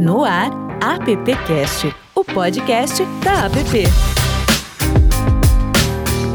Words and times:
No 0.00 0.24
ar, 0.24 0.50
AppCast, 0.80 1.94
o 2.14 2.24
podcast 2.24 3.04
da 3.22 3.44
App. 3.44 3.84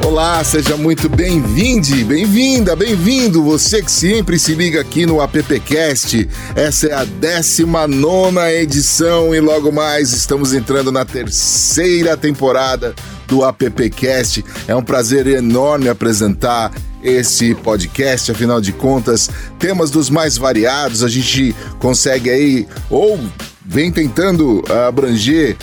Olá, 0.06 0.44
seja 0.44 0.78
muito 0.78 1.10
bem-vindo, 1.10 2.06
bem-vinda, 2.06 2.76
bem-vindo, 2.76 3.42
você 3.42 3.82
que 3.82 3.92
sempre 3.92 4.38
se 4.38 4.54
liga 4.54 4.82
aqui 4.82 5.08
no 5.08 5.20
AppCast. 5.20 6.30
Essa 6.56 6.88
é 6.90 6.94
a 6.94 7.06
19 7.06 8.40
edição 8.52 9.34
e 9.34 9.40
logo 9.40 9.72
mais 9.72 10.14
estamos 10.14 10.54
entrando 10.54 10.92
na 10.92 11.04
terceira 11.04 12.16
temporada 12.16 12.94
do 13.26 13.44
AppCast. 13.44 14.46
É 14.68 14.76
um 14.76 14.84
prazer 14.84 15.26
enorme 15.26 15.90
apresentar 15.90 16.72
esse 17.02 17.56
podcast, 17.56 18.32
afinal 18.32 18.62
de 18.62 18.72
contas, 18.72 19.28
temas 19.58 19.90
dos 19.90 20.12
mais 20.12 20.38
variados, 20.38 21.04
a 21.04 21.10
gente 21.10 21.56
consegue 21.80 22.30
aí 22.30 22.68
ou 22.92 23.20
vem 23.66 23.92
tentando 23.92 24.64
abranger 24.88 25.58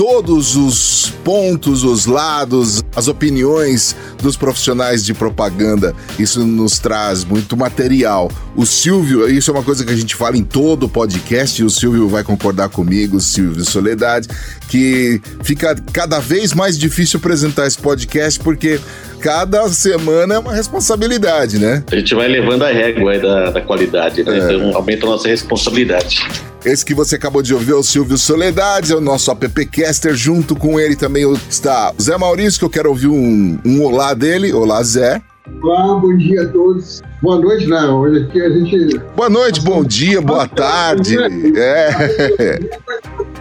todos 0.00 0.56
os 0.56 1.12
pontos, 1.22 1.84
os 1.84 2.06
lados, 2.06 2.82
as 2.96 3.06
opiniões 3.06 3.94
dos 4.22 4.34
profissionais 4.34 5.04
de 5.04 5.12
propaganda. 5.12 5.94
Isso 6.18 6.46
nos 6.46 6.78
traz 6.78 7.22
muito 7.22 7.54
material. 7.54 8.30
O 8.56 8.64
Silvio, 8.64 9.28
isso 9.28 9.50
é 9.50 9.54
uma 9.54 9.62
coisa 9.62 9.84
que 9.84 9.92
a 9.92 9.96
gente 9.96 10.16
fala 10.16 10.38
em 10.38 10.42
todo 10.42 10.84
o 10.84 10.88
podcast, 10.88 11.60
e 11.60 11.64
o 11.66 11.68
Silvio 11.68 12.08
vai 12.08 12.24
concordar 12.24 12.70
comigo, 12.70 13.20
Silvio 13.20 13.62
Soledade, 13.62 14.26
que 14.68 15.20
fica 15.42 15.74
cada 15.92 16.18
vez 16.18 16.54
mais 16.54 16.78
difícil 16.78 17.18
apresentar 17.18 17.66
esse 17.66 17.76
podcast 17.76 18.40
porque 18.40 18.80
cada 19.20 19.68
semana 19.68 20.34
é 20.34 20.38
uma 20.38 20.52
responsabilidade, 20.52 21.58
né? 21.58 21.84
A 21.90 21.96
gente 21.96 22.14
vai 22.14 22.26
levando 22.26 22.62
a 22.62 22.68
régua 22.68 23.18
da, 23.18 23.50
da 23.50 23.60
qualidade, 23.60 24.24
né? 24.24 24.38
É. 24.38 24.38
Então 24.38 24.74
aumenta 24.74 25.06
a 25.06 25.10
nossa 25.10 25.28
responsabilidade. 25.28 26.26
Esse 26.64 26.84
que 26.84 26.94
você 26.94 27.16
acabou 27.16 27.42
de 27.42 27.54
ouvir 27.54 27.72
é 27.72 27.74
o 27.74 27.82
Silvio 27.82 28.18
Soledades, 28.18 28.90
é 28.90 28.96
o 28.96 29.00
nosso 29.00 29.30
appcaster. 29.30 30.14
Junto 30.14 30.54
com 30.56 30.78
ele 30.80 30.96
também 30.96 31.30
está 31.48 31.92
o 31.98 32.02
Zé 32.02 32.16
Maurício, 32.16 32.58
que 32.58 32.64
eu 32.64 32.70
quero 32.70 32.88
ouvir 32.88 33.08
um, 33.08 33.58
um 33.64 33.82
olá 33.82 34.12
dele. 34.14 34.52
Olá, 34.52 34.82
Zé. 34.82 35.22
Olá, 35.62 35.94
bom 35.96 36.16
dia 36.16 36.42
a 36.42 36.48
todos. 36.48 37.02
Boa 37.22 37.38
noite, 37.38 37.66
né? 37.66 37.80
Hoje 37.86 38.24
aqui 38.24 38.40
a 38.40 38.50
gente. 38.50 38.98
Boa 39.16 39.28
noite, 39.28 39.60
bom 39.60 39.84
dia, 39.84 40.20
boa 40.20 40.46
tarde. 40.46 41.16
É. 41.56 42.58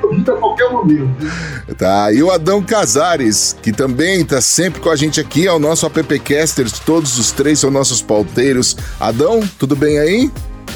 A 0.09 0.31
qualquer 0.33 0.71
momento. 0.71 1.09
Tá, 1.77 2.11
e 2.11 2.21
o 2.21 2.31
Adão 2.31 2.61
Casares, 2.61 3.55
que 3.61 3.71
também 3.71 4.25
tá 4.25 4.41
sempre 4.41 4.81
com 4.81 4.89
a 4.89 4.95
gente 4.95 5.19
aqui, 5.19 5.47
é 5.47 5.51
o 5.51 5.59
nosso 5.59 5.85
appcaster. 5.85 6.65
Todos 6.85 7.17
os 7.17 7.31
três 7.31 7.59
são 7.59 7.69
nossos 7.69 8.01
pauteiros. 8.01 8.75
Adão, 8.99 9.39
tudo 9.57 9.75
bem 9.75 9.99
aí? 9.99 10.31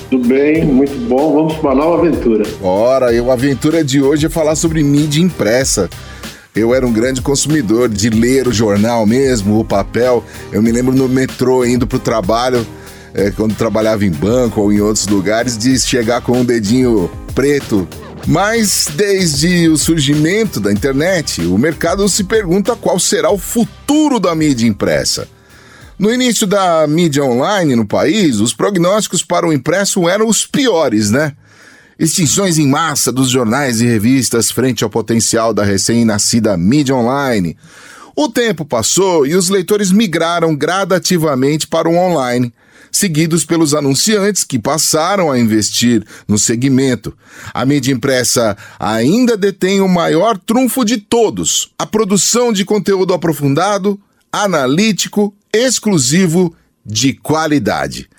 Tudo 0.09 0.27
bem, 0.27 0.63
muito 0.65 0.95
bom. 1.07 1.33
Vamos 1.33 1.55
para 1.55 1.71
uma 1.71 1.75
nova 1.75 2.07
aventura. 2.07 2.43
Ora, 2.61 3.11
e 3.11 3.19
a 3.19 3.33
aventura 3.33 3.83
de 3.83 4.01
hoje 4.01 4.27
é 4.27 4.29
falar 4.29 4.55
sobre 4.55 4.83
mídia 4.83 5.21
impressa. 5.21 5.89
Eu 6.55 6.73
era 6.75 6.85
um 6.85 6.93
grande 6.93 7.19
consumidor 7.19 7.89
de 7.89 8.09
ler 8.09 8.47
o 8.47 8.53
jornal 8.53 9.07
mesmo, 9.07 9.59
o 9.59 9.65
papel. 9.65 10.23
Eu 10.51 10.61
me 10.61 10.71
lembro 10.71 10.95
no 10.95 11.09
metrô 11.09 11.65
indo 11.65 11.87
para 11.87 11.97
o 11.97 11.99
trabalho, 11.99 12.65
é, 13.13 13.31
quando 13.31 13.55
trabalhava 13.55 14.05
em 14.05 14.11
banco 14.11 14.61
ou 14.61 14.71
em 14.71 14.79
outros 14.79 15.07
lugares, 15.07 15.57
de 15.57 15.79
chegar 15.79 16.21
com 16.21 16.33
um 16.33 16.45
dedinho 16.45 17.09
preto. 17.33 17.87
Mas 18.25 18.87
desde 18.95 19.67
o 19.67 19.77
surgimento 19.77 20.59
da 20.59 20.71
internet, 20.71 21.41
o 21.41 21.57
mercado 21.57 22.07
se 22.07 22.23
pergunta 22.23 22.75
qual 22.75 22.97
será 22.97 23.29
o 23.29 23.37
futuro 23.37 24.19
da 24.19 24.33
mídia 24.33 24.65
impressa. 24.65 25.27
No 25.99 26.11
início 26.11 26.47
da 26.47 26.87
mídia 26.87 27.23
online 27.23 27.75
no 27.75 27.85
país, 27.85 28.39
os 28.39 28.53
prognósticos 28.53 29.23
para 29.23 29.47
o 29.47 29.53
impresso 29.53 30.07
eram 30.07 30.27
os 30.27 30.45
piores, 30.45 31.11
né? 31.11 31.33
Extinções 31.99 32.57
em 32.57 32.67
massa 32.67 33.11
dos 33.11 33.29
jornais 33.29 33.81
e 33.81 33.85
revistas 33.85 34.49
frente 34.49 34.83
ao 34.83 34.89
potencial 34.89 35.53
da 35.53 35.63
recém-nascida 35.63 36.57
mídia 36.57 36.95
online. 36.95 37.57
O 38.15 38.29
tempo 38.29 38.65
passou 38.65 39.27
e 39.27 39.35
os 39.35 39.49
leitores 39.49 39.91
migraram 39.91 40.55
gradativamente 40.55 41.67
para 41.67 41.89
o 41.89 41.95
online, 41.95 42.53
seguidos 42.93 43.43
pelos 43.43 43.73
anunciantes 43.73 44.43
que 44.43 44.59
passaram 44.59 45.31
a 45.31 45.39
investir 45.39 46.05
no 46.27 46.37
segmento. 46.37 47.17
A 47.53 47.65
mídia 47.65 47.91
impressa 47.91 48.55
ainda 48.79 49.35
detém 49.35 49.81
o 49.81 49.89
maior 49.89 50.37
trunfo 50.37 50.85
de 50.85 50.97
todos: 50.97 51.71
a 51.77 51.85
produção 51.85 52.53
de 52.53 52.63
conteúdo 52.63 53.13
aprofundado, 53.13 53.99
analítico 54.31 55.35
exclusivo 55.51 56.55
de 56.85 57.13
qualidade. 57.13 58.09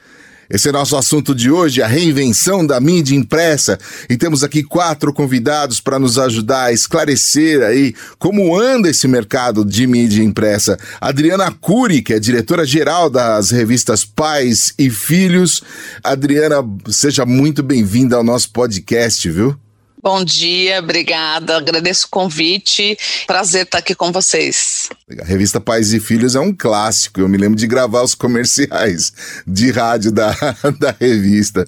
Esse 0.54 0.68
é 0.68 0.72
nosso 0.72 0.96
assunto 0.96 1.34
de 1.34 1.50
hoje, 1.50 1.82
a 1.82 1.86
reinvenção 1.88 2.64
da 2.64 2.78
mídia 2.78 3.16
impressa. 3.16 3.76
E 4.08 4.16
temos 4.16 4.44
aqui 4.44 4.62
quatro 4.62 5.12
convidados 5.12 5.80
para 5.80 5.98
nos 5.98 6.16
ajudar 6.16 6.66
a 6.66 6.72
esclarecer 6.72 7.60
aí 7.64 7.92
como 8.20 8.56
anda 8.56 8.88
esse 8.88 9.08
mercado 9.08 9.64
de 9.64 9.84
mídia 9.84 10.22
impressa. 10.22 10.78
Adriana 11.00 11.50
Cury, 11.50 12.02
que 12.02 12.12
é 12.14 12.20
diretora-geral 12.20 13.10
das 13.10 13.50
revistas 13.50 14.04
Pais 14.04 14.72
e 14.78 14.88
Filhos. 14.90 15.60
Adriana, 16.04 16.64
seja 16.86 17.26
muito 17.26 17.60
bem-vinda 17.60 18.14
ao 18.14 18.22
nosso 18.22 18.52
podcast, 18.52 19.28
viu? 19.28 19.63
Bom 20.04 20.22
dia, 20.22 20.80
obrigada. 20.80 21.56
Agradeço 21.56 22.04
o 22.04 22.10
convite. 22.10 22.94
Prazer 23.26 23.62
estar 23.62 23.78
aqui 23.78 23.94
com 23.94 24.12
vocês. 24.12 24.90
A 25.18 25.24
revista 25.24 25.58
Pais 25.58 25.94
e 25.94 25.98
Filhos 25.98 26.36
é 26.36 26.40
um 26.40 26.52
clássico. 26.52 27.22
Eu 27.22 27.28
me 27.28 27.38
lembro 27.38 27.56
de 27.56 27.66
gravar 27.66 28.02
os 28.02 28.14
comerciais 28.14 29.14
de 29.46 29.70
rádio 29.70 30.12
da, 30.12 30.30
da 30.78 30.94
revista. 31.00 31.64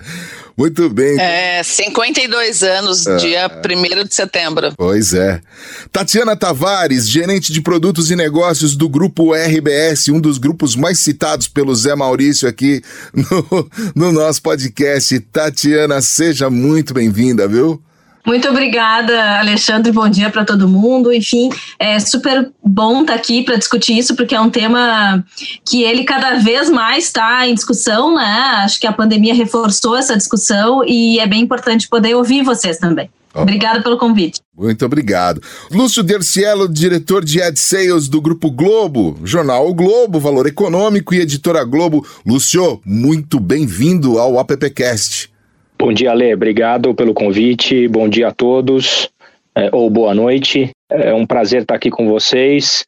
Muito 0.54 0.90
bem. 0.90 1.18
É, 1.18 1.62
52 1.62 2.62
anos, 2.62 3.06
ah, 3.06 3.16
dia 3.16 3.50
1 3.50 4.04
de 4.04 4.14
setembro. 4.14 4.74
Pois 4.76 5.14
é. 5.14 5.40
Tatiana 5.90 6.36
Tavares, 6.36 7.08
gerente 7.08 7.50
de 7.50 7.62
produtos 7.62 8.10
e 8.10 8.16
negócios 8.16 8.76
do 8.76 8.86
grupo 8.86 9.34
RBS, 9.34 10.08
um 10.08 10.20
dos 10.20 10.36
grupos 10.36 10.76
mais 10.76 10.98
citados 10.98 11.48
pelo 11.48 11.74
Zé 11.74 11.94
Maurício 11.94 12.46
aqui 12.46 12.82
no, 13.14 13.70
no 13.94 14.12
nosso 14.12 14.42
podcast. 14.42 15.20
Tatiana, 15.20 16.02
seja 16.02 16.50
muito 16.50 16.92
bem-vinda, 16.92 17.48
viu? 17.48 17.82
Muito 18.26 18.48
obrigada, 18.48 19.38
Alexandre. 19.38 19.92
Bom 19.92 20.08
dia 20.08 20.28
para 20.28 20.44
todo 20.44 20.68
mundo. 20.68 21.12
Enfim, 21.12 21.48
é 21.78 22.00
super 22.00 22.50
bom 22.64 23.02
estar 23.02 23.12
tá 23.12 23.18
aqui 23.18 23.44
para 23.44 23.56
discutir 23.56 23.96
isso, 23.96 24.16
porque 24.16 24.34
é 24.34 24.40
um 24.40 24.50
tema 24.50 25.24
que 25.64 25.84
ele 25.84 26.02
cada 26.02 26.34
vez 26.34 26.68
mais 26.68 27.04
está 27.04 27.46
em 27.46 27.54
discussão, 27.54 28.16
né? 28.16 28.62
Acho 28.64 28.80
que 28.80 28.86
a 28.86 28.92
pandemia 28.92 29.32
reforçou 29.32 29.96
essa 29.96 30.16
discussão 30.16 30.82
e 30.84 31.20
é 31.20 31.26
bem 31.26 31.42
importante 31.42 31.88
poder 31.88 32.16
ouvir 32.16 32.42
vocês 32.42 32.78
também. 32.78 33.08
Obrigada 33.32 33.82
pelo 33.82 33.98
convite. 33.98 34.40
Muito 34.56 34.84
obrigado. 34.84 35.42
Lúcio 35.70 36.02
Dercielo, 36.02 36.68
diretor 36.68 37.24
de 37.24 37.40
Ad 37.40 37.58
Sales 37.60 38.08
do 38.08 38.20
Grupo 38.20 38.50
Globo, 38.50 39.20
jornal 39.22 39.68
o 39.68 39.74
Globo, 39.74 40.18
Valor 40.18 40.46
Econômico 40.46 41.14
e 41.14 41.20
editora 41.20 41.62
Globo. 41.62 42.04
Lúcio, 42.26 42.80
muito 42.84 43.38
bem-vindo 43.38 44.18
ao 44.18 44.38
AppCast. 44.38 45.35
Bom 45.78 45.92
dia, 45.92 46.12
Lê. 46.14 46.34
Obrigado 46.34 46.94
pelo 46.94 47.12
convite. 47.12 47.86
Bom 47.86 48.08
dia 48.08 48.28
a 48.28 48.32
todos, 48.32 49.10
é, 49.54 49.68
ou 49.72 49.90
boa 49.90 50.14
noite. 50.14 50.70
É 50.90 51.12
um 51.12 51.26
prazer 51.26 51.62
estar 51.62 51.74
aqui 51.74 51.90
com 51.90 52.08
vocês. 52.08 52.84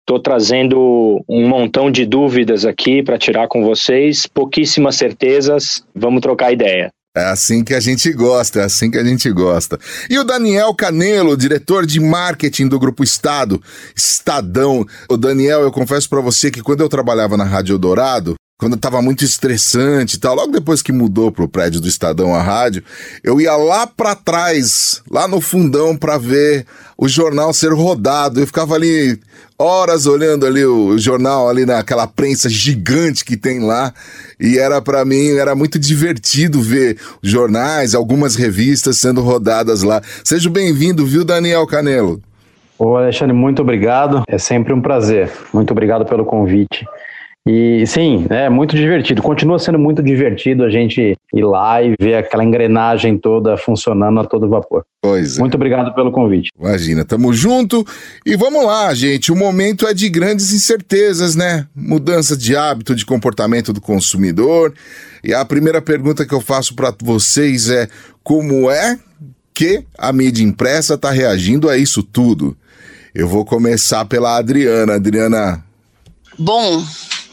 Estou 0.00 0.20
trazendo 0.20 1.24
um 1.28 1.48
montão 1.48 1.90
de 1.90 2.04
dúvidas 2.04 2.64
aqui 2.64 3.02
para 3.02 3.16
tirar 3.16 3.46
com 3.46 3.62
vocês, 3.62 4.26
pouquíssimas 4.26 4.96
certezas. 4.96 5.84
Vamos 5.94 6.20
trocar 6.20 6.52
ideia. 6.52 6.90
É 7.16 7.24
assim 7.24 7.62
que 7.62 7.74
a 7.74 7.80
gente 7.80 8.10
gosta, 8.12 8.60
é 8.60 8.64
assim 8.64 8.90
que 8.90 8.98
a 8.98 9.04
gente 9.04 9.30
gosta. 9.30 9.78
E 10.10 10.18
o 10.18 10.24
Daniel 10.24 10.74
Canelo, 10.74 11.36
diretor 11.36 11.86
de 11.86 12.00
marketing 12.00 12.68
do 12.68 12.80
Grupo 12.80 13.04
Estado, 13.04 13.62
Estadão. 13.94 14.84
O 15.08 15.16
Daniel, 15.16 15.60
eu 15.60 15.70
confesso 15.70 16.08
para 16.08 16.20
você 16.20 16.50
que 16.50 16.62
quando 16.62 16.80
eu 16.80 16.88
trabalhava 16.88 17.36
na 17.36 17.44
Rádio 17.44 17.78
Dourado, 17.78 18.34
quando 18.62 18.76
tava 18.76 19.02
muito 19.02 19.24
estressante 19.24 20.14
e 20.14 20.20
tal, 20.20 20.36
logo 20.36 20.52
depois 20.52 20.80
que 20.80 20.92
mudou 20.92 21.32
pro 21.32 21.48
prédio 21.48 21.80
do 21.80 21.88
Estadão 21.88 22.32
a 22.32 22.40
rádio, 22.40 22.80
eu 23.24 23.40
ia 23.40 23.56
lá 23.56 23.88
para 23.88 24.14
trás, 24.14 25.02
lá 25.10 25.26
no 25.26 25.40
fundão 25.40 25.96
para 25.96 26.16
ver 26.16 26.64
o 26.96 27.08
jornal 27.08 27.52
ser 27.52 27.72
rodado. 27.72 28.38
Eu 28.38 28.46
ficava 28.46 28.76
ali 28.76 29.18
horas 29.58 30.06
olhando 30.06 30.46
ali 30.46 30.64
o 30.64 30.96
jornal 30.96 31.48
ali 31.48 31.66
naquela 31.66 32.06
prensa 32.06 32.48
gigante 32.48 33.24
que 33.24 33.36
tem 33.36 33.58
lá, 33.58 33.92
e 34.38 34.60
era 34.60 34.80
para 34.80 35.04
mim 35.04 35.32
era 35.32 35.56
muito 35.56 35.76
divertido 35.76 36.62
ver 36.62 36.96
jornais, 37.20 37.96
algumas 37.96 38.36
revistas 38.36 38.96
sendo 38.96 39.22
rodadas 39.22 39.82
lá. 39.82 40.00
Seja 40.22 40.48
bem-vindo, 40.48 41.04
viu, 41.04 41.24
Daniel 41.24 41.66
Canelo? 41.66 42.22
Ô 42.78 42.96
Alexandre, 42.96 43.34
muito 43.34 43.60
obrigado. 43.60 44.22
É 44.28 44.38
sempre 44.38 44.72
um 44.72 44.80
prazer. 44.80 45.32
Muito 45.52 45.72
obrigado 45.72 46.06
pelo 46.06 46.24
convite. 46.24 46.86
E 47.44 47.84
sim, 47.88 48.24
é 48.30 48.48
muito 48.48 48.76
divertido. 48.76 49.20
Continua 49.20 49.58
sendo 49.58 49.78
muito 49.78 50.00
divertido 50.00 50.62
a 50.62 50.70
gente 50.70 51.16
ir 51.34 51.44
lá 51.44 51.82
e 51.82 51.94
ver 52.00 52.14
aquela 52.14 52.44
engrenagem 52.44 53.18
toda 53.18 53.56
funcionando 53.56 54.20
a 54.20 54.24
todo 54.24 54.48
vapor. 54.48 54.84
Pois 55.02 55.36
é. 55.36 55.40
Muito 55.40 55.56
obrigado 55.56 55.92
pelo 55.92 56.12
convite. 56.12 56.50
Imagina, 56.56 57.04
tamo 57.04 57.32
junto. 57.32 57.84
E 58.24 58.36
vamos 58.36 58.64
lá, 58.64 58.94
gente. 58.94 59.32
O 59.32 59.36
momento 59.36 59.88
é 59.88 59.92
de 59.92 60.08
grandes 60.08 60.52
incertezas, 60.52 61.34
né? 61.34 61.66
Mudança 61.74 62.36
de 62.36 62.54
hábito, 62.54 62.94
de 62.94 63.04
comportamento 63.04 63.72
do 63.72 63.80
consumidor. 63.80 64.72
E 65.24 65.34
a 65.34 65.44
primeira 65.44 65.82
pergunta 65.82 66.24
que 66.24 66.34
eu 66.34 66.40
faço 66.40 66.76
para 66.76 66.94
vocês 67.02 67.68
é: 67.68 67.88
como 68.22 68.70
é 68.70 68.96
que 69.52 69.84
a 69.98 70.12
mídia 70.12 70.44
impressa 70.44 70.94
está 70.94 71.10
reagindo 71.10 71.68
a 71.68 71.76
isso 71.76 72.04
tudo? 72.04 72.56
Eu 73.12 73.26
vou 73.26 73.44
começar 73.44 74.04
pela 74.04 74.36
Adriana. 74.36 74.94
Adriana. 74.94 75.64
Bom, 76.38 76.82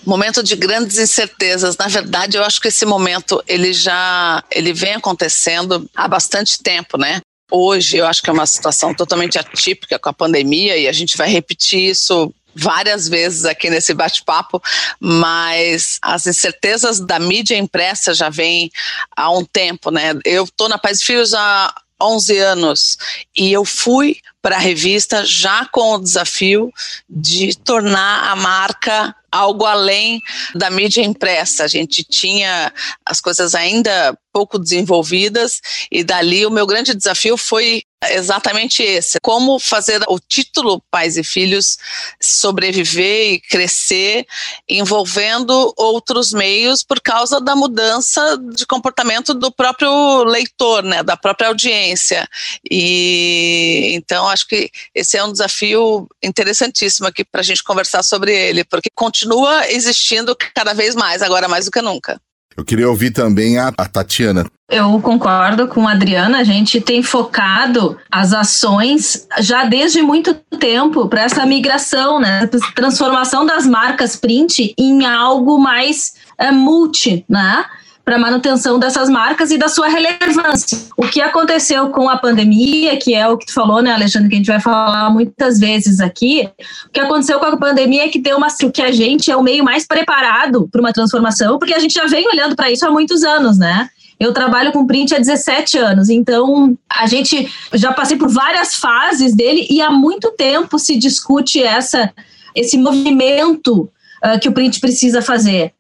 momento 0.06 0.42
de 0.44 0.56
grandes 0.56 0.98
incertezas. 0.98 1.78
Na 1.78 1.88
verdade, 1.88 2.38
eu 2.38 2.44
acho 2.44 2.60
que 2.60 2.68
esse 2.68 2.86
momento 2.86 3.44
ele 3.48 3.74
já 3.74 4.44
ele 4.52 4.74
vem 4.74 4.96
acontecendo 4.96 5.90
há 5.96 6.08
bastante 6.08 6.62
tempo, 6.62 6.98
né? 6.98 7.22
Hoje 7.52 7.98
eu 7.98 8.06
acho 8.06 8.22
que 8.22 8.30
é 8.30 8.34
uma 8.34 8.46
situação 8.46 8.94
totalmente 8.94 9.40
atípica 9.40 9.98
com 9.98 10.10
a 10.10 10.14
pandemia 10.14 10.78
e 10.78 10.88
a 10.88 10.92
gente 10.92 11.18
vai 11.18 11.30
repetir 11.30 11.90
isso 11.90 12.34
várias 12.54 13.08
vezes 13.08 13.46
aqui 13.46 13.70
nesse 13.70 13.94
bate-papo, 13.94 14.62
mas 15.00 15.98
as 16.02 16.28
incertezas 16.28 17.00
da 17.00 17.20
mídia 17.20 17.58
impressa 17.58 18.14
já 18.14 18.30
vêm 18.30 18.72
há 19.16 19.32
um 19.32 19.46
tempo, 19.46 19.92
né? 19.92 20.14
Eu 20.26 20.44
estou 20.44 20.68
na 20.68 20.78
Paz 20.78 21.02
Filhos 21.02 21.34
há 21.34 21.74
11 22.02 22.38
anos 22.38 22.98
e 23.38 23.52
eu 23.52 23.66
fui 23.66 24.18
para 24.42 24.56
a 24.56 24.60
revista 24.60 25.26
já 25.26 25.66
com 25.66 25.96
o 25.96 26.02
desafio 26.02 26.72
de 27.10 27.58
tornar 27.58 28.32
a 28.32 28.36
marca 28.36 29.16
algo 29.32 29.66
além 29.66 30.22
da 30.56 30.70
mídia 30.70 31.02
impressa. 31.02 31.64
A 31.64 31.68
gente 31.68 32.04
tinha 32.04 32.72
as 33.06 33.20
coisas 33.20 33.56
ainda 33.56 34.18
pouco 34.40 34.58
desenvolvidas 34.58 35.60
e 35.92 36.02
dali 36.02 36.46
o 36.46 36.50
meu 36.50 36.66
grande 36.66 36.96
desafio 36.96 37.36
foi 37.36 37.84
exatamente 38.12 38.82
esse: 38.82 39.20
como 39.20 39.60
fazer 39.60 40.02
o 40.08 40.18
título 40.18 40.82
Pais 40.90 41.18
e 41.18 41.24
Filhos 41.26 41.78
sobreviver 42.22 43.34
e 43.34 43.42
crescer 43.42 44.26
envolvendo 44.70 45.74
outros 45.76 46.32
meios 46.32 46.84
por 46.84 47.02
causa 47.02 47.42
da 47.42 47.54
mudança 47.54 48.38
de 48.56 48.66
comportamento 48.66 49.34
do 49.34 49.52
próprio 49.52 50.24
leitor, 50.24 50.82
né, 50.82 51.04
da 51.04 51.18
própria 51.18 51.50
audiência. 51.50 52.26
E 52.72 53.92
então 53.94 54.30
acho 54.30 54.48
que 54.48 54.72
esse 54.96 55.18
é 55.18 55.24
um 55.24 55.34
desafio 55.34 56.08
interessantíssimo 56.24 57.08
aqui 57.08 57.26
para 57.26 57.42
a 57.42 57.44
gente 57.44 57.62
conversar 57.62 58.04
sobre 58.04 58.34
ele, 58.34 58.64
porque 58.64 58.90
continua 58.96 59.70
existindo 59.70 60.34
cada 60.56 60.74
vez 60.74 60.96
mais, 60.96 61.22
agora 61.22 61.50
mais 61.50 61.66
do 61.66 61.72
que 61.72 61.82
nunca. 61.82 62.22
Eu 62.58 62.66
queria 62.66 62.90
ouvir 62.90 63.12
também 63.12 63.58
a, 63.58 63.72
a 63.78 63.86
Tatiana. 63.86 64.46
Eu 64.70 65.00
concordo 65.02 65.68
com 65.68 65.88
a 65.88 65.94
Adriana, 65.94 66.40
a 66.40 66.44
gente 66.44 66.80
tem 66.80 67.02
focado 67.02 67.98
as 68.12 68.34
ações 68.34 69.28
já 69.40 69.66
desde 69.66 70.02
muito 70.02 70.36
tempo 70.60 71.08
para 71.08 71.22
essa 71.22 71.44
migração, 71.46 72.20
né? 72.20 72.48
Transformação 72.76 73.46
das 73.46 73.66
marcas 73.66 74.16
print 74.16 74.76
em 74.78 75.06
algo 75.06 75.58
mais 75.58 76.14
é, 76.38 76.52
multi, 76.52 77.26
né? 77.28 77.66
Para 78.10 78.18
manutenção 78.18 78.80
dessas 78.80 79.08
marcas 79.08 79.52
e 79.52 79.58
da 79.60 79.68
sua 79.68 79.88
relevância. 79.88 80.80
O 80.98 81.04
que 81.04 81.22
aconteceu 81.22 81.90
com 81.90 82.10
a 82.10 82.18
pandemia, 82.18 82.98
que 82.98 83.14
é 83.14 83.28
o 83.28 83.38
que 83.38 83.46
tu 83.46 83.54
falou, 83.54 83.84
né, 83.84 83.92
Alexandre, 83.92 84.28
que 84.28 84.34
a 84.34 84.38
gente 84.40 84.48
vai 84.48 84.60
falar 84.60 85.12
muitas 85.12 85.60
vezes 85.60 86.00
aqui, 86.00 86.50
o 86.88 86.90
que 86.90 87.00
aconteceu 87.00 87.40
com 87.40 87.46
a 87.46 87.56
pandemia 87.56 88.06
é 88.06 88.08
que 88.08 88.18
deu 88.18 88.38
uma 88.38 88.48
que 88.74 88.82
a 88.82 88.92
gente 88.92 89.30
é 89.30 89.38
o 89.38 89.44
meio 89.44 89.64
mais 89.64 89.86
preparado 89.86 90.68
para 90.72 90.82
uma 90.82 90.92
transformação, 90.92 91.60
porque 91.60 91.72
a 91.72 91.78
gente 91.78 91.94
já 91.94 92.08
vem 92.08 92.28
olhando 92.28 92.56
para 92.56 92.72
isso 92.72 92.84
há 92.84 92.90
muitos 92.90 93.24
anos, 93.24 93.60
né? 93.60 93.88
Eu 94.20 94.34
trabalho 94.34 94.72
com 94.72 94.88
print 94.88 95.14
há 95.14 95.20
17 95.20 95.78
anos, 95.78 96.10
então 96.10 96.76
a 96.90 97.06
gente 97.06 97.48
já 97.76 97.94
passei 97.94 98.18
por 98.18 98.28
várias 98.28 98.74
fases 98.74 99.36
dele 99.36 99.68
e 99.70 99.84
há 99.84 99.92
muito 99.92 100.32
tempo 100.32 100.80
se 100.80 100.98
discute 100.98 101.62
essa 101.62 102.12
esse 102.56 102.76
movimento 102.76 103.88
uh, 104.26 104.40
que 104.42 104.50
o 104.50 104.52
print 104.52 104.80
precisa 104.80 105.22
fazer. 105.22 105.74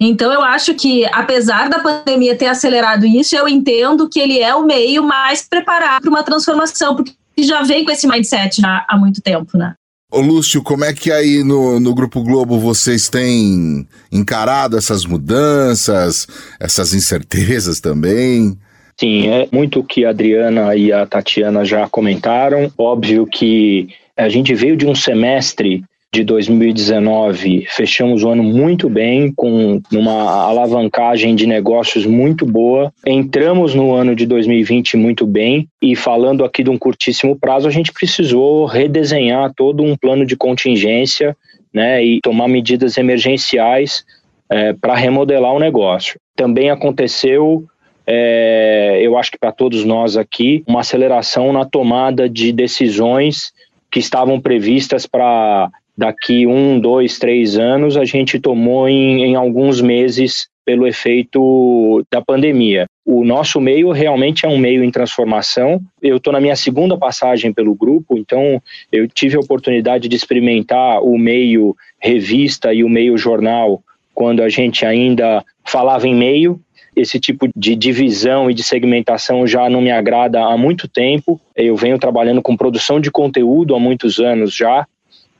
Então, 0.00 0.32
eu 0.32 0.40
acho 0.40 0.74
que, 0.74 1.04
apesar 1.12 1.68
da 1.68 1.78
pandemia 1.78 2.34
ter 2.34 2.46
acelerado 2.46 3.04
isso, 3.04 3.36
eu 3.36 3.46
entendo 3.46 4.08
que 4.08 4.18
ele 4.18 4.38
é 4.38 4.54
o 4.54 4.64
meio 4.64 5.02
mais 5.02 5.46
preparado 5.46 6.00
para 6.00 6.10
uma 6.10 6.22
transformação, 6.22 6.96
porque 6.96 7.12
já 7.38 7.62
vem 7.62 7.84
com 7.84 7.90
esse 7.90 8.06
mindset 8.06 8.62
já 8.62 8.86
há 8.88 8.96
muito 8.96 9.20
tempo, 9.20 9.58
né? 9.58 9.74
Ô 10.10 10.20
Lúcio, 10.20 10.62
como 10.62 10.84
é 10.84 10.92
que 10.92 11.12
aí 11.12 11.44
no, 11.44 11.78
no 11.78 11.94
Grupo 11.94 12.22
Globo 12.22 12.58
vocês 12.58 13.08
têm 13.08 13.86
encarado 14.10 14.76
essas 14.76 15.04
mudanças, 15.04 16.26
essas 16.58 16.92
incertezas 16.94 17.78
também? 17.78 18.58
Sim, 18.98 19.28
é 19.28 19.48
muito 19.52 19.80
o 19.80 19.84
que 19.84 20.04
a 20.04 20.10
Adriana 20.10 20.74
e 20.74 20.92
a 20.92 21.06
Tatiana 21.06 21.64
já 21.64 21.88
comentaram. 21.88 22.72
Óbvio 22.76 23.24
que 23.24 23.88
a 24.16 24.28
gente 24.28 24.54
veio 24.54 24.76
de 24.76 24.86
um 24.86 24.94
semestre 24.94 25.84
de 26.12 26.24
2019, 26.24 27.66
fechamos 27.68 28.24
o 28.24 28.30
ano 28.30 28.42
muito 28.42 28.88
bem, 28.88 29.32
com 29.32 29.80
uma 29.92 30.44
alavancagem 30.44 31.36
de 31.36 31.46
negócios 31.46 32.04
muito 32.04 32.44
boa. 32.44 32.92
Entramos 33.06 33.74
no 33.74 33.94
ano 33.94 34.16
de 34.16 34.26
2020 34.26 34.96
muito 34.96 35.24
bem 35.24 35.68
e 35.80 35.94
falando 35.94 36.44
aqui 36.44 36.64
de 36.64 36.70
um 36.70 36.76
curtíssimo 36.76 37.38
prazo, 37.38 37.68
a 37.68 37.70
gente 37.70 37.92
precisou 37.92 38.64
redesenhar 38.64 39.52
todo 39.54 39.84
um 39.84 39.96
plano 39.96 40.26
de 40.26 40.36
contingência, 40.36 41.36
né, 41.72 42.04
e 42.04 42.20
tomar 42.20 42.48
medidas 42.48 42.98
emergenciais 42.98 44.04
é, 44.50 44.72
para 44.72 44.96
remodelar 44.96 45.54
o 45.54 45.60
negócio. 45.60 46.18
Também 46.34 46.70
aconteceu 46.70 47.64
é, 48.04 48.98
eu 49.00 49.16
acho 49.16 49.30
que 49.30 49.38
para 49.38 49.52
todos 49.52 49.84
nós 49.84 50.16
aqui, 50.16 50.64
uma 50.66 50.80
aceleração 50.80 51.52
na 51.52 51.64
tomada 51.64 52.28
de 52.28 52.50
decisões 52.50 53.52
que 53.88 54.00
estavam 54.00 54.40
previstas 54.40 55.06
para 55.06 55.70
daqui 56.00 56.46
um, 56.46 56.80
dois, 56.80 57.18
três 57.18 57.58
anos, 57.58 57.94
a 57.94 58.06
gente 58.06 58.40
tomou 58.40 58.88
em, 58.88 59.22
em 59.22 59.34
alguns 59.34 59.82
meses 59.82 60.48
pelo 60.64 60.86
efeito 60.86 62.02
da 62.10 62.22
pandemia. 62.22 62.86
O 63.04 63.22
nosso 63.22 63.60
meio 63.60 63.90
realmente 63.90 64.46
é 64.46 64.48
um 64.48 64.56
meio 64.56 64.82
em 64.82 64.90
transformação. 64.90 65.78
Eu 66.00 66.16
estou 66.16 66.32
na 66.32 66.40
minha 66.40 66.56
segunda 66.56 66.96
passagem 66.96 67.52
pelo 67.52 67.74
grupo, 67.74 68.16
então 68.16 68.62
eu 68.90 69.06
tive 69.06 69.36
a 69.36 69.40
oportunidade 69.40 70.08
de 70.08 70.16
experimentar 70.16 71.02
o 71.02 71.18
meio 71.18 71.76
revista 72.00 72.72
e 72.72 72.82
o 72.82 72.88
meio 72.88 73.18
jornal 73.18 73.82
quando 74.14 74.42
a 74.42 74.48
gente 74.48 74.86
ainda 74.86 75.44
falava 75.64 76.08
em 76.08 76.14
meio. 76.14 76.58
Esse 76.96 77.20
tipo 77.20 77.46
de 77.54 77.76
divisão 77.76 78.50
e 78.50 78.54
de 78.54 78.62
segmentação 78.62 79.46
já 79.46 79.68
não 79.68 79.82
me 79.82 79.90
agrada 79.90 80.42
há 80.42 80.56
muito 80.56 80.88
tempo. 80.88 81.38
Eu 81.54 81.76
venho 81.76 81.98
trabalhando 81.98 82.40
com 82.40 82.56
produção 82.56 82.98
de 82.98 83.10
conteúdo 83.10 83.74
há 83.74 83.78
muitos 83.78 84.18
anos 84.18 84.54
já, 84.54 84.86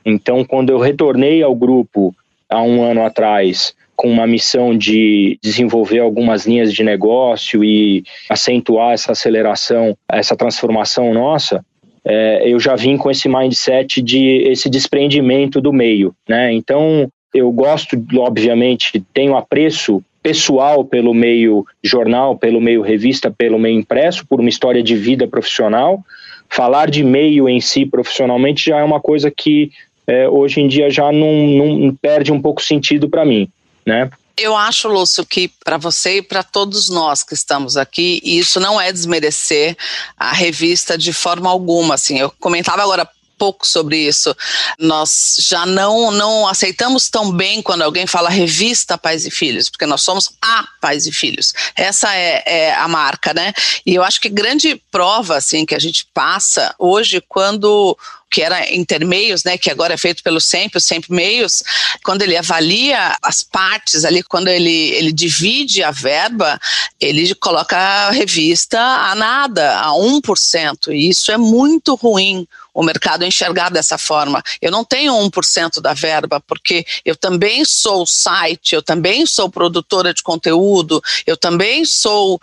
então, 0.05 0.44
quando 0.44 0.70
eu 0.70 0.79
retornei 0.79 1.43
ao 1.43 1.55
grupo 1.55 2.14
há 2.49 2.62
um 2.62 2.82
ano 2.82 3.05
atrás, 3.05 3.75
com 3.94 4.08
uma 4.08 4.26
missão 4.26 4.76
de 4.76 5.38
desenvolver 5.43 5.99
algumas 5.99 6.47
linhas 6.47 6.73
de 6.73 6.82
negócio 6.82 7.62
e 7.62 8.02
acentuar 8.31 8.94
essa 8.94 9.12
aceleração, 9.12 9.94
essa 10.11 10.35
transformação 10.35 11.12
nossa, 11.12 11.62
é, 12.05 12.48
eu 12.48 12.58
já 12.58 12.75
vim 12.77 12.96
com 12.96 13.10
esse 13.10 13.29
mindset 13.29 14.01
de 14.01 14.39
esse 14.48 14.70
desprendimento 14.70 15.60
do 15.60 15.72
meio, 15.72 16.15
né? 16.27 16.51
Então, 16.53 17.10
eu 17.34 17.51
gosto, 17.53 18.03
obviamente, 18.17 19.05
tenho 19.13 19.36
apreço 19.36 20.03
pessoal 20.22 20.84
pelo 20.84 21.15
meio 21.15 21.65
jornal, 21.82 22.36
pelo 22.36 22.60
meio 22.60 22.82
revista, 22.82 23.31
pelo 23.31 23.58
meio 23.58 23.79
impresso, 23.79 24.27
por 24.27 24.41
uma 24.41 24.48
história 24.48 24.82
de 24.82 24.96
vida 24.96 25.27
profissional. 25.27 26.03
Falar 26.48 26.91
de 26.91 27.05
meio 27.05 27.48
em 27.48 27.60
si 27.60 27.86
profissionalmente 27.86 28.65
já 28.65 28.79
é 28.79 28.84
uma 28.84 29.01
coisa 29.01 29.31
que 29.31 29.70
é, 30.10 30.29
hoje 30.29 30.60
em 30.60 30.67
dia 30.67 30.90
já 30.90 31.12
não, 31.12 31.32
não 31.79 31.94
perde 31.94 32.32
um 32.32 32.43
pouco 32.43 32.60
sentido 32.60 33.08
para 33.08 33.24
mim, 33.24 33.48
né? 33.86 34.10
Eu 34.36 34.56
acho, 34.56 34.88
Lúcio, 34.88 35.24
que 35.24 35.48
para 35.64 35.76
você 35.76 36.17
e 36.17 36.22
para 36.22 36.43
todos 36.43 36.88
nós 36.88 37.22
que 37.22 37.34
estamos 37.34 37.76
aqui, 37.76 38.20
isso 38.24 38.58
não 38.58 38.81
é 38.81 38.90
desmerecer 38.90 39.76
a 40.17 40.32
revista 40.32 40.96
de 40.96 41.12
forma 41.12 41.48
alguma. 41.48 41.94
Assim, 41.94 42.19
eu 42.19 42.32
comentava 42.40 42.82
agora 42.82 43.08
pouco 43.41 43.67
sobre 43.67 43.97
isso. 43.97 44.37
Nós 44.79 45.37
já 45.39 45.65
não, 45.65 46.11
não 46.11 46.47
aceitamos 46.47 47.09
tão 47.09 47.32
bem 47.32 47.63
quando 47.63 47.81
alguém 47.81 48.06
fala 48.06 48.29
revista 48.29 48.99
Pais 48.99 49.25
e 49.25 49.31
Filhos, 49.31 49.70
porque 49.70 49.87
nós 49.87 50.03
somos 50.03 50.31
a 50.43 50.69
Pais 50.79 51.06
e 51.06 51.13
Filhos. 51.13 51.55
Essa 51.75 52.15
é, 52.15 52.43
é 52.44 52.75
a 52.75 52.87
marca, 52.87 53.32
né? 53.32 53.55
E 53.87 53.94
eu 53.94 54.05
acho 54.05 54.20
que 54.20 54.29
grande 54.29 54.81
prova 54.91 55.39
assim 55.39 55.65
que 55.65 55.75
a 55.75 55.79
gente 55.79 56.06
passa 56.13 56.75
hoje 56.79 57.23
quando 57.27 57.97
que 58.31 58.43
era 58.43 58.73
intermeios, 58.73 59.43
né, 59.43 59.59
que 59.59 59.69
agora 59.69 59.94
é 59.94 59.97
feito 59.97 60.23
pelo 60.23 60.41
SEMP, 60.41 60.77
o 60.77 60.81
SEMP 60.81 61.11
Meios, 61.11 61.65
quando 62.05 62.23
ele 62.23 62.37
avalia 62.37 63.17
as 63.20 63.43
partes 63.43 64.05
ali, 64.05 64.23
quando 64.23 64.47
ele, 64.47 64.91
ele 64.91 65.13
divide 65.13 65.82
a 65.82 65.91
verba, 65.91 66.61
ele 67.01 67.35
coloca 67.35 67.77
a 67.77 68.13
revista 68.13 68.79
a 68.79 69.17
nada, 69.17 69.81
a 69.81 69.89
1%, 69.89 70.93
e 70.93 71.09
isso 71.09 71.32
é 71.32 71.37
muito 71.37 71.97
ruim 71.97 72.47
o 72.74 72.82
mercado 72.82 73.24
enxergar 73.24 73.70
dessa 73.70 73.98
forma. 73.98 74.43
Eu 74.60 74.70
não 74.70 74.84
tenho 74.84 75.15
1% 75.15 75.81
da 75.81 75.94
verba, 75.94 76.41
porque 76.41 76.84
eu 77.05 77.17
também 77.17 77.65
sou 77.65 78.06
site, 78.06 78.74
eu 78.74 78.82
também 78.82 79.27
sou 79.27 79.50
produtora 79.50 80.15
de 80.15 80.22
conteúdo, 80.22 81.03
eu 81.27 81.36
também 81.36 81.84
sou 81.84 82.41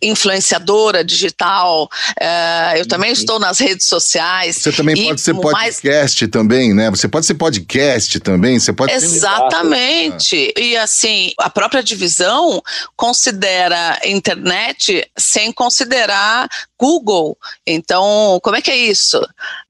influenciadora 0.00 1.02
digital, 1.04 1.84
uh, 1.84 2.76
eu 2.76 2.86
também 2.86 3.12
estou 3.12 3.38
nas 3.38 3.58
redes 3.58 3.86
sociais. 3.86 4.56
Você 4.56 4.72
também 4.72 5.06
pode 5.06 5.20
ser 5.20 5.34
podcast 5.34 6.24
mais... 6.24 6.30
também, 6.30 6.74
né? 6.74 6.90
Você 6.90 7.08
pode 7.08 7.26
ser 7.26 7.34
podcast 7.34 8.20
também, 8.20 8.58
você 8.58 8.72
pode 8.72 8.92
Exatamente. 8.92 10.52
E 10.56 10.76
assim, 10.76 11.32
a 11.38 11.48
própria 11.48 11.82
divisão 11.82 12.62
considera 12.94 13.98
internet 14.04 15.08
sem 15.16 15.52
considerar 15.52 16.48
Google. 16.78 17.36
Então, 17.66 18.38
como 18.42 18.56
é 18.56 18.62
que 18.62 18.70
é 18.70 18.76
isso? 18.76 19.20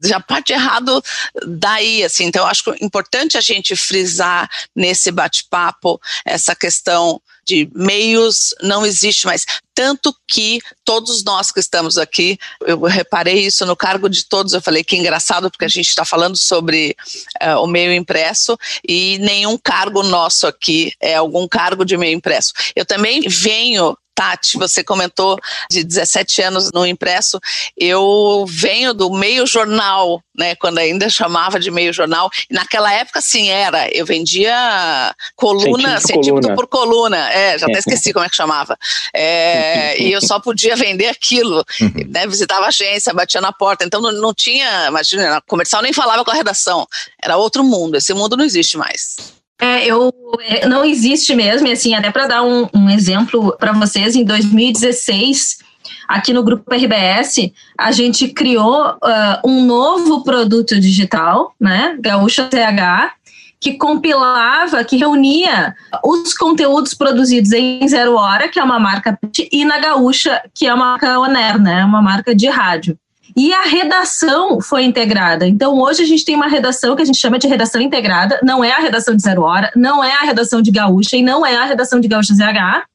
Já 0.02 0.18
parte 0.18 0.52
errado 0.52 1.02
daí, 1.46 2.04
assim. 2.04 2.24
Então, 2.24 2.42
eu 2.42 2.48
acho 2.48 2.74
importante 2.80 3.38
a 3.38 3.40
gente 3.40 3.76
frisar 3.76 4.48
nesse 4.74 5.10
bate-papo 5.10 6.00
essa 6.24 6.54
questão 6.54 7.20
de 7.46 7.70
meios 7.72 8.52
não 8.60 8.84
existe 8.84 9.24
mais. 9.24 9.46
Tanto 9.76 10.16
que 10.26 10.58
todos 10.86 11.22
nós 11.22 11.52
que 11.52 11.60
estamos 11.60 11.98
aqui, 11.98 12.38
eu 12.62 12.80
reparei 12.80 13.46
isso 13.46 13.66
no 13.66 13.76
cargo 13.76 14.08
de 14.08 14.24
todos, 14.24 14.54
eu 14.54 14.62
falei 14.62 14.82
que 14.82 14.96
engraçado, 14.96 15.50
porque 15.50 15.66
a 15.66 15.68
gente 15.68 15.90
está 15.90 16.02
falando 16.02 16.34
sobre 16.34 16.96
uh, 17.42 17.60
o 17.62 17.66
meio 17.66 17.92
impresso 17.92 18.58
e 18.88 19.18
nenhum 19.18 19.58
cargo 19.58 20.02
nosso 20.02 20.46
aqui 20.46 20.94
é 20.98 21.14
algum 21.14 21.46
cargo 21.46 21.84
de 21.84 21.94
meio 21.98 22.16
impresso. 22.16 22.54
Eu 22.74 22.86
também 22.86 23.20
venho 23.28 23.94
Tati, 24.16 24.56
você 24.56 24.82
comentou 24.82 25.38
de 25.70 25.84
17 25.84 26.40
anos 26.40 26.70
no 26.72 26.86
impresso. 26.86 27.38
Eu 27.76 28.46
venho 28.48 28.94
do 28.94 29.10
meio 29.10 29.46
jornal, 29.46 30.22
né? 30.34 30.54
Quando 30.56 30.78
ainda 30.78 31.10
chamava 31.10 31.60
de 31.60 31.70
meio 31.70 31.92
jornal. 31.92 32.30
Naquela 32.50 32.90
época, 32.90 33.20
sim, 33.20 33.50
era. 33.50 33.94
Eu 33.94 34.06
vendia 34.06 35.14
coluna, 35.36 36.00
centímetro, 36.00 36.06
centímetro 36.06 36.54
por 36.54 36.66
coluna. 36.66 37.30
É, 37.30 37.58
já 37.58 37.66
até 37.66 37.78
esqueci 37.78 38.14
como 38.14 38.24
é 38.24 38.28
que 38.30 38.34
chamava. 38.34 38.78
É, 39.14 40.00
e 40.02 40.10
eu 40.10 40.22
só 40.22 40.40
podia 40.40 40.74
vender 40.74 41.08
aquilo. 41.08 41.62
Né, 42.08 42.26
visitava 42.26 42.64
a 42.64 42.68
agência, 42.68 43.12
batia 43.12 43.42
na 43.42 43.52
porta. 43.52 43.84
Então 43.84 44.00
não, 44.00 44.12
não 44.12 44.32
tinha, 44.32 44.86
imagina, 44.88 45.42
comercial 45.46 45.82
nem 45.82 45.92
falava 45.92 46.24
com 46.24 46.30
a 46.30 46.34
redação. 46.34 46.86
Era 47.22 47.36
outro 47.36 47.62
mundo. 47.62 47.96
Esse 47.98 48.14
mundo 48.14 48.34
não 48.34 48.44
existe 48.46 48.78
mais. 48.78 49.36
É, 49.58 49.86
eu 49.86 50.12
é, 50.40 50.66
não 50.66 50.84
existe 50.84 51.34
mesmo, 51.34 51.66
e 51.66 51.72
assim, 51.72 51.94
até 51.94 52.10
para 52.10 52.26
dar 52.26 52.42
um, 52.42 52.68
um 52.74 52.90
exemplo 52.90 53.56
para 53.58 53.72
vocês, 53.72 54.14
em 54.14 54.24
2016, 54.24 55.58
aqui 56.06 56.32
no 56.32 56.42
grupo 56.42 56.72
RBS, 56.72 57.50
a 57.78 57.90
gente 57.90 58.28
criou 58.28 58.90
uh, 58.90 59.48
um 59.48 59.64
novo 59.64 60.22
produto 60.22 60.78
digital, 60.78 61.54
né, 61.58 61.96
Gaúcha 62.00 62.44
TH, 62.44 63.12
que 63.58 63.78
compilava, 63.78 64.84
que 64.84 64.98
reunia 64.98 65.74
os 66.04 66.34
conteúdos 66.34 66.92
produzidos 66.92 67.52
em 67.52 67.88
Zero 67.88 68.14
Hora, 68.14 68.48
que 68.48 68.60
é 68.60 68.62
uma 68.62 68.78
marca, 68.78 69.18
e 69.50 69.64
na 69.64 69.78
Gaúcha, 69.78 70.42
que 70.54 70.66
é 70.66 70.74
uma 70.74 70.90
marca 70.90 71.18
Oner, 71.18 71.58
né, 71.60 71.84
uma 71.84 72.02
marca 72.02 72.34
de 72.34 72.48
rádio. 72.48 72.98
E 73.36 73.52
a 73.52 73.62
redação 73.62 74.60
foi 74.62 74.84
integrada. 74.84 75.46
Então, 75.46 75.78
hoje 75.78 76.02
a 76.02 76.06
gente 76.06 76.24
tem 76.24 76.34
uma 76.34 76.48
redação 76.48 76.96
que 76.96 77.02
a 77.02 77.04
gente 77.04 77.18
chama 77.18 77.38
de 77.38 77.46
redação 77.46 77.80
integrada. 77.82 78.40
Não 78.42 78.64
é 78.64 78.72
a 78.72 78.78
redação 78.78 79.14
de 79.14 79.22
Zero 79.22 79.42
Hora, 79.42 79.70
não 79.76 80.02
é 80.02 80.12
a 80.12 80.22
redação 80.22 80.62
de 80.62 80.70
Gaúcha 80.70 81.16
e 81.16 81.22
não 81.22 81.44
é 81.44 81.54
a 81.54 81.66
redação 81.66 82.00
de 82.00 82.08
Gaúcha 82.08 82.32
ZH. 82.32 82.86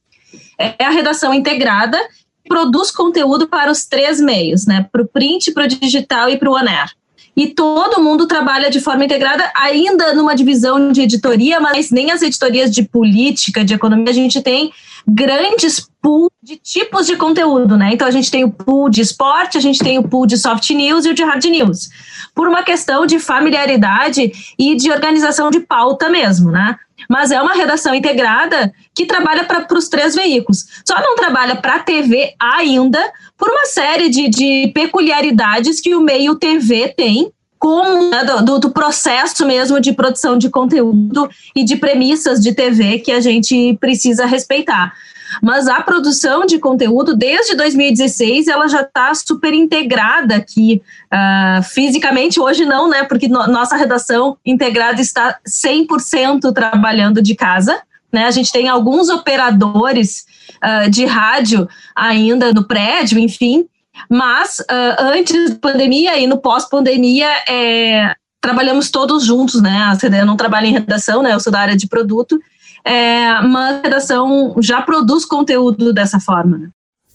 É 0.58 0.86
a 0.86 0.90
redação 0.90 1.34
integrada, 1.34 2.00
produz 2.48 2.90
conteúdo 2.90 3.48
para 3.48 3.72
os 3.72 3.86
três 3.86 4.20
meios, 4.20 4.66
né? 4.66 4.88
Para 4.92 5.04
o 5.04 5.08
print, 5.08 5.52
para 5.52 5.66
o 5.66 5.68
digital 5.68 6.30
e 6.30 6.38
para 6.38 6.50
o 6.50 6.54
ONER 6.54 6.92
e 7.36 7.48
todo 7.48 8.02
mundo 8.04 8.28
trabalha 8.28 8.70
de 8.70 8.80
forma 8.80 9.06
integrada, 9.06 9.50
ainda 9.56 10.14
numa 10.14 10.36
divisão 10.36 10.92
de 10.92 11.02
editoria, 11.02 11.60
mas 11.60 11.90
nem 11.90 12.12
as 12.12 12.22
editorias 12.22 12.70
de 12.70 12.84
política, 12.84 13.64
de 13.64 13.74
economia, 13.74 14.10
a 14.10 14.14
gente 14.14 14.42
tem 14.42 14.72
grandes 15.08 15.90
pool 16.02 16.32
de 16.42 16.58
tipos 16.58 17.06
de 17.06 17.16
conteúdo, 17.16 17.78
né? 17.78 17.92
Então 17.94 18.08
a 18.08 18.12
gente 18.12 18.32
tem 18.32 18.44
o 18.44 18.52
pool 18.52 18.90
de 18.90 19.02
esporte, 19.02 19.58
a 19.58 19.62
gente 19.62 19.80
tem 19.80 20.00
o 20.00 20.08
pool 20.08 20.26
de 20.26 20.38
soft 20.38 20.70
news 20.72 21.06
e 21.06 21.10
o 21.10 21.14
de 21.14 21.24
hard 21.24 21.44
news, 21.46 21.90
por 22.34 22.48
uma 22.48 22.64
questão 22.64 23.06
de 23.06 23.20
familiaridade 23.20 24.32
e 24.58 24.76
de 24.76 24.92
organização 24.92 25.52
de 25.52 25.60
pauta 25.60 26.10
mesmo, 26.10 26.52
né? 26.52 26.78
Mas 27.10 27.32
é 27.32 27.42
uma 27.42 27.54
redação 27.54 27.94
integrada 27.94 28.74
que 28.96 29.06
trabalha 29.06 29.44
para 29.44 29.66
os 29.78 29.90
três 29.90 30.16
veículos. 30.16 30.66
Só 30.86 31.00
não 31.02 31.16
trabalha 31.16 31.56
para 31.56 31.76
a 31.76 31.80
TV 31.80 32.34
ainda, 32.40 33.00
por 33.38 33.50
uma 33.50 33.66
série 33.66 34.10
de, 34.10 34.30
de 34.30 34.72
peculiaridades 34.74 35.80
que 35.80 35.96
o 35.96 36.02
meio 36.02 36.36
TV 36.36 36.94
tem, 36.96 37.32
como 37.62 38.10
né, 38.10 38.24
do, 38.44 38.58
do, 38.58 38.72
processo 38.72 39.46
mesmo 39.46 39.80
de 39.80 39.94
produção 39.94 40.36
de 40.36 40.50
conteúdo 40.50 41.30
e 41.56 41.64
de 41.64 41.76
premissas 41.76 42.40
de 42.40 42.56
TV 42.56 42.98
que 42.98 43.12
a 43.12 43.22
gente 43.22 43.78
precisa 43.80 44.26
respeitar. 44.26 44.96
Mas 45.44 45.68
a 45.68 45.80
produção 45.80 46.44
de 46.44 46.58
conteúdo, 46.58 47.16
desde 47.16 47.56
2016, 47.56 48.48
ela 48.48 48.68
já 48.68 48.82
está 48.82 49.14
super 49.14 49.54
integrada 49.54 50.38
aqui, 50.38 50.82
uh, 51.14 51.62
fisicamente, 51.62 52.40
hoje 52.40 52.66
não, 52.66 52.90
né? 52.90 53.04
Porque 53.04 53.28
no, 53.28 53.46
nossa 53.46 53.76
redação 53.76 54.36
integrada 54.44 55.00
está 55.00 55.38
100% 55.48 56.52
trabalhando 56.52 57.22
de 57.22 57.36
casa. 57.36 57.80
Né? 58.12 58.26
A 58.26 58.32
gente 58.32 58.52
tem 58.52 58.70
alguns 58.70 59.08
operadores 59.08 60.26
uh, 60.64 60.90
de 60.90 61.06
rádio 61.06 61.70
ainda 61.96 62.52
no 62.52 62.64
prédio, 62.64 63.20
enfim, 63.20 63.68
mas 64.10 64.60
uh, 64.60 65.04
antes 65.14 65.52
da 65.52 65.56
pandemia 65.56 66.18
e 66.20 66.28
no 66.28 66.38
pós-pandemia 66.38 67.28
é, 67.48 68.14
trabalhamos 68.42 68.90
todos 68.90 69.26
juntos, 69.26 69.62
né? 69.62 69.90
A 69.92 69.96
CDE 69.96 70.26
não 70.26 70.36
trabalha 70.36 70.68
em 70.68 70.74
redação, 70.74 71.22
né? 71.22 71.34
Eu 71.34 71.40
sou 71.40 71.52
da 71.52 71.60
área 71.60 71.78
de 71.78 71.88
produto, 71.88 72.40
é, 72.84 73.42
mas 73.42 73.76
a 73.76 73.82
redação 73.84 74.56
já 74.60 74.82
produz 74.82 75.26
conteúdo 75.26 75.94
dessa 75.94 76.20
forma. 76.20 76.58
Né? 76.58 76.70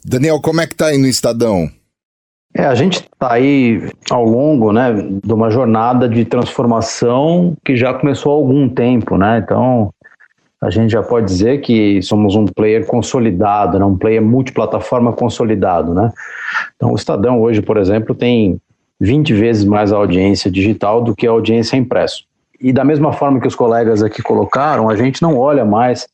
Daniel, 0.04 0.40
como 0.40 0.60
é 0.60 0.66
que 0.66 0.76
tá 0.76 0.86
aí 0.86 0.98
no 0.98 1.08
Estadão? 1.08 1.68
É, 2.54 2.64
a 2.64 2.74
gente 2.74 3.00
está 3.00 3.32
aí 3.34 3.90
ao 4.10 4.24
longo 4.24 4.72
né, 4.72 4.90
de 5.22 5.32
uma 5.32 5.50
jornada 5.50 6.08
de 6.08 6.24
transformação 6.24 7.54
que 7.62 7.76
já 7.76 7.92
começou 7.92 8.32
há 8.32 8.36
algum 8.36 8.66
tempo, 8.66 9.18
né? 9.18 9.42
Então, 9.44 9.90
a 10.62 10.70
gente 10.70 10.90
já 10.90 11.02
pode 11.02 11.26
dizer 11.26 11.60
que 11.60 12.00
somos 12.02 12.34
um 12.34 12.46
player 12.46 12.86
consolidado, 12.86 13.78
né, 13.78 13.84
um 13.84 13.96
player 13.96 14.22
multiplataforma 14.22 15.12
consolidado. 15.12 15.94
Né? 15.94 16.10
Então, 16.76 16.92
o 16.92 16.96
Estadão 16.96 17.40
hoje, 17.40 17.60
por 17.60 17.76
exemplo, 17.76 18.14
tem 18.14 18.60
20 19.00 19.34
vezes 19.34 19.64
mais 19.64 19.92
audiência 19.92 20.50
digital 20.50 21.02
do 21.02 21.14
que 21.14 21.26
a 21.26 21.30
audiência 21.30 21.76
impresso. 21.76 22.25
E 22.60 22.72
da 22.72 22.84
mesma 22.84 23.12
forma 23.12 23.38
que 23.38 23.46
os 23.46 23.54
colegas 23.54 24.02
aqui 24.02 24.22
colocaram, 24.22 24.88
a 24.88 24.96
gente 24.96 25.20
não 25.20 25.36
olha 25.36 25.64
mais 25.64 26.08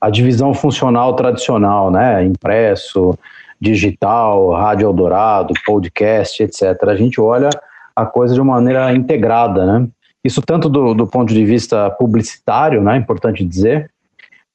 a 0.00 0.08
divisão 0.08 0.54
funcional 0.54 1.14
tradicional, 1.14 1.90
né? 1.90 2.24
Impresso, 2.24 3.16
digital, 3.60 4.50
rádio 4.52 4.86
Eldorado, 4.86 5.54
podcast, 5.64 6.42
etc. 6.42 6.76
A 6.88 6.96
gente 6.96 7.20
olha 7.20 7.50
a 7.94 8.06
coisa 8.06 8.34
de 8.34 8.40
uma 8.40 8.54
maneira 8.54 8.92
integrada, 8.94 9.66
né? 9.66 9.86
Isso 10.24 10.40
tanto 10.40 10.68
do, 10.68 10.94
do 10.94 11.06
ponto 11.06 11.32
de 11.32 11.44
vista 11.44 11.90
publicitário, 11.90 12.82
né, 12.82 12.96
importante 12.96 13.44
dizer, 13.44 13.90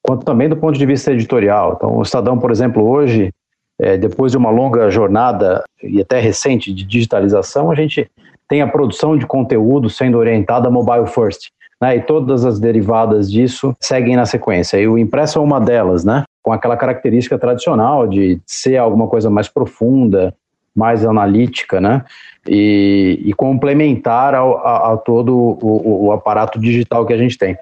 quanto 0.02 0.24
também 0.24 0.48
do 0.48 0.56
ponto 0.56 0.78
de 0.78 0.86
vista 0.86 1.12
editorial. 1.12 1.74
Então, 1.76 1.96
o 1.96 2.02
Estadão, 2.02 2.38
por 2.38 2.50
exemplo, 2.50 2.86
hoje, 2.88 3.30
é, 3.78 3.96
depois 3.96 4.32
de 4.32 4.38
uma 4.38 4.50
longa 4.50 4.90
jornada 4.90 5.62
e 5.82 6.00
até 6.00 6.18
recente 6.18 6.72
de 6.72 6.84
digitalização, 6.84 7.70
a 7.70 7.74
gente 7.74 8.10
tem 8.48 8.62
a 8.62 8.66
produção 8.66 9.16
de 9.16 9.26
conteúdo 9.26 9.90
sendo 9.90 10.16
orientada 10.16 10.70
mobile 10.70 11.06
first. 11.06 11.50
Né, 11.80 11.96
e 11.96 12.00
todas 12.00 12.44
as 12.44 12.58
derivadas 12.58 13.30
disso 13.30 13.76
seguem 13.78 14.16
na 14.16 14.26
sequência. 14.26 14.78
E 14.78 14.88
o 14.88 14.98
impresso 14.98 15.38
é 15.38 15.42
uma 15.42 15.60
delas, 15.60 16.04
né? 16.04 16.24
Com 16.42 16.52
aquela 16.52 16.76
característica 16.76 17.38
tradicional 17.38 18.04
de 18.04 18.40
ser 18.44 18.78
alguma 18.78 19.06
coisa 19.06 19.30
mais 19.30 19.46
profunda, 19.46 20.34
mais 20.78 21.04
analítica, 21.04 21.80
né? 21.80 22.04
E, 22.46 23.20
e 23.24 23.34
complementar 23.34 24.34
ao, 24.34 24.56
a, 24.64 24.96
todo 24.96 25.36
o, 25.36 26.06
o, 26.06 26.12
aparato 26.12 26.58
digital 26.58 27.04
que 27.04 27.12
a 27.12 27.18
gente 27.18 27.36
tem. 27.36 27.58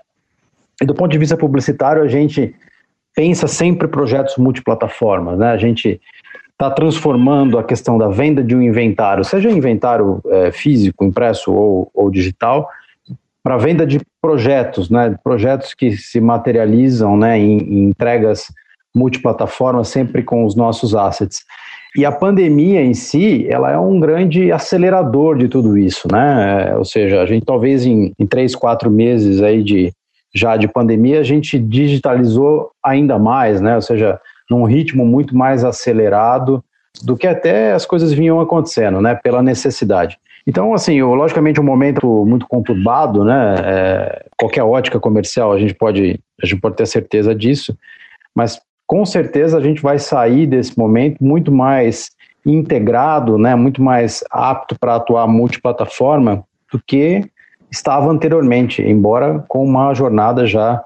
E 0.81 0.85
do 0.85 0.95
ponto 0.95 1.11
de 1.11 1.19
vista 1.19 1.37
publicitário, 1.37 2.03
a 2.03 2.09
gente 2.09 2.55
pensa 3.15 3.49
sempre 3.49 3.89
projetos 3.89 4.37
multiplataformas, 4.37 5.39
né? 5.39 5.51
A 5.51 5.57
gente 5.57 5.99
está 6.53 6.71
transformando 6.71 7.59
a 7.59 7.65
questão 7.65 7.97
da 7.97 8.09
venda 8.09 8.45
de 8.45 8.55
um 8.55 8.61
inventário, 8.61 9.25
seja 9.25 9.51
inventário 9.51 10.21
é, 10.27 10.53
físico, 10.53 11.03
impresso 11.03 11.53
ou, 11.53 11.91
ou 11.95 12.11
digital, 12.11 12.69
para 13.43 13.57
venda 13.57 13.87
de 13.87 13.99
projetos, 14.21 14.91
né? 14.91 15.17
Projetos 15.25 15.73
que 15.73 15.97
se 15.97 16.21
materializam, 16.21 17.17
né? 17.17 17.39
Em, 17.39 17.59
em 17.59 17.89
entregas 17.89 18.53
multiplataformas, 18.95 19.89
sempre 19.89 20.23
com 20.23 20.45
os 20.45 20.55
nossos 20.55 20.95
assets. 20.95 21.45
E 21.97 22.05
a 22.05 22.13
pandemia 22.13 22.83
em 22.83 22.93
si, 22.93 23.47
ela 23.49 23.71
é 23.71 23.79
um 23.79 23.99
grande 23.99 24.53
acelerador 24.53 25.39
de 25.39 25.49
tudo 25.49 25.79
isso, 25.79 26.07
né? 26.11 26.75
Ou 26.77 26.85
seja, 26.85 27.23
a 27.23 27.27
gente 27.27 27.45
talvez 27.47 27.87
em, 27.87 28.13
em 28.19 28.27
três, 28.27 28.55
quatro 28.55 28.91
meses 28.91 29.43
aí 29.43 29.63
de 29.63 29.93
já 30.35 30.59
de 30.59 30.69
pandemia, 30.69 31.21
a 31.21 31.23
gente 31.23 31.59
digitalizou 31.59 32.71
ainda 32.85 33.19
mais, 33.19 33.61
né? 33.61 33.75
Ou 33.75 33.81
seja, 33.81 34.21
num 34.51 34.65
ritmo 34.65 35.07
muito 35.07 35.35
mais 35.35 35.65
acelerado 35.65 36.63
do 37.03 37.17
que 37.17 37.27
até 37.27 37.73
as 37.73 37.87
coisas 37.87 38.13
vinham 38.13 38.39
acontecendo, 38.41 39.01
né? 39.01 39.15
Pela 39.15 39.43
necessidade. 39.43 40.19
Então, 40.47 40.75
assim, 40.75 41.03
logicamente 41.03 41.61
um 41.61 41.65
momento 41.65 42.25
muito 42.27 42.47
conturbado, 42.47 43.25
né? 43.25 43.55
É, 43.65 44.27
qualquer 44.39 44.63
ótica 44.63 45.01
comercial 45.01 45.53
a 45.53 45.59
gente 45.59 45.75
pode 45.75 46.21
a 46.43 46.47
gente 46.47 46.61
pode 46.61 46.77
ter 46.77 46.87
certeza 46.87 47.35
disso, 47.35 47.77
mas 48.35 48.61
com 48.87 49.05
certeza 49.05 49.59
a 49.59 49.61
gente 49.61 49.83
vai 49.83 49.99
sair 49.99 50.47
desse 50.47 50.79
momento 50.79 51.23
muito 51.23 51.51
mais 51.51 52.11
integrado, 52.45 53.37
né, 53.37 53.55
muito 53.57 53.83
mais 53.83 54.23
apto 54.31 54.79
para 54.79 54.95
atuar 54.95 55.27
multiplataforma 55.27 56.45
do 56.73 56.81
que 56.87 57.29
estava 57.71 58.09
anteriormente, 58.09 58.81
embora 58.83 59.45
com 59.49 59.65
uma 59.65 59.93
jornada 59.93 60.47
já 60.47 60.83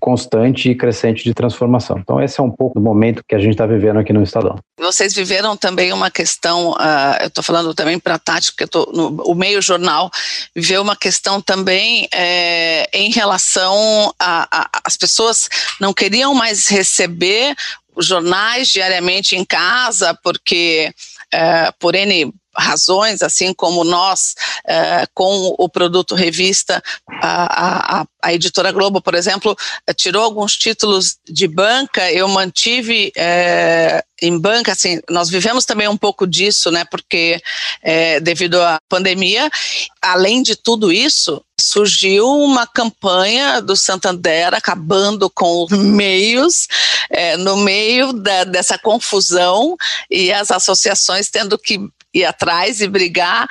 constante 0.00 0.70
e 0.70 0.74
crescente 0.74 1.24
de 1.24 1.32
transformação. 1.32 1.98
Então, 1.98 2.22
esse 2.22 2.38
é 2.38 2.42
um 2.42 2.50
pouco 2.50 2.78
do 2.78 2.84
momento 2.84 3.24
que 3.26 3.34
a 3.34 3.38
gente 3.38 3.52
está 3.52 3.66
vivendo 3.66 3.98
aqui 3.98 4.12
no 4.12 4.22
Estadão. 4.22 4.58
Vocês 4.78 5.14
viveram 5.14 5.56
também 5.56 5.92
uma 5.92 6.10
questão, 6.10 6.72
uh, 6.72 7.16
eu 7.20 7.28
estou 7.28 7.42
falando 7.42 7.74
também 7.74 7.98
para 7.98 8.14
a 8.14 8.18
Tati, 8.18 8.52
porque 8.52 8.78
no, 8.92 9.22
o 9.24 9.34
meio 9.34 9.62
jornal 9.62 10.10
viveu 10.54 10.82
uma 10.82 10.96
questão 10.96 11.40
também 11.40 12.08
é, 12.12 12.88
em 12.92 13.10
relação 13.10 14.14
a, 14.18 14.48
a, 14.50 14.70
as 14.84 14.96
pessoas 14.96 15.48
não 15.80 15.92
queriam 15.92 16.34
mais 16.34 16.68
receber 16.68 17.54
jornais 17.98 18.68
diariamente 18.68 19.36
em 19.36 19.44
casa, 19.44 20.16
porque 20.22 20.92
uh, 21.34 21.72
por 21.78 21.94
N 21.94 22.32
razões, 22.56 23.22
assim 23.22 23.54
como 23.54 23.84
nós, 23.84 24.34
uh, 24.64 25.08
com 25.14 25.54
o 25.58 25.68
produto 25.68 26.14
revista, 26.14 26.82
a, 27.08 28.00
a, 28.00 28.06
a, 28.22 28.34
editora 28.34 28.72
Globo, 28.72 29.00
por 29.00 29.14
exemplo, 29.14 29.56
tirou 29.96 30.22
alguns 30.22 30.56
títulos 30.56 31.18
de 31.28 31.46
banca, 31.46 32.10
eu 32.10 32.26
mantive 32.28 33.12
uh, 33.16 34.02
em 34.22 34.38
banca, 34.38 34.72
assim, 34.72 35.00
nós 35.08 35.30
vivemos 35.30 35.64
também 35.64 35.88
um 35.88 35.96
pouco 35.96 36.26
disso, 36.26 36.70
né, 36.70 36.84
porque 36.84 37.40
devido 38.20 38.60
à 38.60 38.78
pandemia, 38.86 39.50
além 40.02 40.42
de 40.42 40.54
tudo 40.54 40.92
isso, 40.92 41.42
surgiu 41.58 42.28
uma 42.28 42.66
campanha 42.66 43.62
do 43.62 43.74
Santander 43.74 44.52
acabando 44.52 45.30
com 45.30 45.64
os 45.64 45.70
meios, 45.70 46.68
no 47.38 47.56
meio 47.56 48.12
da, 48.12 48.44
dessa 48.44 48.76
confusão 48.76 49.74
e 50.10 50.30
as 50.30 50.50
associações 50.50 51.30
tendo 51.30 51.56
que 51.56 51.80
ir 52.12 52.24
atrás 52.24 52.80
e 52.80 52.88
brigar 52.88 53.46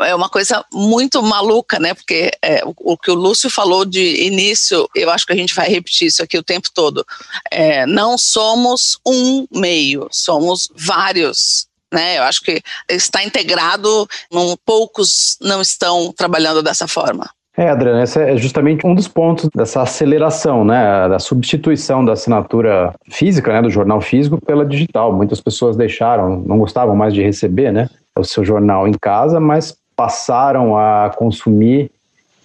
é 0.00 0.14
uma 0.14 0.28
coisa 0.28 0.64
muito 0.72 1.22
maluca, 1.22 1.78
né? 1.78 1.94
Porque 1.94 2.30
é, 2.42 2.62
o, 2.64 2.96
que 2.96 3.10
o 3.10 3.14
Lúcio 3.14 3.50
falou 3.50 3.84
de 3.84 4.24
início, 4.24 4.88
eu 4.94 5.10
acho 5.10 5.26
que 5.26 5.32
a 5.32 5.36
gente 5.36 5.54
vai 5.54 5.68
repetir 5.68 6.08
isso 6.08 6.22
aqui 6.22 6.38
o 6.38 6.42
tempo 6.42 6.68
todo. 6.72 7.04
É, 7.50 7.86
não 7.86 8.16
somos 8.16 8.98
um 9.06 9.46
meio, 9.50 10.08
somos 10.10 10.70
vários. 10.74 11.66
Né, 11.90 12.18
eu 12.18 12.22
acho 12.24 12.42
que 12.42 12.62
está 12.86 13.24
integrado, 13.24 14.06
num, 14.30 14.54
poucos 14.62 15.38
não 15.40 15.62
estão 15.62 16.12
trabalhando 16.12 16.62
dessa 16.62 16.86
forma. 16.86 17.30
É, 17.58 17.70
Adriana, 17.70 18.04
esse 18.04 18.22
é 18.22 18.36
justamente 18.36 18.86
um 18.86 18.94
dos 18.94 19.08
pontos 19.08 19.50
dessa 19.52 19.82
aceleração, 19.82 20.64
né, 20.64 21.08
da 21.08 21.18
substituição 21.18 22.04
da 22.04 22.12
assinatura 22.12 22.94
física, 23.10 23.52
né, 23.52 23.60
do 23.60 23.68
jornal 23.68 24.00
físico 24.00 24.40
pela 24.40 24.64
digital. 24.64 25.12
Muitas 25.12 25.40
pessoas 25.40 25.76
deixaram, 25.76 26.40
não 26.46 26.56
gostavam 26.56 26.94
mais 26.94 27.12
de 27.12 27.20
receber, 27.20 27.72
né, 27.72 27.90
o 28.16 28.22
seu 28.22 28.44
jornal 28.44 28.86
em 28.86 28.92
casa, 28.92 29.40
mas 29.40 29.76
passaram 29.96 30.78
a 30.78 31.10
consumir 31.16 31.90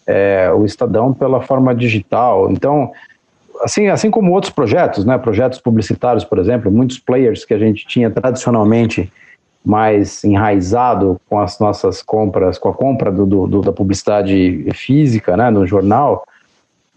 é, 0.08 0.52
o 0.52 0.66
Estadão 0.66 1.14
pela 1.14 1.40
forma 1.42 1.76
digital. 1.76 2.50
Então, 2.50 2.92
assim, 3.62 3.90
assim 3.90 4.10
como 4.10 4.32
outros 4.32 4.52
projetos, 4.52 5.06
né, 5.06 5.16
projetos 5.20 5.60
publicitários, 5.60 6.26
por 6.26 6.40
exemplo, 6.40 6.72
muitos 6.72 6.98
players 6.98 7.46
que 7.46 7.54
a 7.54 7.60
gente 7.60 7.86
tinha 7.86 8.10
tradicionalmente 8.10 9.14
mais 9.66 10.24
enraizado 10.24 11.20
com 11.30 11.40
as 11.40 11.60
nossas 11.60 12.02
compras, 12.02 12.58
com 12.58 12.70
a 12.70 12.74
compra 12.74 13.12
do, 13.12 13.26
do, 13.26 13.62
da 13.62 13.72
publicidade 13.72 14.68
física, 14.74 15.38
né, 15.38 15.50
no 15.50 15.66
jornal, 15.66 16.26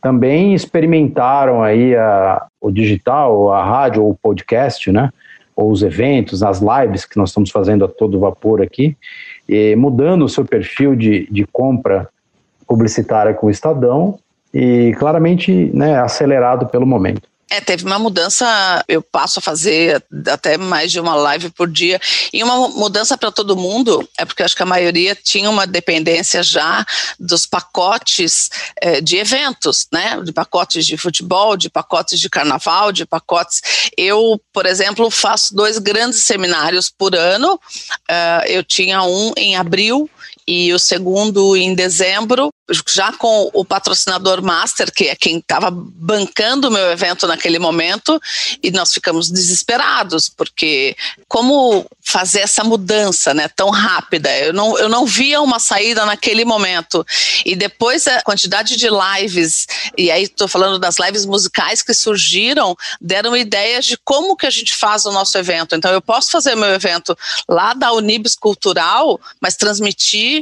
também 0.02 0.54
experimentaram 0.54 1.62
aí 1.62 1.94
a, 1.94 2.46
o 2.60 2.70
digital, 2.70 3.52
a 3.52 3.64
rádio 3.64 4.02
ou 4.02 4.10
o 4.10 4.16
podcast, 4.16 4.90
né, 4.90 5.10
ou 5.54 5.70
os 5.70 5.82
eventos, 5.82 6.42
as 6.42 6.60
lives 6.60 7.04
que 7.04 7.16
nós 7.16 7.30
estamos 7.30 7.50
fazendo 7.50 7.84
a 7.84 7.88
todo 7.88 8.20
vapor 8.20 8.60
aqui, 8.60 8.96
mudando 9.76 10.24
o 10.24 10.28
seu 10.28 10.44
perfil 10.44 10.94
de, 10.94 11.26
de 11.30 11.46
compra 11.46 12.08
publicitária 12.66 13.32
com 13.32 13.46
o 13.46 13.50
Estadão 13.50 14.18
e 14.52 14.94
claramente 14.98 15.70
né, 15.72 15.98
acelerado 15.98 16.66
pelo 16.66 16.86
momento. 16.86 17.28
É, 17.48 17.60
teve 17.60 17.84
uma 17.84 17.98
mudança, 17.98 18.84
eu 18.88 19.00
passo 19.00 19.38
a 19.38 19.42
fazer 19.42 20.04
até 20.28 20.56
mais 20.56 20.90
de 20.90 20.98
uma 20.98 21.14
live 21.14 21.48
por 21.50 21.70
dia, 21.70 22.00
e 22.32 22.42
uma 22.42 22.68
mudança 22.68 23.16
para 23.16 23.30
todo 23.30 23.56
mundo, 23.56 24.06
é 24.18 24.24
porque 24.24 24.42
acho 24.42 24.56
que 24.56 24.64
a 24.64 24.66
maioria 24.66 25.14
tinha 25.14 25.48
uma 25.48 25.64
dependência 25.64 26.42
já 26.42 26.84
dos 27.20 27.46
pacotes 27.46 28.50
é, 28.82 29.00
de 29.00 29.16
eventos, 29.16 29.86
né? 29.92 30.20
De 30.24 30.32
pacotes 30.32 30.84
de 30.84 30.96
futebol, 30.96 31.56
de 31.56 31.70
pacotes 31.70 32.18
de 32.18 32.28
carnaval, 32.28 32.90
de 32.90 33.06
pacotes. 33.06 33.62
Eu, 33.96 34.40
por 34.52 34.66
exemplo, 34.66 35.08
faço 35.08 35.54
dois 35.54 35.78
grandes 35.78 36.22
seminários 36.22 36.90
por 36.90 37.14
ano. 37.14 37.54
Uh, 38.10 38.46
eu 38.46 38.64
tinha 38.64 39.02
um 39.02 39.32
em 39.36 39.56
abril 39.56 40.10
e 40.46 40.72
o 40.72 40.78
segundo 40.78 41.56
em 41.56 41.74
dezembro, 41.74 42.50
já 42.88 43.12
com 43.12 43.50
o 43.52 43.64
patrocinador 43.64 44.42
master, 44.42 44.92
que 44.92 45.08
é 45.08 45.16
quem 45.16 45.38
estava 45.38 45.70
bancando 45.70 46.68
o 46.68 46.70
meu 46.70 46.90
evento 46.90 47.26
naquele 47.26 47.58
momento, 47.58 48.20
e 48.62 48.70
nós 48.70 48.92
ficamos 48.92 49.30
desesperados, 49.30 50.28
porque 50.28 50.96
como 51.26 51.84
fazer 52.00 52.40
essa 52.40 52.62
mudança 52.62 53.34
né, 53.34 53.48
tão 53.48 53.70
rápida? 53.70 54.30
Eu 54.38 54.52
não, 54.52 54.78
eu 54.78 54.88
não 54.88 55.04
via 55.04 55.40
uma 55.40 55.58
saída 55.58 56.06
naquele 56.06 56.44
momento. 56.44 57.04
E 57.44 57.56
depois 57.56 58.06
a 58.06 58.22
quantidade 58.22 58.76
de 58.76 58.88
lives, 58.88 59.66
e 59.98 60.10
aí 60.10 60.24
estou 60.24 60.46
falando 60.46 60.78
das 60.78 60.96
lives 60.98 61.24
musicais 61.26 61.82
que 61.82 61.92
surgiram, 61.92 62.76
deram 63.00 63.36
ideias 63.36 63.84
de 63.84 63.96
como 63.98 64.36
que 64.36 64.46
a 64.46 64.50
gente 64.50 64.74
faz 64.74 65.04
o 65.06 65.12
nosso 65.12 65.36
evento. 65.38 65.74
Então 65.74 65.92
eu 65.92 66.00
posso 66.00 66.30
fazer 66.30 66.54
meu 66.54 66.68
evento 66.68 67.16
lá 67.48 67.74
da 67.74 67.92
Unibis 67.92 68.36
Cultural, 68.36 69.20
mas 69.40 69.56
transmitir 69.56 70.35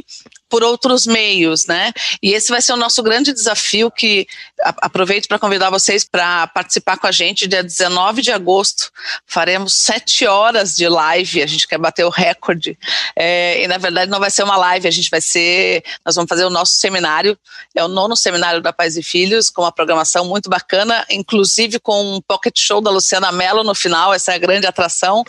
por 0.49 0.63
outros 0.63 1.05
meios, 1.05 1.65
né? 1.65 1.91
E 2.21 2.33
esse 2.33 2.49
vai 2.49 2.61
ser 2.61 2.73
o 2.73 2.77
nosso 2.77 3.03
grande 3.03 3.33
desafio 3.33 3.91
que 3.91 4.27
aproveito 4.63 5.27
para 5.27 5.39
convidar 5.39 5.69
vocês 5.69 6.05
para 6.05 6.47
participar 6.47 6.97
com 6.97 7.07
a 7.07 7.11
gente 7.11 7.47
dia 7.47 7.63
19 7.63 8.21
de 8.21 8.31
agosto. 8.31 8.91
Faremos 9.25 9.73
sete 9.73 10.25
horas 10.25 10.75
de 10.75 10.87
live, 10.87 11.41
a 11.41 11.47
gente 11.47 11.67
quer 11.67 11.77
bater 11.77 12.05
o 12.05 12.09
recorde. 12.09 12.77
É, 13.15 13.63
e 13.63 13.67
na 13.67 13.77
verdade 13.77 14.09
não 14.09 14.19
vai 14.19 14.31
ser 14.31 14.43
uma 14.43 14.55
live, 14.55 14.87
a 14.87 14.91
gente 14.91 15.09
vai 15.09 15.21
ser, 15.21 15.83
nós 16.05 16.15
vamos 16.15 16.29
fazer 16.29 16.45
o 16.45 16.49
nosso 16.49 16.73
seminário, 16.73 17.37
é 17.75 17.83
o 17.83 17.87
nono 17.87 18.15
seminário 18.15 18.61
da 18.61 18.71
Pais 18.71 18.95
e 18.97 19.03
Filhos, 19.03 19.49
com 19.49 19.61
uma 19.61 19.71
programação 19.71 20.25
muito 20.25 20.49
bacana, 20.49 21.05
inclusive 21.09 21.79
com 21.79 22.15
um 22.15 22.21
pocket 22.21 22.57
show 22.57 22.79
da 22.79 22.91
Luciana 22.91 23.31
Mello 23.31 23.63
no 23.63 23.75
final, 23.75 24.13
essa 24.13 24.31
é 24.31 24.35
a 24.35 24.39
grande 24.39 24.67
atração 24.67 25.23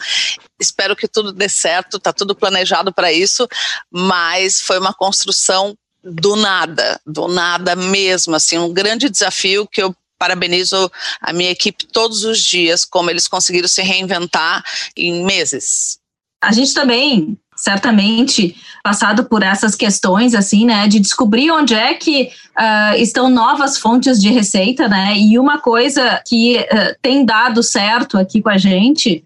espero 0.58 0.96
que 0.96 1.08
tudo 1.08 1.32
dê 1.32 1.48
certo, 1.48 1.96
está 1.96 2.12
tudo 2.12 2.34
planejado 2.34 2.92
para 2.92 3.12
isso, 3.12 3.48
mas 3.90 4.60
foi 4.60 4.78
uma 4.78 4.94
construção 4.94 5.76
do 6.02 6.36
nada, 6.36 7.00
do 7.06 7.26
nada 7.28 7.74
mesmo, 7.74 8.36
assim, 8.36 8.58
um 8.58 8.72
grande 8.72 9.08
desafio 9.08 9.66
que 9.66 9.82
eu 9.82 9.94
parabenizo 10.18 10.90
a 11.20 11.32
minha 11.32 11.50
equipe 11.50 11.86
todos 11.86 12.24
os 12.24 12.40
dias, 12.40 12.84
como 12.84 13.10
eles 13.10 13.28
conseguiram 13.28 13.68
se 13.68 13.82
reinventar 13.82 14.64
em 14.96 15.24
meses. 15.24 15.98
A 16.40 16.52
gente 16.52 16.72
também, 16.72 17.36
certamente, 17.56 18.56
passado 18.82 19.24
por 19.24 19.42
essas 19.42 19.74
questões, 19.74 20.34
assim, 20.34 20.64
né, 20.64 20.86
de 20.86 21.00
descobrir 21.00 21.50
onde 21.50 21.74
é 21.74 21.94
que 21.94 22.30
uh, 22.58 22.94
estão 22.96 23.28
novas 23.28 23.78
fontes 23.78 24.20
de 24.20 24.30
receita, 24.30 24.88
né, 24.88 25.14
e 25.16 25.38
uma 25.38 25.58
coisa 25.58 26.22
que 26.26 26.58
uh, 26.58 26.96
tem 27.02 27.24
dado 27.24 27.62
certo 27.62 28.16
aqui 28.16 28.40
com 28.40 28.50
a 28.50 28.58
gente 28.58 29.24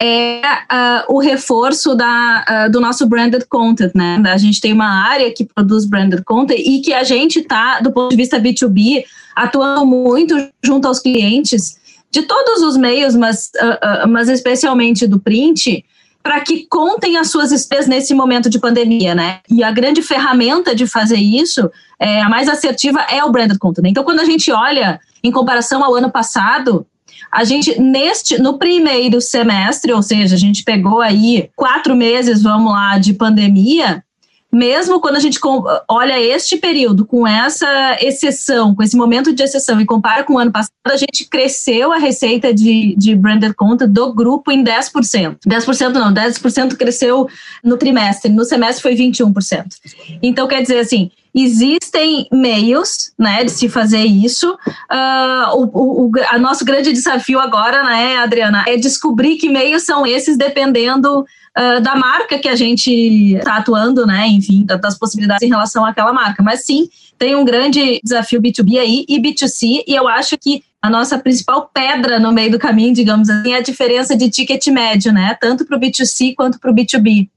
é 0.00 0.40
uh, 0.40 1.14
o 1.14 1.18
reforço 1.18 1.94
da, 1.94 2.66
uh, 2.66 2.70
do 2.70 2.80
nosso 2.80 3.06
branded 3.06 3.44
content, 3.48 3.92
né? 3.94 4.22
A 4.26 4.36
gente 4.36 4.60
tem 4.60 4.72
uma 4.72 5.08
área 5.08 5.32
que 5.32 5.44
produz 5.44 5.84
branded 5.84 6.22
content 6.24 6.58
e 6.58 6.80
que 6.80 6.92
a 6.92 7.04
gente 7.04 7.40
está, 7.40 7.80
do 7.80 7.92
ponto 7.92 8.10
de 8.10 8.16
vista 8.16 8.40
B2B, 8.40 9.04
atuando 9.34 9.86
muito 9.86 10.34
junto 10.62 10.88
aos 10.88 10.98
clientes 10.98 11.80
de 12.10 12.22
todos 12.22 12.62
os 12.62 12.76
meios, 12.76 13.16
mas, 13.16 13.50
uh, 13.56 14.08
mas 14.08 14.28
especialmente 14.28 15.06
do 15.06 15.18
print, 15.18 15.84
para 16.22 16.40
que 16.40 16.66
contem 16.66 17.16
as 17.16 17.30
suas 17.30 17.50
despesas 17.50 17.88
nesse 17.88 18.14
momento 18.14 18.48
de 18.48 18.58
pandemia, 18.58 19.14
né? 19.14 19.40
E 19.50 19.62
a 19.64 19.72
grande 19.72 20.02
ferramenta 20.02 20.74
de 20.74 20.86
fazer 20.86 21.16
isso, 21.16 21.68
é, 21.98 22.22
a 22.22 22.28
mais 22.28 22.48
assertiva, 22.48 23.00
é 23.10 23.24
o 23.24 23.32
branded 23.32 23.58
content. 23.58 23.86
Então, 23.86 24.04
quando 24.04 24.20
a 24.20 24.24
gente 24.24 24.50
olha 24.52 25.00
em 25.22 25.32
comparação 25.32 25.82
ao 25.82 25.94
ano 25.94 26.10
passado, 26.10 26.86
a 27.32 27.44
gente, 27.44 27.80
neste, 27.80 28.40
no 28.40 28.58
primeiro 28.58 29.18
semestre, 29.20 29.90
ou 29.90 30.02
seja, 30.02 30.34
a 30.34 30.38
gente 30.38 30.62
pegou 30.62 31.00
aí 31.00 31.48
quatro 31.56 31.96
meses, 31.96 32.42
vamos 32.42 32.70
lá, 32.70 32.98
de 32.98 33.14
pandemia, 33.14 34.04
mesmo 34.52 35.00
quando 35.00 35.16
a 35.16 35.18
gente 35.18 35.40
olha 35.88 36.20
este 36.20 36.58
período 36.58 37.06
com 37.06 37.26
essa 37.26 37.96
exceção, 38.02 38.74
com 38.74 38.82
esse 38.82 38.94
momento 38.94 39.32
de 39.32 39.42
exceção 39.42 39.80
e 39.80 39.86
compara 39.86 40.24
com 40.24 40.34
o 40.34 40.38
ano 40.38 40.52
passado, 40.52 40.72
a 40.84 40.96
gente 40.98 41.26
cresceu 41.26 41.90
a 41.90 41.96
receita 41.96 42.52
de, 42.52 42.94
de 42.98 43.16
branded 43.16 43.54
content 43.54 43.88
do 43.88 44.12
grupo 44.12 44.52
em 44.52 44.62
10%. 44.62 45.38
10% 45.48 45.88
não, 45.94 46.12
10% 46.12 46.76
cresceu 46.76 47.26
no 47.64 47.78
trimestre, 47.78 48.30
no 48.30 48.44
semestre 48.44 48.82
foi 48.82 48.94
21%. 48.94 49.64
Então, 50.22 50.46
quer 50.46 50.60
dizer 50.60 50.80
assim, 50.80 51.10
existem 51.34 52.28
meios, 52.30 53.12
né, 53.18 53.44
de 53.44 53.50
se 53.50 53.68
fazer 53.68 54.04
isso. 54.04 54.52
Uh, 54.90 55.56
o, 55.56 56.06
o 56.06 56.10
a 56.28 56.38
nosso 56.38 56.64
grande 56.64 56.92
desafio 56.92 57.38
agora, 57.38 57.82
né, 57.82 58.18
Adriana, 58.18 58.64
é 58.66 58.76
descobrir 58.76 59.36
que 59.36 59.48
meios 59.48 59.84
são 59.84 60.06
esses, 60.06 60.36
dependendo 60.36 61.20
uh, 61.20 61.80
da 61.80 61.96
marca 61.96 62.38
que 62.38 62.48
a 62.48 62.56
gente 62.56 62.90
está 63.36 63.56
atuando, 63.56 64.06
né, 64.06 64.28
enfim, 64.28 64.64
das 64.64 64.98
possibilidades 64.98 65.42
em 65.42 65.50
relação 65.50 65.84
àquela 65.84 66.12
marca. 66.12 66.42
Mas 66.42 66.64
sim, 66.64 66.88
tem 67.18 67.34
um 67.34 67.44
grande 67.44 68.00
desafio 68.04 68.40
B2B 68.42 68.78
aí 68.78 69.04
e 69.08 69.20
B2C, 69.20 69.84
e 69.86 69.94
eu 69.94 70.06
acho 70.08 70.36
que 70.36 70.62
a 70.82 70.90
nossa 70.90 71.16
principal 71.16 71.70
pedra 71.72 72.18
no 72.18 72.32
meio 72.32 72.50
do 72.50 72.58
caminho, 72.58 72.92
digamos 72.92 73.30
assim, 73.30 73.52
é 73.52 73.58
a 73.58 73.62
diferença 73.62 74.16
de 74.16 74.28
ticket 74.28 74.66
médio, 74.66 75.12
né, 75.12 75.36
tanto 75.40 75.64
para 75.64 75.76
o 75.76 75.80
B2C 75.80 76.34
quanto 76.34 76.58
para 76.58 76.70
o 76.70 76.74
B2B. 76.74 77.28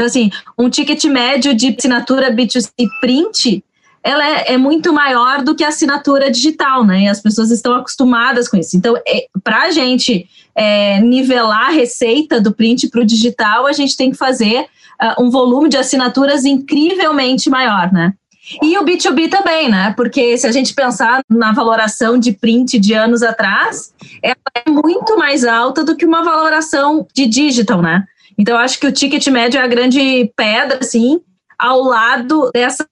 Então, 0.00 0.06
assim, 0.06 0.30
um 0.56 0.70
ticket 0.70 1.04
médio 1.04 1.54
de 1.54 1.76
assinatura 1.78 2.32
B2C 2.32 2.70
print, 3.02 3.62
ela 4.02 4.26
é, 4.26 4.54
é, 4.54 4.56
muito 4.56 4.94
maior 4.94 5.42
do 5.42 5.54
que 5.54 5.62
a 5.62 5.68
assinatura 5.68 6.30
digital, 6.30 6.86
né? 6.86 7.02
E 7.02 7.08
as 7.08 7.20
pessoas 7.20 7.50
estão 7.50 7.74
acostumadas 7.74 8.48
com 8.48 8.56
isso. 8.56 8.78
Então, 8.78 8.96
é, 9.06 9.26
para 9.44 9.64
a 9.64 9.70
gente 9.70 10.26
é, 10.54 10.98
nivelar 11.00 11.66
a 11.66 11.72
receita 11.72 12.40
do 12.40 12.50
print 12.50 12.88
para 12.88 13.02
o 13.02 13.04
digital, 13.04 13.66
a 13.66 13.74
gente 13.74 13.94
tem 13.94 14.10
que 14.10 14.16
fazer 14.16 14.62
uh, 15.02 15.22
um 15.22 15.28
volume 15.28 15.68
de 15.68 15.76
assinaturas 15.76 16.46
incrivelmente 16.46 17.50
maior, 17.50 17.92
né? 17.92 18.14
E 18.62 18.78
o 18.78 18.82
B2B 18.82 19.28
também, 19.28 19.68
né? 19.68 19.92
Porque 19.94 20.38
se 20.38 20.46
a 20.46 20.50
gente 20.50 20.72
pensar 20.72 21.22
na 21.28 21.52
valoração 21.52 22.16
de 22.16 22.32
print 22.32 22.78
de 22.78 22.94
anos 22.94 23.22
atrás, 23.22 23.92
ela 24.22 24.36
é 24.66 24.70
muito 24.70 25.18
mais 25.18 25.44
alta 25.44 25.84
do 25.84 25.94
que 25.94 26.06
uma 26.06 26.24
valoração 26.24 27.06
de 27.14 27.26
digital, 27.26 27.82
né? 27.82 28.06
Então, 28.40 28.56
acho 28.56 28.80
que 28.80 28.86
o 28.86 28.92
ticket 28.92 29.26
médio 29.26 29.60
é 29.60 29.62
a 29.62 29.66
grande 29.66 30.32
pedra, 30.34 30.78
assim, 30.80 31.20
ao 31.58 31.82
lado 31.82 32.50
dessa 32.54 32.88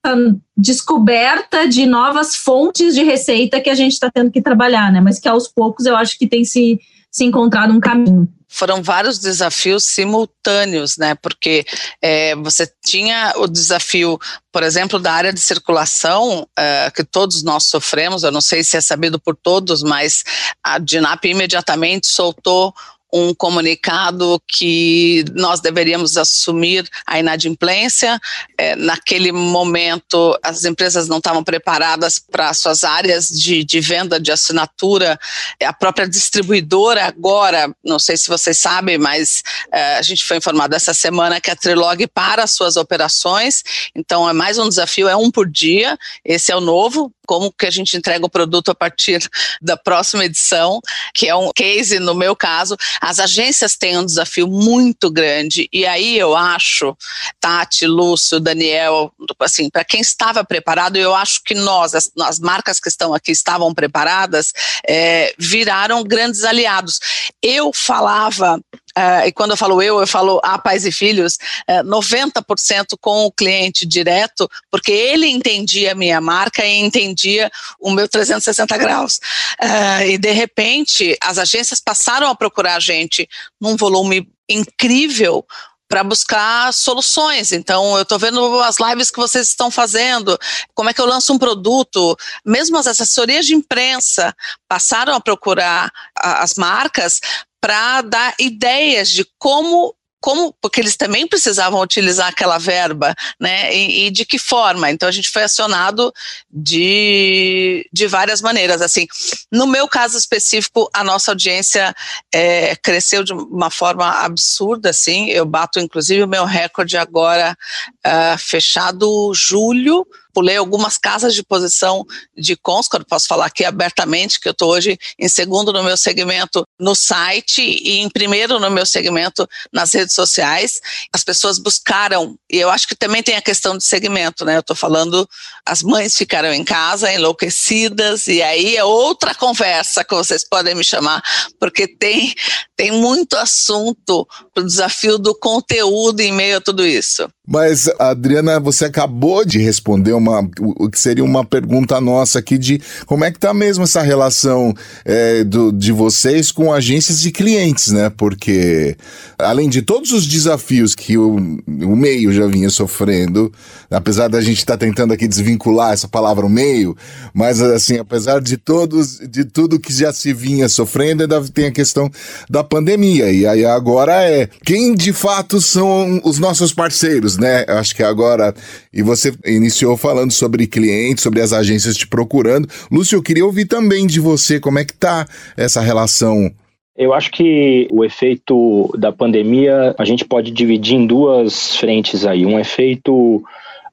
descoberta 0.54 1.66
de 1.66 1.86
novas 1.86 2.36
fontes 2.36 2.94
de 2.94 3.02
receita 3.02 3.58
que 3.58 3.70
a 3.70 3.74
gente 3.74 3.94
está 3.94 4.10
tendo 4.10 4.30
que 4.30 4.42
trabalhar, 4.42 4.92
né? 4.92 5.00
Mas 5.00 5.18
que 5.18 5.26
aos 5.26 5.48
poucos 5.48 5.86
eu 5.86 5.96
acho 5.96 6.18
que 6.18 6.26
tem 6.26 6.44
se, 6.44 6.78
se 7.10 7.24
encontrado 7.24 7.72
um 7.72 7.80
caminho 7.80 8.28
foram 8.48 8.82
vários 8.82 9.18
desafios 9.18 9.84
simultâneos, 9.84 10.96
né? 10.96 11.14
Porque 11.14 11.66
é, 12.00 12.34
você 12.36 12.66
tinha 12.82 13.34
o 13.36 13.46
desafio, 13.46 14.18
por 14.50 14.62
exemplo, 14.62 14.98
da 14.98 15.12
área 15.12 15.32
de 15.32 15.38
circulação, 15.38 16.48
é, 16.58 16.90
que 16.90 17.04
todos 17.04 17.42
nós 17.42 17.64
sofremos, 17.64 18.22
eu 18.22 18.32
não 18.32 18.40
sei 18.40 18.64
se 18.64 18.76
é 18.76 18.80
sabido 18.80 19.20
por 19.20 19.36
todos, 19.36 19.82
mas 19.82 20.24
a 20.64 20.78
DINAP 20.78 21.26
imediatamente 21.26 22.06
soltou 22.06 22.74
um 23.12 23.34
comunicado 23.34 24.40
que 24.46 25.24
nós 25.34 25.60
deveríamos 25.60 26.16
assumir 26.16 26.88
a 27.06 27.18
inadimplência. 27.18 28.20
É, 28.56 28.76
naquele 28.76 29.32
momento, 29.32 30.38
as 30.42 30.64
empresas 30.64 31.08
não 31.08 31.18
estavam 31.18 31.42
preparadas 31.42 32.18
para 32.18 32.52
suas 32.52 32.84
áreas 32.84 33.28
de, 33.28 33.64
de 33.64 33.80
venda 33.80 34.20
de 34.20 34.30
assinatura. 34.30 35.18
A 35.62 35.72
própria 35.72 36.08
distribuidora, 36.08 37.04
agora, 37.04 37.74
não 37.84 37.98
sei 37.98 38.16
se 38.16 38.28
vocês 38.28 38.58
sabem, 38.58 38.98
mas 38.98 39.42
é, 39.72 39.96
a 39.96 40.02
gente 40.02 40.24
foi 40.24 40.36
informado 40.36 40.74
essa 40.74 40.92
semana 40.92 41.40
que 41.40 41.50
a 41.50 41.56
Trilog 41.56 42.06
para 42.08 42.46
suas 42.46 42.76
operações. 42.76 43.62
Então, 43.94 44.28
é 44.28 44.32
mais 44.32 44.58
um 44.58 44.68
desafio, 44.68 45.08
é 45.08 45.16
um 45.16 45.30
por 45.30 45.48
dia. 45.48 45.98
Esse 46.24 46.52
é 46.52 46.56
o 46.56 46.60
novo, 46.60 47.12
como 47.28 47.52
que 47.52 47.66
a 47.66 47.70
gente 47.70 47.94
entrega 47.94 48.24
o 48.24 48.30
produto 48.30 48.70
a 48.70 48.74
partir 48.74 49.20
da 49.60 49.76
próxima 49.76 50.24
edição, 50.24 50.80
que 51.12 51.28
é 51.28 51.34
um 51.34 51.50
case 51.54 52.00
no 52.00 52.14
meu 52.14 52.34
caso. 52.34 52.74
As 53.02 53.18
agências 53.18 53.76
têm 53.76 53.98
um 53.98 54.06
desafio 54.06 54.48
muito 54.48 55.10
grande 55.10 55.68
e 55.70 55.84
aí 55.84 56.18
eu 56.18 56.34
acho, 56.34 56.96
Tati, 57.38 57.86
Lúcio, 57.86 58.40
Daniel, 58.40 59.12
assim, 59.40 59.68
para 59.68 59.84
quem 59.84 60.00
estava 60.00 60.42
preparado, 60.42 60.96
eu 60.96 61.14
acho 61.14 61.42
que 61.44 61.54
nós, 61.54 61.94
as, 61.94 62.10
as 62.18 62.38
marcas 62.38 62.80
que 62.80 62.88
estão 62.88 63.12
aqui 63.12 63.30
estavam 63.30 63.74
preparadas, 63.74 64.54
é, 64.88 65.34
viraram 65.38 66.02
grandes 66.02 66.44
aliados. 66.44 66.98
Eu 67.42 67.72
falava 67.74 68.58
Uh, 68.98 69.28
e 69.28 69.32
quando 69.32 69.52
eu 69.52 69.56
falo 69.56 69.80
eu, 69.80 70.00
eu 70.00 70.06
falo 70.08 70.40
a 70.42 70.58
pais 70.58 70.84
e 70.84 70.90
filhos, 70.90 71.38
uh, 71.70 71.84
90% 71.84 72.96
com 73.00 73.26
o 73.26 73.30
cliente 73.30 73.86
direto, 73.86 74.50
porque 74.72 74.90
ele 74.90 75.28
entendia 75.28 75.92
a 75.92 75.94
minha 75.94 76.20
marca 76.20 76.66
e 76.66 76.78
entendia 76.78 77.48
o 77.78 77.92
meu 77.92 78.08
360 78.08 78.76
graus. 78.76 79.20
Uh, 79.62 80.02
e 80.08 80.18
de 80.18 80.32
repente, 80.32 81.16
as 81.22 81.38
agências 81.38 81.80
passaram 81.80 82.28
a 82.28 82.34
procurar 82.34 82.74
a 82.74 82.80
gente 82.80 83.28
num 83.60 83.76
volume 83.76 84.28
incrível 84.48 85.46
para 85.88 86.04
buscar 86.04 86.72
soluções. 86.74 87.50
Então, 87.50 87.96
eu 87.96 88.02
estou 88.02 88.18
vendo 88.18 88.60
as 88.60 88.78
lives 88.78 89.10
que 89.10 89.18
vocês 89.18 89.48
estão 89.48 89.70
fazendo, 89.70 90.38
como 90.74 90.90
é 90.90 90.92
que 90.92 91.00
eu 91.00 91.06
lanço 91.06 91.32
um 91.32 91.38
produto. 91.38 92.16
Mesmo 92.44 92.76
as 92.76 92.86
assessorias 92.86 93.46
de 93.46 93.54
imprensa 93.54 94.36
passaram 94.68 95.14
a 95.14 95.20
procurar 95.20 95.90
as 96.14 96.54
marcas 96.54 97.20
para 97.60 98.02
dar 98.02 98.34
ideias 98.38 99.10
de 99.10 99.24
como 99.38 99.94
como, 100.20 100.52
porque 100.60 100.80
eles 100.80 100.96
também 100.96 101.28
precisavam 101.28 101.80
utilizar 101.80 102.28
aquela 102.28 102.58
verba, 102.58 103.14
né? 103.38 103.74
E, 103.74 104.06
e, 104.06 104.10
de 104.10 104.24
que 104.24 104.38
forma? 104.38 104.90
Então 104.90 105.08
a 105.08 105.12
gente 105.12 105.30
foi 105.30 105.44
acionado 105.44 106.12
de, 106.50 107.88
de 107.92 108.06
várias 108.08 108.40
maneiras. 108.40 108.82
Assim, 108.82 109.06
no 109.50 109.66
meu 109.66 109.86
caso 109.86 110.18
específico, 110.18 110.90
a 110.92 111.04
nossa 111.04 111.30
audiência 111.30 111.94
é, 112.34 112.74
cresceu 112.76 113.22
de 113.22 113.32
uma 113.32 113.70
forma 113.70 114.08
absurda. 114.24 114.90
Assim, 114.90 115.28
eu 115.30 115.46
bato 115.46 115.78
inclusive 115.78 116.24
o 116.24 116.28
meu 116.28 116.44
recorde 116.44 116.96
agora 116.96 117.56
uh, 118.04 118.38
fechado 118.38 119.32
julho 119.34 120.06
pulei 120.32 120.56
algumas 120.56 120.98
casas 120.98 121.34
de 121.34 121.42
posição 121.42 122.06
de 122.36 122.56
Conscor, 122.56 123.04
posso 123.04 123.26
falar 123.26 123.46
aqui 123.46 123.64
abertamente 123.64 124.40
que 124.40 124.48
eu 124.48 124.52
estou 124.52 124.70
hoje 124.70 124.98
em 125.18 125.28
segundo 125.28 125.72
no 125.72 125.82
meu 125.82 125.96
segmento 125.96 126.64
no 126.78 126.94
site 126.94 127.62
e 127.62 127.98
em 127.98 128.08
primeiro 128.08 128.58
no 128.58 128.70
meu 128.70 128.86
segmento 128.86 129.48
nas 129.72 129.92
redes 129.92 130.14
sociais. 130.14 130.80
As 131.12 131.24
pessoas 131.24 131.58
buscaram, 131.58 132.36
e 132.50 132.56
eu 132.56 132.70
acho 132.70 132.86
que 132.86 132.94
também 132.94 133.22
tem 133.22 133.36
a 133.36 133.42
questão 133.42 133.76
de 133.76 133.84
segmento, 133.84 134.44
né? 134.44 134.56
Eu 134.56 134.60
estou 134.60 134.76
falando, 134.76 135.28
as 135.64 135.82
mães 135.82 136.16
ficaram 136.16 136.52
em 136.52 136.64
casa 136.64 137.12
enlouquecidas, 137.12 138.26
e 138.26 138.42
aí 138.42 138.76
é 138.76 138.84
outra 138.84 139.34
conversa 139.34 140.04
que 140.04 140.14
vocês 140.14 140.46
podem 140.48 140.74
me 140.74 140.84
chamar, 140.84 141.22
porque 141.58 141.86
tem, 141.86 142.34
tem 142.76 142.90
muito 142.90 143.36
assunto 143.36 144.26
para 144.54 144.62
o 144.62 144.66
desafio 144.66 145.18
do 145.18 145.34
conteúdo 145.34 146.20
em 146.20 146.32
meio 146.32 146.58
a 146.58 146.60
tudo 146.60 146.86
isso. 146.86 147.28
Mas, 147.50 147.88
Adriana, 147.98 148.60
você 148.60 148.84
acabou 148.84 149.42
de 149.42 149.58
responder 149.58 150.12
uma, 150.12 150.46
o 150.60 150.90
que 150.90 151.00
seria 151.00 151.24
uma 151.24 151.42
pergunta 151.42 151.98
nossa 151.98 152.40
aqui 152.40 152.58
de 152.58 152.78
como 153.06 153.24
é 153.24 153.30
que 153.30 153.38
tá 153.38 153.54
mesmo 153.54 153.84
essa 153.84 154.02
relação 154.02 154.74
é, 155.02 155.42
do, 155.44 155.72
de 155.72 155.90
vocês 155.90 156.52
com 156.52 156.70
agências 156.70 157.24
e 157.24 157.32
clientes, 157.32 157.90
né? 157.90 158.10
Porque, 158.10 158.94
além 159.38 159.66
de 159.70 159.80
todos 159.80 160.12
os 160.12 160.26
desafios 160.26 160.94
que 160.94 161.16
o, 161.16 161.36
o 161.66 161.96
meio 161.96 162.30
já 162.34 162.46
vinha 162.46 162.68
sofrendo, 162.68 163.50
apesar 163.90 164.28
da 164.28 164.42
gente 164.42 164.58
estar 164.58 164.76
tá 164.76 164.84
tentando 164.84 165.14
aqui 165.14 165.26
desvincular 165.26 165.94
essa 165.94 166.06
palavra 166.06 166.44
o 166.44 166.50
meio, 166.50 166.94
mas 167.32 167.62
assim, 167.62 167.96
apesar 167.96 168.42
de 168.42 168.58
todos, 168.58 169.20
de 169.26 169.46
tudo 169.46 169.80
que 169.80 169.90
já 169.90 170.12
se 170.12 170.34
vinha 170.34 170.68
sofrendo, 170.68 171.22
ainda 171.22 171.42
tem 171.48 171.64
a 171.66 171.72
questão 171.72 172.10
da 172.50 172.62
pandemia. 172.62 173.30
E 173.32 173.46
aí 173.46 173.64
agora 173.64 174.22
é 174.22 174.50
quem 174.66 174.94
de 174.94 175.14
fato 175.14 175.62
são 175.62 176.20
os 176.24 176.38
nossos 176.38 176.74
parceiros, 176.74 177.37
né? 177.38 177.64
Acho 177.68 177.94
que 177.94 178.02
agora. 178.02 178.54
E 178.92 179.02
você 179.02 179.32
iniciou 179.44 179.96
falando 179.96 180.32
sobre 180.32 180.66
clientes, 180.66 181.22
sobre 181.22 181.40
as 181.40 181.52
agências 181.52 181.96
te 181.96 182.06
procurando. 182.06 182.68
Lúcio, 182.90 183.16
eu 183.16 183.22
queria 183.22 183.44
ouvir 183.44 183.66
também 183.66 184.06
de 184.06 184.20
você 184.20 184.60
como 184.60 184.78
é 184.78 184.84
que 184.84 184.94
tá 184.94 185.26
essa 185.56 185.80
relação. 185.80 186.50
Eu 186.96 187.14
acho 187.14 187.30
que 187.30 187.86
o 187.92 188.04
efeito 188.04 188.90
da 188.98 189.12
pandemia 189.12 189.94
a 189.96 190.04
gente 190.04 190.24
pode 190.24 190.50
dividir 190.50 190.96
em 190.96 191.06
duas 191.06 191.76
frentes 191.76 192.26
aí. 192.26 192.44
Um 192.44 192.58
efeito 192.58 193.42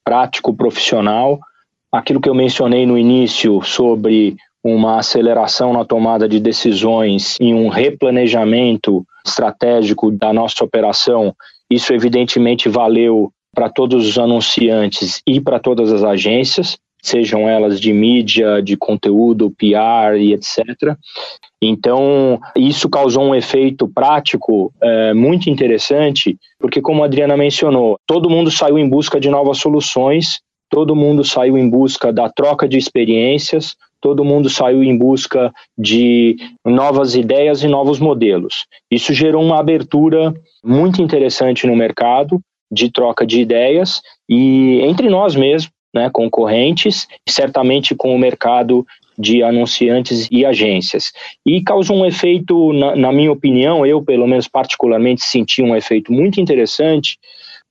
prático 0.03 0.53
profissional, 0.53 1.39
aquilo 1.91 2.19
que 2.19 2.27
eu 2.27 2.33
mencionei 2.33 2.85
no 2.85 2.97
início 2.97 3.61
sobre 3.63 4.35
uma 4.63 4.97
aceleração 4.97 5.71
na 5.71 5.85
tomada 5.85 6.27
de 6.27 6.39
decisões 6.39 7.37
e 7.39 7.53
um 7.53 7.67
replanejamento 7.67 9.05
estratégico 9.23 10.09
da 10.09 10.33
nossa 10.33 10.63
operação, 10.63 11.35
isso 11.69 11.93
evidentemente 11.93 12.67
valeu 12.67 13.31
para 13.55 13.69
todos 13.69 14.07
os 14.07 14.19
anunciantes 14.19 15.21
e 15.25 15.39
para 15.39 15.59
todas 15.59 15.91
as 15.91 16.03
agências, 16.03 16.77
sejam 17.01 17.47
elas 17.47 17.79
de 17.79 17.93
mídia, 17.93 18.61
de 18.61 18.75
conteúdo, 18.75 19.51
PR 19.51 20.17
e 20.19 20.33
etc. 20.33 20.95
Então, 21.61 22.39
isso 22.55 22.89
causou 22.89 23.23
um 23.23 23.35
efeito 23.35 23.87
prático 23.87 24.73
é, 24.81 25.13
muito 25.13 25.49
interessante, 25.49 26.37
porque, 26.59 26.81
como 26.81 27.01
a 27.01 27.05
Adriana 27.05 27.37
mencionou, 27.37 27.97
todo 28.05 28.29
mundo 28.29 28.51
saiu 28.51 28.77
em 28.77 28.89
busca 28.89 29.19
de 29.19 29.29
novas 29.29 29.59
soluções, 29.59 30.39
todo 30.69 30.95
mundo 30.95 31.23
saiu 31.23 31.57
em 31.57 31.69
busca 31.69 32.11
da 32.11 32.27
troca 32.27 32.67
de 32.67 32.77
experiências, 32.77 33.75
todo 34.01 34.25
mundo 34.25 34.49
saiu 34.49 34.83
em 34.83 34.97
busca 34.97 35.51
de 35.77 36.35
novas 36.65 37.15
ideias 37.15 37.63
e 37.63 37.67
novos 37.67 37.99
modelos. 37.99 38.65
Isso 38.91 39.13
gerou 39.13 39.43
uma 39.43 39.59
abertura 39.59 40.33
muito 40.63 41.01
interessante 41.01 41.65
no 41.65 41.75
mercado 41.75 42.41
de 42.71 42.91
troca 42.91 43.25
de 43.25 43.41
ideias 43.41 44.01
e 44.29 44.81
entre 44.81 45.09
nós 45.09 45.35
mesmos, 45.35 45.71
né, 45.93 46.09
concorrentes, 46.11 47.07
certamente 47.27 47.95
com 47.95 48.13
o 48.13 48.19
mercado 48.19 48.85
de 49.17 49.41
anunciantes 49.41 50.27
e 50.29 50.45
agências. 50.45 51.13
E 51.45 51.61
causa 51.61 51.93
um 51.93 52.05
efeito, 52.05 52.73
na, 52.73 52.95
na, 52.95 53.11
minha 53.13 53.31
opinião, 53.31 53.85
eu 53.85 54.03
pelo 54.03 54.27
menos 54.27 54.47
particularmente 54.47 55.23
senti 55.23 55.61
um 55.61 55.73
efeito 55.73 56.11
muito 56.11 56.41
interessante, 56.41 57.17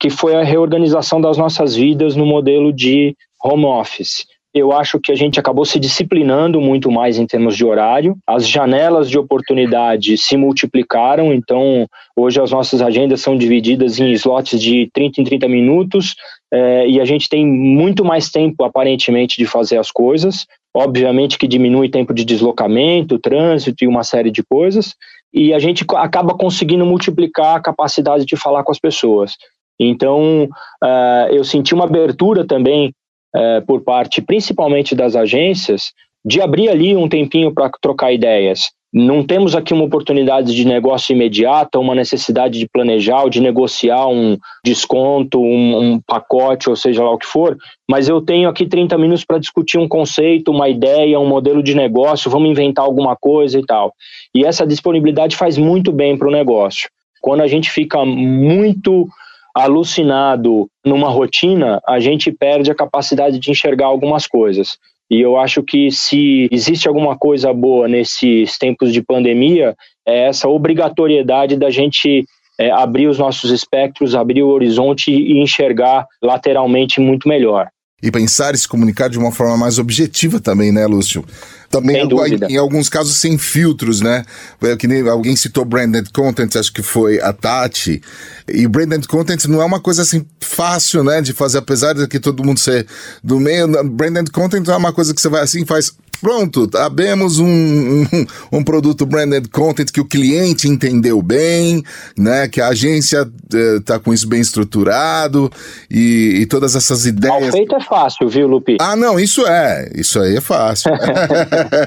que 0.01 0.09
foi 0.09 0.35
a 0.35 0.43
reorganização 0.43 1.21
das 1.21 1.37
nossas 1.37 1.77
vidas 1.77 2.17
no 2.17 2.25
modelo 2.25 2.73
de 2.73 3.15
home 3.43 3.67
office 3.67 4.25
eu 4.55 4.71
acho 4.71 5.01
que 5.01 5.11
a 5.11 5.17
gente 5.17 5.41
acabou 5.41 5.65
se 5.65 5.81
disciplinando 5.81 6.61
muito 6.61 6.89
mais 6.89 7.19
em 7.19 7.27
termos 7.27 7.57
de 7.57 7.65
horário. 7.65 8.17
As 8.25 8.47
janelas 8.47 9.11
de 9.11 9.19
oportunidade 9.19 10.17
se 10.17 10.37
multiplicaram, 10.37 11.33
então 11.33 11.89
hoje 12.17 12.41
as 12.41 12.53
nossas 12.53 12.81
agendas 12.81 13.21
são 13.21 13.37
divididas 13.37 13.99
em 13.99 14.13
slots 14.13 14.63
de 14.63 14.89
30 14.95 15.21
em 15.21 15.25
30 15.25 15.49
minutos 15.49 16.15
é, 16.53 16.89
e 16.89 17.01
a 17.01 17.05
gente 17.05 17.29
tem 17.29 17.45
muito 17.45 18.05
mais 18.05 18.31
tempo, 18.31 18.63
aparentemente, 18.63 19.37
de 19.37 19.45
fazer 19.45 19.77
as 19.77 19.91
coisas. 19.91 20.47
Obviamente 20.73 21.37
que 21.37 21.49
diminui 21.49 21.89
tempo 21.89 22.15
de 22.15 22.25
deslocamento, 22.25 23.19
trânsito 23.19 23.83
e 23.83 23.89
uma 23.89 24.05
série 24.05 24.31
de 24.31 24.45
coisas, 24.45 24.95
e 25.33 25.53
a 25.53 25.59
gente 25.59 25.85
acaba 25.97 26.33
conseguindo 26.33 26.87
multiplicar 26.87 27.57
a 27.57 27.61
capacidade 27.61 28.25
de 28.25 28.37
falar 28.37 28.63
com 28.63 28.71
as 28.71 28.79
pessoas. 28.79 29.33
Então, 29.81 30.45
uh, 30.45 31.29
eu 31.33 31.43
senti 31.43 31.75
uma 31.75 31.85
abertura 31.85 32.47
também 32.47 32.93
é, 33.35 33.61
por 33.61 33.83
parte 33.83 34.23
principalmente 34.23 34.95
das 34.95 35.17
agências, 35.17 35.93
de 36.25 36.41
abrir 36.41 36.69
ali 36.69 36.97
um 36.97 37.09
tempinho 37.09 37.53
para 37.53 37.71
trocar 37.81 38.13
ideias. 38.13 38.71
Não 38.97 39.25
temos 39.25 39.57
aqui 39.57 39.75
uma 39.75 39.83
oportunidade 39.83 40.55
de 40.55 40.65
negócio 40.65 41.13
imediata, 41.13 41.81
uma 41.81 41.97
necessidade 41.97 42.61
de 42.61 42.69
planejar 42.69 43.25
ou 43.25 43.29
de 43.29 43.41
negociar 43.41 44.07
um 44.07 44.39
desconto, 44.65 45.41
um, 45.41 45.95
um 45.95 46.01
pacote, 46.01 46.71
ou 46.71 46.77
seja 46.77 47.03
lá 47.03 47.11
o 47.11 47.19
que 47.19 47.27
for, 47.27 47.57
mas 47.91 48.09
eu 48.09 48.21
tenho 48.21 48.49
aqui 48.49 48.67
30 48.67 48.97
minutos 48.97 49.25
para 49.25 49.41
discutir 49.41 49.79
um 49.79 49.89
conceito, 49.89 50.53
uma 50.53 50.69
ideia, 50.69 51.19
um 51.19 51.27
modelo 51.27 51.61
de 51.61 51.75
negócio, 51.75 52.31
vamos 52.31 52.49
inventar 52.49 52.85
alguma 52.85 53.17
coisa 53.17 53.59
e 53.59 53.67
tal. 53.67 53.93
E 54.33 54.45
essa 54.45 54.65
disponibilidade 54.65 55.35
faz 55.35 55.59
muito 55.59 55.91
bem 55.91 56.17
para 56.17 56.29
o 56.29 56.33
negócio. 56.33 56.89
Quando 57.21 57.41
a 57.41 57.49
gente 57.49 57.73
fica 57.73 58.05
muito 58.05 59.09
alucinado 59.55 60.69
numa 60.85 61.09
rotina, 61.09 61.81
a 61.87 62.01
gente 62.01 62.33
perde 62.33 62.71
a 62.71 62.75
capacidade 62.75 63.39
de 63.39 63.51
enxergar 63.51 63.87
algumas 63.87 64.27
coisas. 64.27 64.77
E 65.11 65.21
eu 65.21 65.37
acho 65.37 65.63
que 65.63 65.91
se 65.91 66.49
existe 66.51 66.89
alguma 66.89 67.17
coisa 67.17 67.53
boa 67.53 67.87
nesses 67.87 68.59
tempos 68.59 68.93
de 68.93 69.03
pandemia, 69.03 69.77
é 70.07 70.27
essa 70.27 70.49
obrigatoriedade 70.49 71.57
da 71.57 71.71
gente 71.71 72.25
é, 72.59 72.71
abrir 72.71 73.07
os 73.07 73.19
nossos 73.19 73.51
espectros, 73.51 74.15
abrir 74.15 74.43
o 74.43 74.49
horizonte 74.49 75.11
e 75.11 75.39
enxergar 75.41 76.07
lateralmente 76.23 77.01
muito 77.01 77.29
melhor 77.29 77.69
e 78.05 78.11
pensar 78.11 78.55
e 78.55 78.59
se 78.59 78.69
comunicar 78.69 79.09
de 79.09 79.19
uma 79.19 79.33
forma 79.33 79.57
mais 79.57 79.79
objetiva 79.79 80.39
também, 80.39 80.71
né, 80.71 80.87
Lúcio? 80.87 81.25
Também 81.71 81.97
em, 81.97 82.53
em, 82.53 82.57
alguns 82.59 82.91
casos 82.91 83.17
sem 83.17 83.39
filtros, 83.39 84.03
né? 84.03 84.27
É 84.63 84.77
que 84.77 84.87
nem 84.87 85.09
alguém 85.09 85.35
citou 85.35 85.65
branded 85.65 86.11
content, 86.13 86.55
acho 86.55 86.71
que 86.71 86.83
foi 86.83 87.19
a 87.19 87.33
Tati. 87.33 88.03
E 88.47 88.67
branded 88.69 89.09
content 89.09 89.47
não 89.47 89.63
é 89.63 89.65
uma 89.65 89.81
coisa 89.81 90.03
assim 90.03 90.27
fácil, 90.39 91.03
né, 91.03 91.23
de 91.23 91.33
fazer, 91.33 91.57
apesar 91.57 91.95
de 91.95 92.07
que 92.07 92.21
todo 92.21 92.45
mundo 92.45 92.61
ser 92.61 92.87
do 93.23 93.41
meio. 93.41 93.67
Branded 93.85 94.31
content 94.31 94.67
não 94.67 94.75
é 94.75 94.77
uma 94.77 94.93
coisa 94.93 95.15
que 95.15 95.21
você 95.21 95.31
vai 95.31 95.41
assim 95.41 95.65
faz 95.65 95.95
Pronto, 96.25 96.71
abemos 96.79 97.39
um, 97.39 97.47
um, 97.47 98.07
um, 98.51 98.65
produto 98.65 99.05
branded 99.05 99.47
content 99.51 99.91
que 99.91 100.01
o 100.01 100.07
cliente 100.07 100.67
entendeu 100.67 101.21
bem, 101.21 101.85
né? 102.17 102.49
Que 102.49 102.63
a 102.63 102.69
agência 102.69 103.31
está 103.77 103.97
eh, 103.97 103.99
com 103.99 104.15
isso 104.15 104.27
bem 104.27 104.41
estruturado 104.41 105.53
e, 105.91 106.39
e, 106.41 106.47
todas 106.47 106.75
essas 106.75 107.05
ideias. 107.05 107.43
Mal 107.43 107.53
feito 107.53 107.77
é 107.77 107.81
fácil, 107.81 108.27
viu, 108.27 108.47
Lupi? 108.49 108.79
Ah, 108.81 108.97
não, 108.97 109.21
isso 109.21 109.47
é. 109.47 109.91
Isso 109.95 110.19
aí 110.19 110.39
é 110.39 110.41
fácil. 110.41 110.93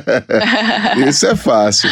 isso 1.10 1.26
é 1.26 1.36
fácil. 1.36 1.90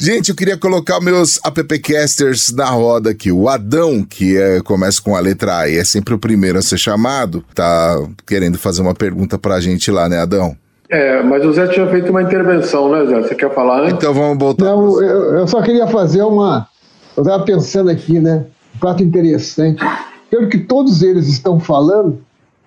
Gente, 0.00 0.30
eu 0.30 0.34
queria 0.34 0.56
colocar 0.56 0.98
meus 0.98 1.38
appcasters 1.44 2.50
na 2.52 2.70
roda 2.70 3.10
aqui. 3.10 3.30
O 3.30 3.50
Adão, 3.50 4.02
que 4.02 4.38
é, 4.38 4.62
começa 4.62 4.98
com 5.02 5.14
a 5.14 5.20
letra 5.20 5.58
A 5.58 5.68
e 5.68 5.76
é 5.76 5.84
sempre 5.84 6.14
o 6.14 6.18
primeiro 6.18 6.58
a 6.58 6.62
ser 6.62 6.78
chamado, 6.78 7.44
tá 7.54 7.98
querendo 8.26 8.56
fazer 8.56 8.80
uma 8.80 8.94
pergunta 8.94 9.38
pra 9.38 9.60
gente 9.60 9.90
lá, 9.90 10.08
né, 10.08 10.20
Adão? 10.20 10.56
É, 10.92 11.22
mas 11.22 11.42
o 11.42 11.50
Zé 11.54 11.68
tinha 11.68 11.86
feito 11.86 12.10
uma 12.10 12.20
intervenção, 12.20 12.90
né, 12.90 13.06
Zé? 13.06 13.22
Você 13.22 13.34
quer 13.34 13.54
falar 13.54 13.80
antes? 13.80 13.94
Então 13.94 14.12
vamos 14.12 14.36
voltar. 14.36 14.66
Não, 14.66 15.00
eu, 15.00 15.38
eu 15.38 15.46
só 15.46 15.62
queria 15.62 15.86
fazer 15.86 16.20
uma. 16.22 16.68
Eu 17.16 17.22
estava 17.22 17.42
pensando 17.44 17.88
aqui, 17.88 18.20
né? 18.20 18.44
Um 18.76 18.78
fato 18.78 19.02
interessante. 19.02 19.82
Pelo 20.28 20.50
que 20.50 20.58
todos 20.58 21.02
eles 21.02 21.28
estão 21.28 21.58
falando, 21.58 22.18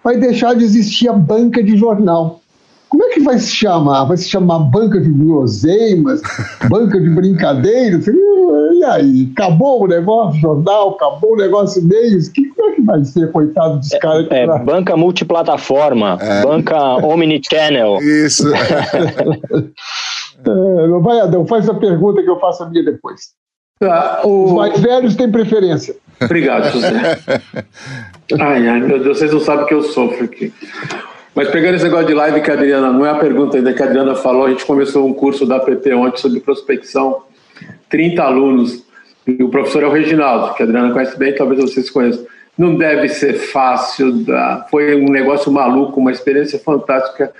vai 0.03 0.17
deixar 0.17 0.55
de 0.55 0.63
existir 0.63 1.07
a 1.07 1.13
banca 1.13 1.61
de 1.61 1.77
jornal. 1.77 2.41
Como 2.89 3.03
é 3.03 3.09
que 3.09 3.19
vai 3.21 3.37
se 3.39 3.51
chamar? 3.51 4.05
Vai 4.05 4.17
se 4.17 4.29
chamar 4.29 4.59
banca 4.59 4.99
de 4.99 5.09
guloseimas, 5.09 6.21
banca 6.69 6.99
de 6.99 7.09
brincadeiras? 7.09 8.05
E 8.07 8.83
aí? 8.83 9.31
Acabou 9.33 9.83
o 9.83 9.87
negócio, 9.87 10.39
jornal, 10.39 10.91
acabou 10.91 11.33
o 11.33 11.37
negócio 11.37 11.81
meios? 11.83 12.29
Que, 12.29 12.45
como 12.49 12.69
é 12.69 12.75
que 12.75 12.81
vai 12.81 13.03
ser, 13.03 13.31
coitado 13.31 13.79
dos 13.79 13.89
caras? 14.01 14.27
É, 14.29 14.43
é, 14.43 14.59
banca 14.59 14.95
multiplataforma, 14.95 16.19
é. 16.21 16.43
banca 16.43 16.77
omnichannel. 17.05 17.97
Isso. 18.01 18.47
é, 18.53 18.57
vai, 21.01 21.19
Adão, 21.19 21.47
faz 21.47 21.67
a 21.67 21.73
pergunta 21.73 22.21
que 22.21 22.29
eu 22.29 22.39
faço 22.39 22.63
a 22.63 22.69
minha 22.69 22.83
depois. 22.83 23.21
Ah, 23.81 24.21
o... 24.23 24.45
Os 24.45 24.51
mais 24.53 24.79
velhos 24.79 25.15
têm 25.15 25.31
preferência. 25.31 25.95
Obrigado, 26.21 26.71
José. 26.71 27.19
ai, 28.39 28.67
ai, 28.67 28.79
meu 28.79 29.03
Deus, 29.03 29.17
vocês 29.17 29.33
não 29.33 29.39
sabem 29.39 29.65
que 29.65 29.73
eu 29.73 29.83
sofro 29.83 30.23
aqui. 30.23 30.53
Mas 31.35 31.49
pegando 31.49 31.75
esse 31.75 31.83
negócio 31.83 32.07
de 32.07 32.13
live 32.13 32.41
que 32.41 32.49
a 32.49 32.53
Adriana, 32.53 32.93
não 32.93 33.05
é 33.05 33.09
a 33.09 33.15
pergunta 33.15 33.57
ainda 33.57 33.73
que 33.73 33.83
a 33.83 33.85
Adriana 33.85 34.15
falou, 34.15 34.45
a 34.45 34.49
gente 34.49 34.65
começou 34.65 35.05
um 35.05 35.13
curso 35.13 35.45
da 35.45 35.59
PP 35.59 35.93
ontem 35.93 36.21
sobre 36.21 36.39
prospecção, 36.39 37.23
30 37.89 38.23
alunos, 38.23 38.85
e 39.27 39.43
o 39.43 39.49
professor 39.49 39.83
é 39.83 39.87
o 39.87 39.91
Reginaldo, 39.91 40.53
que 40.53 40.63
a 40.63 40.65
Adriana 40.65 40.93
conhece 40.93 41.19
bem, 41.19 41.35
talvez 41.35 41.59
vocês 41.61 41.89
conheçam. 41.89 42.25
Não 42.57 42.77
deve 42.77 43.09
ser 43.09 43.33
fácil, 43.33 44.25
foi 44.71 44.95
um 44.95 45.09
negócio 45.09 45.51
maluco, 45.51 45.99
uma 45.99 46.11
experiência 46.11 46.57
fantástica 46.57 47.33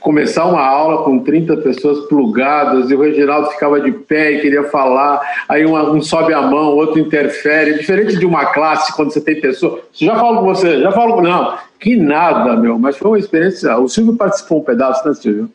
começar 0.00 0.46
uma 0.46 0.64
aula 0.64 1.04
com 1.04 1.18
30 1.18 1.56
pessoas 1.58 2.06
plugadas 2.06 2.90
e 2.90 2.94
o 2.94 3.00
Reginaldo 3.00 3.50
ficava 3.50 3.80
de 3.80 3.92
pé 3.92 4.32
e 4.32 4.40
queria 4.40 4.64
falar, 4.64 5.20
aí 5.48 5.66
um, 5.66 5.76
um 5.76 6.00
sobe 6.00 6.32
a 6.32 6.42
mão, 6.42 6.76
outro 6.76 6.98
interfere, 6.98 7.78
diferente 7.78 8.16
de 8.16 8.26
uma 8.26 8.46
classe 8.46 8.94
quando 8.94 9.12
você 9.12 9.20
tem 9.20 9.40
pessoa, 9.40 9.80
já 9.92 10.14
falo 10.16 10.38
com 10.38 10.44
você, 10.44 10.80
já 10.80 10.92
falo 10.92 11.14
com... 11.14 11.22
Não, 11.22 11.56
que 11.80 11.96
nada, 11.96 12.56
meu, 12.56 12.78
mas 12.78 12.96
foi 12.96 13.10
uma 13.10 13.18
experiência, 13.18 13.76
o 13.78 13.88
Silvio 13.88 14.16
participou 14.16 14.60
um 14.60 14.64
pedaço, 14.64 15.06
né, 15.06 15.14
Silvio? 15.14 15.50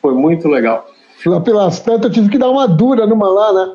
Foi 0.00 0.14
muito 0.14 0.48
legal. 0.48 0.86
Pelas 1.44 1.80
tantas 1.80 2.04
eu 2.04 2.12
tive 2.12 2.28
que 2.28 2.38
dar 2.38 2.50
uma 2.50 2.68
dura 2.68 3.06
numa 3.06 3.28
lá, 3.28 3.52
né? 3.52 3.74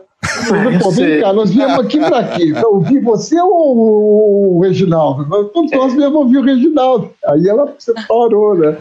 Pô, 0.82 0.92
vem 0.92 1.22
cá, 1.22 1.34
nós 1.34 1.52
viemos 1.52 1.80
aqui 1.80 2.00
para 2.00 2.24
quê? 2.24 2.52
Para 2.54 2.68
ouvir 2.68 3.00
você 3.00 3.40
ou 3.42 4.58
o 4.58 4.62
Reginaldo? 4.62 5.26
Nós, 5.28 5.72
nós 5.72 5.94
viemos 5.94 6.16
ouvir 6.16 6.38
o 6.38 6.42
Reginaldo. 6.44 7.10
Aí 7.26 7.48
ela 7.48 7.74
separou, 7.78 8.56
né? 8.56 8.76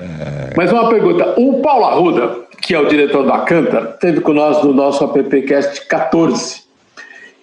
Mas 0.57 0.72
uma 0.72 0.88
pergunta: 0.88 1.35
o 1.38 1.61
Paulo 1.61 1.85
Arruda, 1.85 2.37
que 2.61 2.74
é 2.74 2.81
o 2.81 2.88
diretor 2.88 3.26
da 3.26 3.38
Canta, 3.40 3.83
teve 4.00 4.20
com 4.20 4.33
nós 4.33 4.62
no 4.62 4.72
nosso 4.72 5.05
AppCast 5.05 5.87
14. 5.87 6.62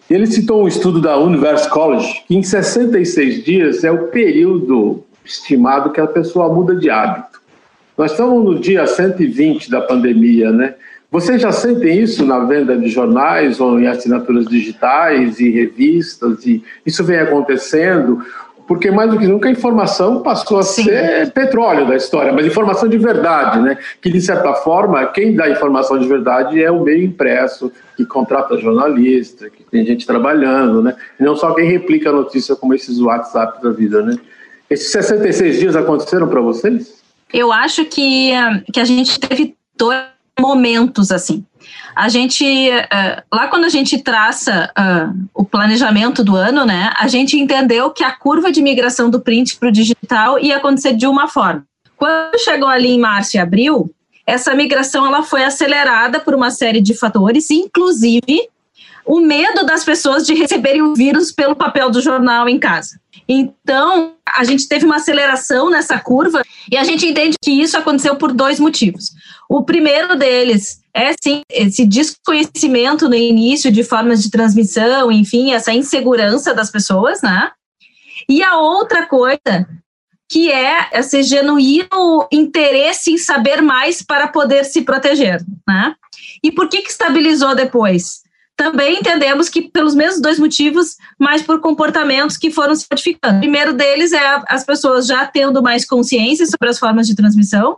E 0.09 0.13
ele 0.13 0.25
citou 0.25 0.63
um 0.63 0.67
estudo 0.67 0.99
da 0.99 1.17
Universe 1.17 1.69
College 1.69 2.23
que 2.27 2.35
em 2.35 2.41
66 2.41 3.43
dias 3.43 3.83
é 3.83 3.91
o 3.91 4.07
período 4.07 5.03
estimado 5.23 5.91
que 5.91 6.01
a 6.01 6.07
pessoa 6.07 6.51
muda 6.51 6.75
de 6.75 6.89
hábito. 6.89 7.39
Nós 7.97 8.11
estamos 8.11 8.43
no 8.43 8.57
dia 8.57 8.87
120 8.87 9.69
da 9.69 9.81
pandemia, 9.81 10.51
né? 10.51 10.75
Vocês 11.11 11.41
já 11.41 11.51
sentem 11.51 11.99
isso 11.99 12.23
na 12.23 12.39
venda 12.39 12.77
de 12.77 12.87
jornais 12.87 13.59
ou 13.59 13.79
em 13.79 13.87
assinaturas 13.87 14.45
digitais 14.45 15.39
e 15.39 15.49
revistas? 15.49 16.45
E 16.45 16.63
isso 16.85 17.03
vem 17.03 17.17
acontecendo 17.17 18.23
porque 18.69 18.91
mais 18.91 19.09
do 19.09 19.17
que 19.17 19.25
nunca 19.25 19.49
a 19.49 19.51
informação 19.51 20.21
passou 20.21 20.59
a 20.59 20.63
Sim. 20.63 20.83
ser 20.83 21.31
petróleo 21.31 21.87
da 21.87 21.95
história, 21.95 22.31
mas 22.31 22.45
informação 22.45 22.87
de 22.87 22.99
verdade, 22.99 23.59
né? 23.61 23.75
Que 23.99 24.11
de 24.11 24.21
certa 24.21 24.53
forma 24.53 25.03
quem 25.07 25.35
dá 25.35 25.49
informação 25.49 25.97
de 25.97 26.07
verdade 26.07 26.63
é 26.63 26.69
o 26.69 26.83
meio 26.83 27.03
impresso 27.03 27.71
que 27.97 28.05
contrata 28.05 28.59
jornalista, 28.59 29.49
que 29.49 29.63
tem 29.63 29.83
gente 29.83 30.05
trabalhando, 30.05 30.83
né? 30.83 30.95
E 31.19 31.23
não 31.23 31.35
só 31.35 31.55
quem 31.55 31.67
replica 31.67 32.11
a 32.11 32.13
notícia 32.13 32.55
como 32.55 32.75
esses 32.75 32.99
WhatsApp 32.99 33.59
da 33.63 33.71
vida, 33.71 34.03
né? 34.03 34.15
Esses 34.69 34.91
66 34.91 35.59
dias 35.59 35.75
aconteceram 35.75 36.27
para 36.27 36.39
vocês? 36.39 37.01
Eu 37.33 37.51
acho 37.51 37.83
que, 37.85 38.33
que 38.71 38.79
a 38.79 38.85
gente 38.85 39.19
teve 39.19 39.55
dois 39.75 40.18
momentos 40.39 41.11
assim. 41.11 41.45
A 41.95 42.07
gente, 42.07 42.43
uh, 42.45 43.23
lá 43.35 43.47
quando 43.47 43.65
a 43.65 43.69
gente 43.69 43.97
traça 44.01 44.71
uh, 44.77 45.29
o 45.33 45.43
planejamento 45.43 46.23
do 46.23 46.35
ano, 46.35 46.65
né, 46.65 46.91
a 46.97 47.07
gente 47.07 47.37
entendeu 47.37 47.91
que 47.91 48.03
a 48.03 48.11
curva 48.11 48.51
de 48.51 48.61
migração 48.61 49.09
do 49.09 49.19
print 49.19 49.57
para 49.57 49.69
o 49.69 49.71
digital 49.71 50.39
ia 50.39 50.57
acontecer 50.57 50.93
de 50.93 51.05
uma 51.05 51.27
forma. 51.27 51.65
Quando 51.97 52.39
chegou 52.39 52.69
ali 52.69 52.89
em 52.89 52.99
março 52.99 53.35
e 53.35 53.39
abril, 53.39 53.93
essa 54.25 54.53
migração 54.53 55.05
ela 55.05 55.23
foi 55.23 55.43
acelerada 55.43 56.19
por 56.19 56.33
uma 56.33 56.51
série 56.51 56.79
de 56.79 56.93
fatores, 56.93 57.49
inclusive 57.51 58.47
o 59.05 59.19
medo 59.19 59.65
das 59.65 59.83
pessoas 59.83 60.25
de 60.25 60.35
receberem 60.35 60.83
o 60.83 60.93
vírus 60.93 61.31
pelo 61.31 61.55
papel 61.55 61.89
do 61.89 61.99
jornal 61.99 62.47
em 62.47 62.59
casa. 62.59 62.99
Então, 63.31 64.15
a 64.27 64.43
gente 64.43 64.67
teve 64.67 64.85
uma 64.85 64.95
aceleração 64.95 65.69
nessa 65.69 65.99
curva 65.99 66.41
e 66.71 66.75
a 66.75 66.83
gente 66.83 67.05
entende 67.05 67.37
que 67.39 67.51
isso 67.51 67.77
aconteceu 67.77 68.15
por 68.15 68.33
dois 68.33 68.59
motivos. 68.59 69.11
O 69.47 69.63
primeiro 69.63 70.17
deles 70.17 70.81
é 70.91 71.13
sim 71.23 71.43
esse 71.51 71.85
desconhecimento 71.85 73.07
no 73.07 73.13
início 73.13 73.71
de 73.71 73.83
formas 73.83 74.23
de 74.23 74.31
transmissão, 74.31 75.11
enfim, 75.11 75.51
essa 75.51 75.71
insegurança 75.71 76.55
das 76.55 76.71
pessoas, 76.71 77.21
né? 77.21 77.51
E 78.27 78.41
a 78.41 78.57
outra 78.57 79.05
coisa 79.05 79.67
que 80.31 80.51
é 80.51 80.89
esse 80.93 81.23
genuíno 81.23 82.27
interesse 82.31 83.11
em 83.11 83.17
saber 83.17 83.61
mais 83.61 84.01
para 84.01 84.27
poder 84.27 84.63
se 84.63 84.81
proteger, 84.81 85.43
né? 85.67 85.95
E 86.43 86.51
por 86.51 86.67
que 86.67 86.81
que 86.81 86.89
estabilizou 86.89 87.55
depois? 87.55 88.21
Também 88.59 88.99
entendemos 88.99 89.47
que 89.47 89.61
pelos 89.61 89.95
mesmos 89.95 90.21
dois 90.21 90.37
motivos, 90.37 90.97
mas 91.17 91.41
por 91.41 91.61
comportamentos 91.61 92.35
que 92.35 92.51
foram 92.51 92.75
se 92.75 92.85
modificando. 92.91 93.37
O 93.37 93.39
primeiro 93.39 93.71
deles 93.71 94.11
é 94.11 94.43
as 94.49 94.65
pessoas 94.65 95.07
já 95.07 95.25
tendo 95.25 95.63
mais 95.63 95.85
consciência 95.85 96.45
sobre 96.45 96.67
as 96.67 96.77
formas 96.77 97.07
de 97.07 97.15
transmissão, 97.15 97.77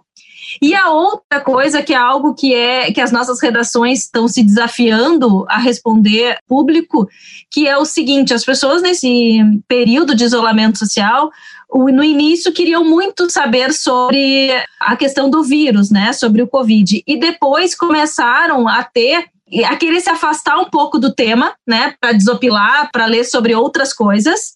e 0.59 0.73
a 0.73 0.89
outra 0.89 1.39
coisa 1.39 1.83
que 1.83 1.93
é 1.93 1.97
algo 1.97 2.33
que 2.33 2.55
é 2.55 2.91
que 2.91 2.99
as 2.99 3.11
nossas 3.11 3.39
redações 3.39 3.99
estão 3.99 4.27
se 4.27 4.41
desafiando 4.41 5.45
a 5.47 5.59
responder 5.59 6.39
público, 6.47 7.07
que 7.51 7.67
é 7.67 7.77
o 7.77 7.85
seguinte: 7.85 8.33
as 8.33 8.43
pessoas 8.43 8.81
nesse 8.81 9.37
período 9.67 10.15
de 10.15 10.23
isolamento 10.23 10.79
social, 10.79 11.29
no 11.71 12.03
início 12.03 12.51
queriam 12.51 12.83
muito 12.83 13.29
saber 13.29 13.71
sobre 13.71 14.49
a 14.79 14.95
questão 14.95 15.29
do 15.29 15.43
vírus, 15.43 15.91
né, 15.91 16.11
sobre 16.11 16.41
o 16.41 16.47
Covid, 16.47 17.03
e 17.05 17.19
depois 17.19 17.75
começaram 17.75 18.67
a 18.67 18.83
ter 18.83 19.30
a 19.65 19.75
querer 19.75 19.99
se 19.99 20.09
afastar 20.09 20.57
um 20.57 20.69
pouco 20.69 20.97
do 20.97 21.13
tema, 21.13 21.53
né, 21.67 21.93
para 21.99 22.13
desopilar, 22.13 22.89
para 22.91 23.05
ler 23.05 23.23
sobre 23.25 23.53
outras 23.53 23.93
coisas. 23.93 24.53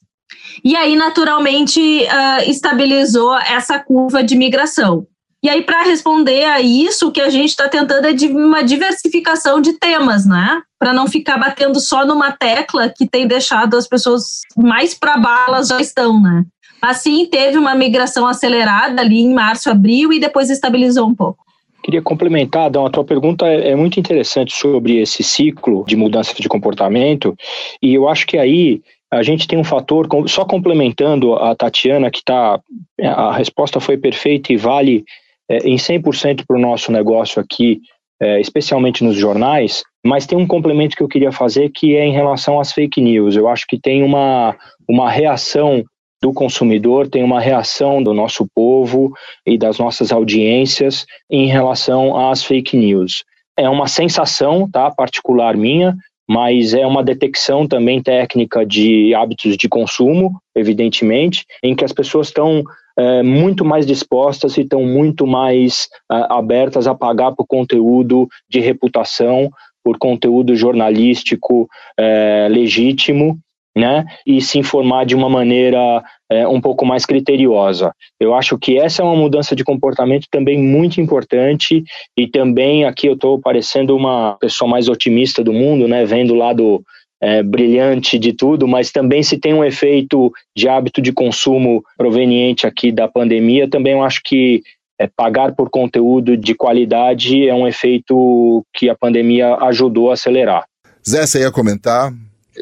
E 0.64 0.76
aí, 0.76 0.96
naturalmente, 0.96 1.80
uh, 1.80 2.50
estabilizou 2.50 3.38
essa 3.38 3.78
curva 3.80 4.24
de 4.24 4.36
migração. 4.36 5.06
E 5.44 5.50
aí, 5.50 5.62
para 5.62 5.84
responder 5.84 6.46
a 6.46 6.60
isso, 6.60 7.08
o 7.08 7.12
que 7.12 7.22
a 7.22 7.30
gente 7.30 7.50
está 7.50 7.70
tentando 7.70 8.08
é 8.08 8.14
de 8.14 8.28
uma 8.28 8.64
diversificação 8.64 9.62
de 9.62 9.74
temas, 9.74 10.26
né? 10.26 10.62
Para 10.80 10.92
não 10.92 11.08
ficar 11.08 11.38
batendo 11.38 11.80
só 11.80 12.04
numa 12.04 12.32
tecla 12.32 12.90
que 12.90 13.08
tem 13.08 13.28
deixado 13.28 13.78
as 13.78 13.88
pessoas 13.88 14.42
mais 14.58 14.96
para 14.96 15.18
balas 15.18 15.68
já 15.68 15.80
estão, 15.80 16.20
né? 16.20 16.46
Assim, 16.82 17.28
teve 17.28 17.60
uma 17.60 17.76
migração 17.76 18.26
acelerada 18.26 19.02
ali 19.02 19.20
em 19.20 19.34
março, 19.36 19.70
abril 19.70 20.12
e 20.12 20.20
depois 20.20 20.50
estabilizou 20.50 21.08
um 21.08 21.14
pouco. 21.14 21.45
Queria 21.86 22.02
complementar, 22.02 22.66
Adão, 22.66 22.84
a 22.84 22.90
tua 22.90 23.04
pergunta 23.04 23.46
é, 23.46 23.70
é 23.70 23.76
muito 23.76 24.00
interessante 24.00 24.52
sobre 24.56 24.98
esse 24.98 25.22
ciclo 25.22 25.86
de 25.88 25.96
mudança 25.96 26.34
de 26.34 26.50
comportamento, 26.50 27.38
e 27.80 27.94
eu 27.94 28.10
acho 28.10 28.26
que 28.26 28.40
aí 28.40 28.82
a 29.14 29.22
gente 29.22 29.48
tem 29.48 29.60
um 29.60 29.64
fator, 29.64 30.08
só 30.28 30.44
complementando 30.46 31.36
a 31.36 31.54
Tatiana, 31.54 32.10
que 32.10 32.24
tá, 32.26 32.60
a 33.00 33.38
resposta 33.38 33.80
foi 33.80 34.00
perfeita 34.00 34.52
e 34.52 34.58
vale 34.58 35.06
é, 35.48 35.60
em 35.60 35.76
100% 35.76 36.44
para 36.48 36.58
o 36.58 36.60
nosso 36.60 36.92
negócio 36.92 37.40
aqui, 37.40 37.82
é, 38.20 38.42
especialmente 38.42 39.04
nos 39.04 39.16
jornais, 39.16 39.84
mas 40.04 40.26
tem 40.26 40.40
um 40.40 40.48
complemento 40.48 40.96
que 40.96 41.04
eu 41.04 41.08
queria 41.08 41.32
fazer 41.32 41.70
que 41.70 41.96
é 41.96 42.04
em 42.04 42.14
relação 42.14 42.60
às 42.60 42.72
fake 42.72 43.00
news. 43.00 43.36
Eu 43.36 43.48
acho 43.48 43.64
que 43.68 43.80
tem 43.80 44.02
uma, 44.02 44.56
uma 44.90 45.08
reação 45.08 45.84
do 46.22 46.34
consumidor, 46.34 47.08
tem 47.08 47.24
uma 47.24 47.40
reação 47.40 48.02
do 48.02 48.14
nosso 48.14 48.48
povo 48.54 49.14
e 49.46 49.58
das 49.58 49.78
nossas 49.78 50.12
audiências 50.12 51.06
em 51.30 51.48
relação 51.48 52.18
às 52.18 52.44
fake 52.44 52.76
news. 52.76 53.24
É 53.58 53.70
uma 53.70 53.88
sensação, 53.88 54.70
tá, 54.70 54.92
particular 54.92 55.56
minha, 55.56 55.96
mas 56.28 56.74
é 56.74 56.86
uma 56.86 57.04
detecção 57.04 57.68
também 57.68 58.02
técnica 58.02 58.66
de 58.66 59.14
hábitos 59.14 59.56
de 59.56 59.70
consumo, 59.70 60.40
evidentemente, 60.56 61.46
em 61.64 61.76
que 61.76 61.86
as 61.86 61.94
pessoas 61.94 62.28
estão 62.28 62.64
é, 62.98 63.22
muito 63.22 63.64
mais 63.64 63.86
dispostas 63.86 64.58
e 64.58 64.62
estão 64.62 64.84
muito 64.84 65.28
mais 65.28 65.88
é, 66.12 66.26
abertas 66.30 66.88
a 66.88 66.96
pagar 66.96 67.34
por 67.34 67.46
conteúdo 67.46 68.28
de 68.50 68.60
reputação, 68.60 69.52
por 69.84 70.00
conteúdo 70.00 70.56
jornalístico 70.56 71.70
é, 71.98 72.48
legítimo, 72.50 73.38
né? 73.76 74.06
E 74.26 74.42
se 74.42 74.58
informar 74.58 75.06
de 75.06 75.16
uma 75.16 75.30
maneira 75.30 76.04
é, 76.32 76.48
um 76.48 76.62
pouco 76.62 76.86
mais 76.86 77.06
criteriosa. 77.06 77.92
Eu 78.20 78.34
acho 78.34 78.58
que 78.58 78.78
essa 78.78 79.02
é 79.02 79.06
uma 79.06 79.16
mudança 79.16 79.56
de 79.56 79.64
comportamento 79.64 80.28
também 80.32 80.58
muito 80.58 81.02
importante 81.02 81.84
e 82.18 82.28
também 82.28 82.86
aqui 82.86 83.08
eu 83.08 83.14
estou 83.14 83.40
parecendo 83.40 83.96
uma 83.96 84.38
pessoa 84.40 84.70
mais 84.70 84.88
otimista 84.88 85.44
do 85.44 85.52
mundo, 85.52 85.88
né? 85.88 86.06
Vendo 86.06 86.34
lá 86.34 86.54
do 86.54 86.82
é, 87.22 87.44
brilhante 87.44 88.20
de 88.20 88.34
tudo, 88.34 88.68
mas 88.68 88.92
também 88.92 89.24
se 89.24 89.38
tem 89.38 89.54
um 89.54 89.64
efeito 89.64 90.32
de 90.56 90.68
hábito 90.68 91.02
de 91.02 91.12
consumo 91.12 91.84
proveniente 91.98 92.68
aqui 92.68 92.92
da 92.92 93.08
pandemia, 93.08 93.70
também 93.70 93.94
eu 93.94 94.04
acho 94.04 94.22
que 94.24 94.62
é, 95.00 95.08
pagar 95.08 95.54
por 95.54 95.70
conteúdo 95.70 96.38
de 96.38 96.56
qualidade 96.56 97.48
é 97.48 97.54
um 97.54 97.68
efeito 97.68 98.64
que 98.74 98.90
a 98.90 98.96
pandemia 98.96 99.56
ajudou 99.56 100.10
a 100.10 100.14
acelerar. 100.14 100.66
Zé, 101.08 101.26
você 101.26 101.42
ia 101.42 101.52
comentar? 101.52 102.14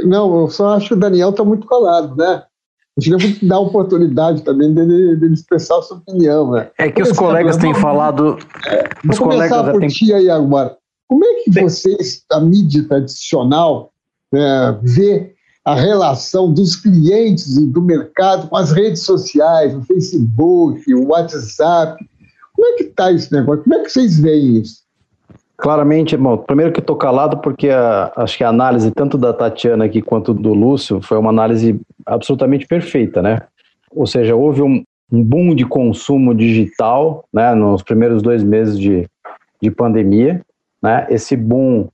Não, 0.03 0.41
eu 0.41 0.49
só 0.49 0.75
acho 0.75 0.89
que 0.89 0.93
o 0.93 0.99
Daniel 0.99 1.29
está 1.29 1.43
muito 1.43 1.67
colado, 1.67 2.15
né? 2.15 2.43
A 2.97 3.01
gente 3.01 3.17
deve 3.17 3.45
dar 3.47 3.59
oportunidade 3.59 4.43
também 4.43 4.73
dele, 4.73 5.15
dele 5.15 5.33
expressar 5.33 5.79
a 5.79 5.81
sua 5.81 5.97
opinião, 5.97 6.51
né? 6.51 6.69
É 6.77 6.91
que 6.91 7.01
os 7.01 7.11
colegas 7.11 7.57
têm 7.57 7.73
falado. 7.73 8.37
É, 8.67 8.89
os 9.09 9.17
vou 9.17 9.29
começar 9.29 9.63
por 9.71 9.79
tem... 9.79 9.89
ti 9.89 10.13
aí 10.13 10.29
agora. 10.29 10.77
Como 11.07 11.25
é 11.25 11.43
que 11.43 11.59
vocês, 11.59 12.23
a 12.31 12.39
mídia 12.39 12.87
tradicional, 12.87 13.91
é, 14.33 14.77
ver 14.83 15.33
a 15.65 15.75
relação 15.75 16.53
dos 16.53 16.75
clientes 16.75 17.55
e 17.55 17.65
do 17.65 17.81
mercado 17.81 18.49
com 18.49 18.57
as 18.57 18.71
redes 18.71 19.03
sociais, 19.03 19.73
o 19.73 19.81
Facebook, 19.81 20.93
o 20.93 21.07
WhatsApp. 21.07 22.03
Como 22.53 22.67
é 22.67 22.73
que 22.77 22.83
está 22.83 23.11
esse 23.11 23.31
negócio? 23.31 23.63
Como 23.63 23.75
é 23.75 23.83
que 23.83 23.89
vocês 23.89 24.19
veem 24.19 24.57
isso? 24.57 24.82
Claramente, 25.63 26.17
bom, 26.17 26.35
primeiro 26.35 26.73
que 26.73 26.81
estou 26.81 26.97
calado 26.97 27.37
porque 27.37 27.69
a, 27.69 28.11
acho 28.17 28.37
que 28.37 28.43
a 28.43 28.49
análise 28.49 28.91
tanto 28.91 29.17
da 29.17 29.31
Tatiana 29.31 29.85
aqui 29.85 30.01
quanto 30.01 30.33
do 30.33 30.53
Lúcio 30.53 31.01
foi 31.01 31.17
uma 31.17 31.29
análise 31.29 31.79
absolutamente 32.05 32.67
perfeita, 32.67 33.21
né? 33.21 33.43
Ou 33.89 34.05
seja, 34.05 34.35
houve 34.35 34.61
um, 34.61 34.83
um 35.09 35.23
boom 35.23 35.55
de 35.55 35.63
consumo 35.63 36.35
digital, 36.35 37.23
né, 37.31 37.55
nos 37.55 37.81
primeiros 37.81 38.21
dois 38.21 38.43
meses 38.43 38.77
de, 38.77 39.07
de 39.61 39.71
pandemia, 39.71 40.41
né? 40.81 41.07
Esse 41.09 41.37
boom 41.37 41.87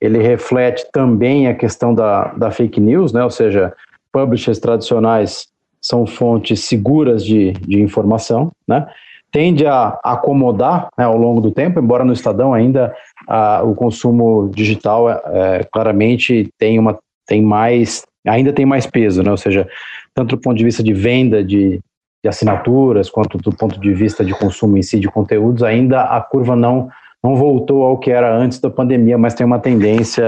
ele 0.00 0.18
reflete 0.18 0.84
também 0.92 1.46
a 1.46 1.54
questão 1.54 1.94
da, 1.94 2.32
da 2.32 2.50
fake 2.50 2.80
news, 2.80 3.12
né? 3.12 3.22
ou 3.22 3.30
seja, 3.30 3.72
publishers 4.10 4.58
tradicionais 4.58 5.46
são 5.80 6.08
fontes 6.08 6.64
seguras 6.64 7.24
de, 7.24 7.52
de 7.52 7.80
informação, 7.80 8.50
né? 8.66 8.84
tende 9.32 9.66
a 9.66 9.98
acomodar 10.04 10.88
né, 10.96 11.04
ao 11.04 11.16
longo 11.16 11.40
do 11.40 11.50
tempo, 11.50 11.80
embora 11.80 12.04
no 12.04 12.12
Estadão 12.12 12.52
ainda 12.52 12.94
a, 13.28 13.62
o 13.62 13.74
consumo 13.74 14.50
digital 14.54 15.10
é, 15.10 15.20
é, 15.26 15.64
claramente 15.72 16.48
tem, 16.58 16.78
uma, 16.78 16.98
tem 17.26 17.42
mais, 17.42 18.04
ainda 18.26 18.52
tem 18.52 18.66
mais 18.66 18.86
peso, 18.86 19.22
né? 19.22 19.30
ou 19.30 19.36
seja, 19.36 19.68
tanto 20.14 20.36
do 20.36 20.40
ponto 20.40 20.56
de 20.56 20.64
vista 20.64 20.82
de 20.82 20.92
venda 20.92 21.42
de, 21.42 21.80
de 22.22 22.28
assinaturas, 22.28 23.10
quanto 23.10 23.38
do 23.38 23.52
ponto 23.52 23.80
de 23.80 23.92
vista 23.92 24.24
de 24.24 24.32
consumo 24.34 24.76
em 24.76 24.82
si 24.82 24.98
de 24.98 25.08
conteúdos, 25.08 25.62
ainda 25.62 26.02
a 26.02 26.20
curva 26.20 26.56
não 26.56 26.88
não 27.24 27.36
voltou 27.36 27.84
ao 27.84 27.98
que 27.98 28.10
era 28.10 28.36
antes 28.36 28.58
da 28.58 28.68
pandemia, 28.68 29.16
mas 29.16 29.32
tem 29.32 29.46
uma 29.46 29.60
tendência 29.60 30.24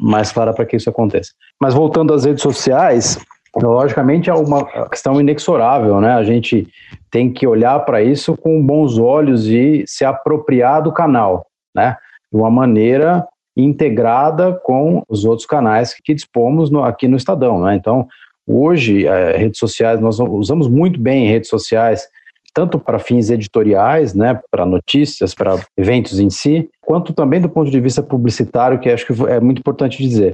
mais 0.00 0.32
clara 0.32 0.54
para 0.54 0.64
que 0.64 0.76
isso 0.76 0.88
aconteça. 0.88 1.32
Mas 1.60 1.74
voltando 1.74 2.14
às 2.14 2.24
redes 2.24 2.42
sociais, 2.42 3.18
logicamente 3.54 4.30
é 4.30 4.34
uma 4.34 4.64
questão 4.88 5.20
inexorável, 5.20 6.00
né? 6.00 6.14
A 6.14 6.24
gente 6.24 6.66
tem 7.10 7.30
que 7.30 7.46
olhar 7.46 7.78
para 7.80 8.02
isso 8.02 8.34
com 8.34 8.64
bons 8.64 8.98
olhos 8.98 9.46
e 9.46 9.84
se 9.86 10.06
apropriar 10.06 10.82
do 10.82 10.90
canal, 10.90 11.46
né? 11.74 11.96
De 12.32 12.38
uma 12.38 12.50
maneira 12.50 13.26
integrada 13.56 14.52
com 14.52 15.02
os 15.08 15.24
outros 15.24 15.46
canais 15.46 15.94
que 16.04 16.14
dispomos 16.14 16.70
no, 16.70 16.84
aqui 16.84 17.08
no 17.08 17.16
Estadão, 17.16 17.60
né? 17.60 17.74
Então, 17.74 18.06
hoje, 18.46 19.06
é, 19.06 19.36
redes 19.36 19.58
sociais, 19.58 20.00
nós 20.00 20.20
usamos 20.20 20.68
muito 20.68 21.00
bem 21.00 21.26
redes 21.26 21.48
sociais 21.48 22.08
tanto 22.54 22.76
para 22.76 22.98
fins 22.98 23.30
editoriais, 23.30 24.14
né, 24.14 24.40
para 24.50 24.66
notícias, 24.66 25.32
para 25.32 25.60
eventos 25.76 26.18
em 26.18 26.28
si, 26.28 26.68
quanto 26.80 27.12
também 27.12 27.40
do 27.40 27.48
ponto 27.48 27.70
de 27.70 27.80
vista 27.80 28.02
publicitário, 28.02 28.80
que 28.80 28.90
acho 28.90 29.06
que 29.06 29.12
é 29.28 29.38
muito 29.38 29.60
importante 29.60 30.02
dizer. 30.02 30.32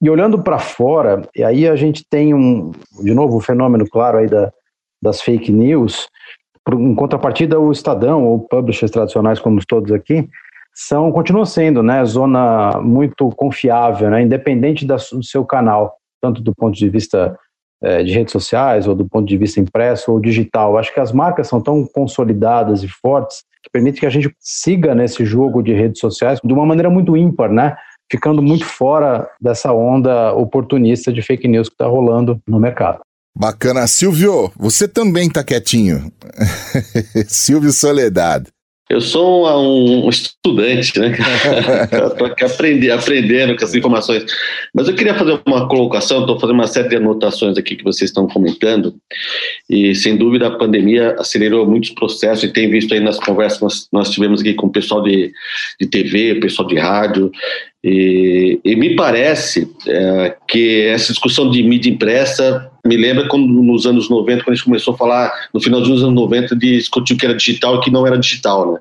E 0.00 0.08
olhando 0.08 0.42
para 0.42 0.58
fora, 0.58 1.28
e 1.36 1.44
aí 1.44 1.68
a 1.68 1.76
gente 1.76 2.04
tem 2.08 2.32
um, 2.32 2.70
de 3.02 3.12
novo, 3.12 3.36
um 3.36 3.40
fenômeno 3.40 3.84
claro 3.86 4.16
aí 4.16 4.26
da, 4.26 4.50
das 5.02 5.20
fake 5.20 5.52
news, 5.52 6.08
em 6.72 6.94
contrapartida 6.94 7.60
o 7.60 7.70
Estadão 7.70 8.24
ou 8.24 8.38
publishers 8.40 8.90
tradicionais 8.90 9.38
como 9.38 9.60
todos 9.66 9.92
aqui, 9.92 10.26
são 10.80 11.10
continuam 11.10 11.44
sendo, 11.44 11.82
né, 11.82 12.04
zona 12.04 12.80
muito 12.80 13.28
confiável, 13.30 14.08
né, 14.10 14.22
independente 14.22 14.86
da, 14.86 14.94
do 14.94 15.24
seu 15.24 15.44
canal, 15.44 15.96
tanto 16.22 16.40
do 16.40 16.54
ponto 16.54 16.76
de 16.76 16.88
vista 16.88 17.36
é, 17.82 18.04
de 18.04 18.12
redes 18.12 18.30
sociais 18.30 18.86
ou 18.86 18.94
do 18.94 19.04
ponto 19.04 19.26
de 19.26 19.36
vista 19.36 19.58
impresso 19.58 20.12
ou 20.12 20.20
digital. 20.20 20.78
Acho 20.78 20.94
que 20.94 21.00
as 21.00 21.10
marcas 21.10 21.48
são 21.48 21.60
tão 21.60 21.84
consolidadas 21.84 22.84
e 22.84 22.88
fortes 22.88 23.42
que 23.60 23.70
permite 23.72 23.98
que 23.98 24.06
a 24.06 24.10
gente 24.10 24.32
siga 24.38 24.94
nesse 24.94 25.24
jogo 25.24 25.62
de 25.62 25.72
redes 25.72 25.98
sociais 25.98 26.38
de 26.42 26.52
uma 26.52 26.64
maneira 26.64 26.88
muito 26.88 27.16
ímpar, 27.16 27.50
né? 27.50 27.76
Ficando 28.10 28.40
muito 28.40 28.64
fora 28.64 29.28
dessa 29.40 29.72
onda 29.72 30.32
oportunista 30.32 31.12
de 31.12 31.22
fake 31.22 31.48
news 31.48 31.68
que 31.68 31.74
está 31.74 31.86
rolando 31.86 32.40
no 32.46 32.60
mercado. 32.60 33.00
Bacana. 33.36 33.86
Silvio, 33.88 34.50
você 34.56 34.86
também 34.86 35.28
tá 35.28 35.42
quietinho. 35.42 36.10
Silvio 37.26 37.72
Soledade. 37.72 38.46
Eu 38.90 39.02
sou 39.02 39.46
um, 39.46 40.06
um 40.06 40.08
estudante, 40.08 40.98
né? 40.98 41.12
Estou 42.10 42.26
aqui 42.26 42.42
aprender, 42.42 42.90
aprendendo 42.90 43.54
com 43.54 43.64
as 43.64 43.74
informações. 43.74 44.24
Mas 44.74 44.88
eu 44.88 44.94
queria 44.94 45.14
fazer 45.14 45.38
uma 45.46 45.68
colocação, 45.68 46.20
estou 46.20 46.40
fazendo 46.40 46.56
uma 46.56 46.66
série 46.66 46.88
de 46.88 46.96
anotações 46.96 47.58
aqui 47.58 47.76
que 47.76 47.84
vocês 47.84 48.08
estão 48.08 48.26
comentando. 48.26 48.94
E, 49.68 49.94
sem 49.94 50.16
dúvida, 50.16 50.46
a 50.46 50.56
pandemia 50.56 51.14
acelerou 51.18 51.66
muitos 51.66 51.90
processos 51.90 52.44
e 52.44 52.52
tem 52.52 52.70
visto 52.70 52.94
aí 52.94 53.00
nas 53.00 53.18
conversas 53.18 53.58
que 53.58 53.64
nós, 53.64 53.88
nós 53.92 54.10
tivemos 54.10 54.40
aqui 54.40 54.54
com 54.54 54.68
o 54.68 54.72
pessoal 54.72 55.02
de, 55.02 55.32
de 55.78 55.86
TV, 55.86 56.36
pessoal 56.36 56.66
de 56.66 56.78
rádio, 56.78 57.30
e, 57.84 58.58
e 58.64 58.74
me 58.74 58.96
parece 58.96 59.70
é, 59.86 60.36
que 60.48 60.82
essa 60.86 61.12
discussão 61.12 61.48
de 61.50 61.62
mídia 61.62 61.90
impressa 61.90 62.70
me 62.88 62.96
lembra 62.96 63.28
quando 63.28 63.46
nos 63.46 63.86
anos 63.86 64.08
90, 64.08 64.42
quando 64.42 64.52
a 64.52 64.54
gente 64.56 64.64
começou 64.64 64.94
a 64.94 64.96
falar, 64.96 65.48
no 65.52 65.60
final 65.60 65.80
dos 65.80 66.02
anos 66.02 66.14
90, 66.14 66.56
de 66.56 66.78
discutir 66.78 67.14
o 67.14 67.16
que 67.16 67.26
era 67.26 67.34
digital 67.34 67.76
e 67.76 67.80
que 67.80 67.90
não 67.90 68.06
era 68.06 68.18
digital, 68.18 68.72
né? 68.72 68.78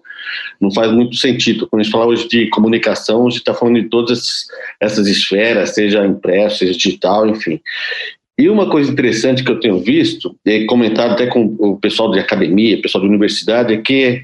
Não 0.60 0.72
faz 0.72 0.92
muito 0.92 1.16
sentido. 1.16 1.68
Quando 1.68 1.82
a 1.82 1.84
gente 1.84 1.92
fala 1.92 2.08
hoje 2.08 2.28
de 2.28 2.48
comunicação, 2.50 3.28
a 3.28 3.30
gente 3.30 3.40
está 3.40 3.54
falando 3.54 3.82
de 3.82 3.90
todas 3.90 4.48
essas 4.80 5.08
esferas, 5.08 5.76
seja 5.76 6.06
impresso, 6.06 6.60
seja 6.60 6.74
digital, 6.74 7.28
enfim. 7.28 7.60
E 8.40 8.50
uma 8.50 8.70
coisa 8.70 8.92
interessante 8.92 9.44
que 9.44 9.52
eu 9.52 9.60
tenho 9.60 9.80
visto, 9.80 10.36
e 10.46 10.66
comentado 10.66 11.12
até 11.12 11.26
com 11.26 11.56
o 11.60 11.78
pessoal 11.78 12.12
de 12.12 12.20
academia, 12.20 12.82
pessoal 12.82 13.02
de 13.02 13.10
universidade, 13.10 13.74
é 13.74 13.78
que 13.78 14.24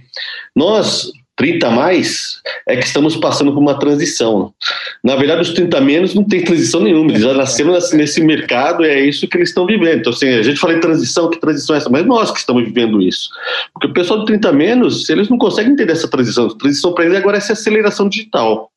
nós 0.56 1.12
30 1.36 1.68
a 1.68 1.72
mais 1.72 2.42
é 2.68 2.78
que 2.78 2.86
estamos 2.86 3.16
passando 3.16 3.52
por 3.52 3.60
uma 3.60 3.78
transição. 3.80 4.54
Na 5.04 5.16
verdade, 5.16 5.42
os 5.42 5.54
30 5.54 5.78
a 5.78 5.82
menos 5.82 6.14
não 6.14 6.24
tem 6.24 6.44
transição 6.44 6.82
nenhuma, 6.82 7.12
eles 7.12 7.24
já 7.24 7.34
nasceram 7.34 7.74
nesse 7.94 8.22
mercado 8.22 8.86
e 8.86 8.90
é 8.90 9.06
isso 9.06 9.28
que 9.28 9.38
eles 9.38 9.50
estão 9.50 9.66
vivendo. 9.66 10.00
Então, 10.00 10.14
assim, 10.14 10.30
a 10.30 10.44
gente 10.44 10.60
fala 10.60 10.74
em 10.74 10.80
transição, 10.80 11.30
que 11.30 11.40
transição 11.40 11.76
é 11.76 11.80
essa? 11.80 11.90
Mas 11.90 12.06
nós 12.06 12.32
que 12.32 12.40
estamos 12.40 12.64
vivendo 12.64 13.02
isso. 13.02 13.30
Porque 13.74 13.88
o 13.88 13.94
pessoal 13.94 14.20
de 14.20 14.26
30 14.28 14.50
a 14.50 14.54
menos, 14.54 15.10
eles 15.10 15.30
não 15.30 15.38
conseguem 15.38 15.74
entender 15.74 15.94
essa 15.94 16.08
transição. 16.08 16.48
A 16.48 16.56
transição 16.56 16.94
para 16.94 17.06
eles 17.06 17.18
agora 17.18 17.38
é 17.38 17.40
essa 17.40 17.54
aceleração 17.54 18.08
digital. 18.08 18.70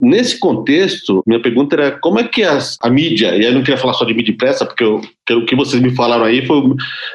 Nesse 0.00 0.38
contexto, 0.38 1.22
minha 1.26 1.40
pergunta 1.40 1.74
era 1.74 1.90
como 1.98 2.20
é 2.20 2.24
que 2.24 2.42
as, 2.42 2.76
a 2.80 2.90
mídia, 2.90 3.34
e 3.34 3.40
aí 3.40 3.44
eu 3.44 3.52
não 3.52 3.62
queria 3.62 3.80
falar 3.80 3.94
só 3.94 4.04
de 4.04 4.14
mídia 4.14 4.32
impressa, 4.32 4.64
porque 4.64 4.84
eu, 4.84 5.00
o 5.30 5.44
que 5.44 5.56
vocês 5.56 5.82
me 5.82 5.94
falaram 5.94 6.24
aí 6.24 6.46
foi 6.46 6.62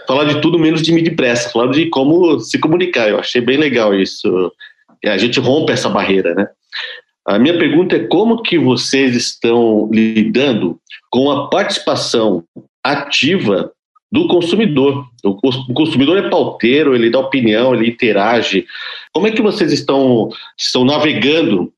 falar 0.08 0.26
de 0.26 0.42
tudo 0.42 0.60
menos 0.60 0.82
de 0.82 0.92
mídia 0.92 1.12
impressa, 1.12 1.50
falar 1.50 1.72
de 1.72 1.90
como 1.90 2.40
se 2.40 2.60
comunicar. 2.60 3.10
Eu 3.10 3.20
achei 3.20 3.42
bem 3.42 3.58
legal 3.58 3.94
isso. 3.94 4.52
A 5.06 5.18
gente 5.18 5.40
rompe 5.40 5.72
essa 5.72 5.90
barreira, 5.90 6.34
né? 6.34 6.48
A 7.26 7.40
minha 7.40 7.58
pergunta 7.58 7.96
é 7.96 8.06
como 8.08 8.42
que 8.42 8.58
vocês 8.58 9.16
estão 9.16 9.90
lidando 9.92 10.78
com 11.10 11.32
a 11.32 11.48
participação 11.50 12.44
ativa 12.84 13.72
do 14.12 14.28
consumidor. 14.28 15.06
O 15.24 15.74
consumidor 15.74 16.18
é 16.18 16.30
pauteiro, 16.30 16.94
ele 16.94 17.10
dá 17.10 17.20
opinião, 17.20 17.74
ele 17.74 17.90
interage. 17.90 18.66
Como 19.14 19.26
é 19.26 19.32
que 19.32 19.42
vocês 19.42 19.72
estão, 19.72 20.30
estão 20.60 20.84
navegando 20.84 21.72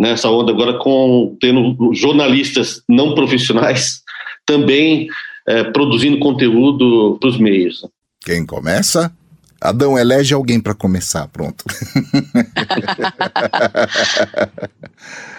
nessa 0.00 0.30
onda 0.30 0.50
agora 0.50 0.78
com 0.78 1.36
tendo 1.38 1.92
jornalistas 1.92 2.82
não 2.88 3.14
profissionais 3.14 4.00
também 4.46 5.06
é, 5.46 5.64
produzindo 5.64 6.18
conteúdo 6.18 7.18
para 7.20 7.28
os 7.28 7.38
meios. 7.38 7.86
Quem 8.24 8.46
começa? 8.46 9.12
Adão, 9.60 9.98
elege 9.98 10.32
alguém 10.32 10.58
para 10.58 10.74
começar, 10.74 11.28
pronto. 11.28 11.62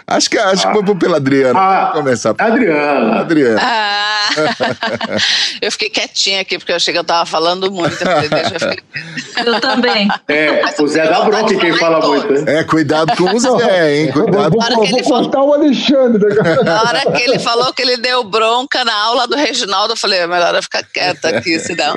acho 0.05 0.29
que 0.29 0.37
acho 0.37 0.71
que 0.71 0.81
vou 0.81 0.95
pela 0.95 1.17
Adriana. 1.17 1.59
Ah, 1.59 1.89
começar. 1.91 2.35
Adriana. 2.37 3.21
Adriana. 3.21 3.59
Ah, 3.59 4.11
eu 5.59 5.71
fiquei 5.71 5.89
quietinha 5.89 6.41
aqui 6.41 6.59
porque 6.59 6.71
eu 6.71 6.75
achei 6.75 6.93
que 6.93 6.99
eu 6.99 7.03
tava 7.03 7.25
falando 7.25 7.71
muito. 7.71 7.93
Eu, 7.93 7.97
falei, 7.97 8.29
eu... 9.45 9.47
eu 9.53 9.61
também. 9.61 10.07
É, 10.27 10.63
o 10.79 10.87
Zé 10.87 11.07
dá 11.07 11.21
bronca 11.21 11.55
quem 11.55 11.75
fala 11.77 12.05
muito. 12.05 12.31
Né? 12.31 12.59
É, 12.59 12.63
cuidado 12.63 13.17
com 13.17 13.23
o 13.23 13.39
Zé, 13.39 13.95
hein? 13.95 14.11
Cuidado. 14.11 14.51
Vou, 14.51 14.61
vou, 14.61 14.87
vou 14.87 15.03
falou... 15.03 15.03
cortar 15.03 15.41
o 15.41 15.53
Alexandre. 15.53 16.35
Na 16.63 16.83
hora 16.83 17.11
que 17.11 17.23
ele 17.23 17.39
falou 17.39 17.73
que 17.73 17.81
ele 17.81 17.97
deu 17.97 18.23
bronca 18.23 18.85
na 18.85 18.93
aula 18.93 19.27
do 19.27 19.35
Reginaldo, 19.35 19.93
eu 19.93 19.97
falei, 19.97 20.19
é 20.19 20.27
melhor 20.27 20.53
eu 20.53 20.61
ficar 20.61 20.83
quieta 20.83 21.29
aqui, 21.29 21.59
senão. 21.59 21.95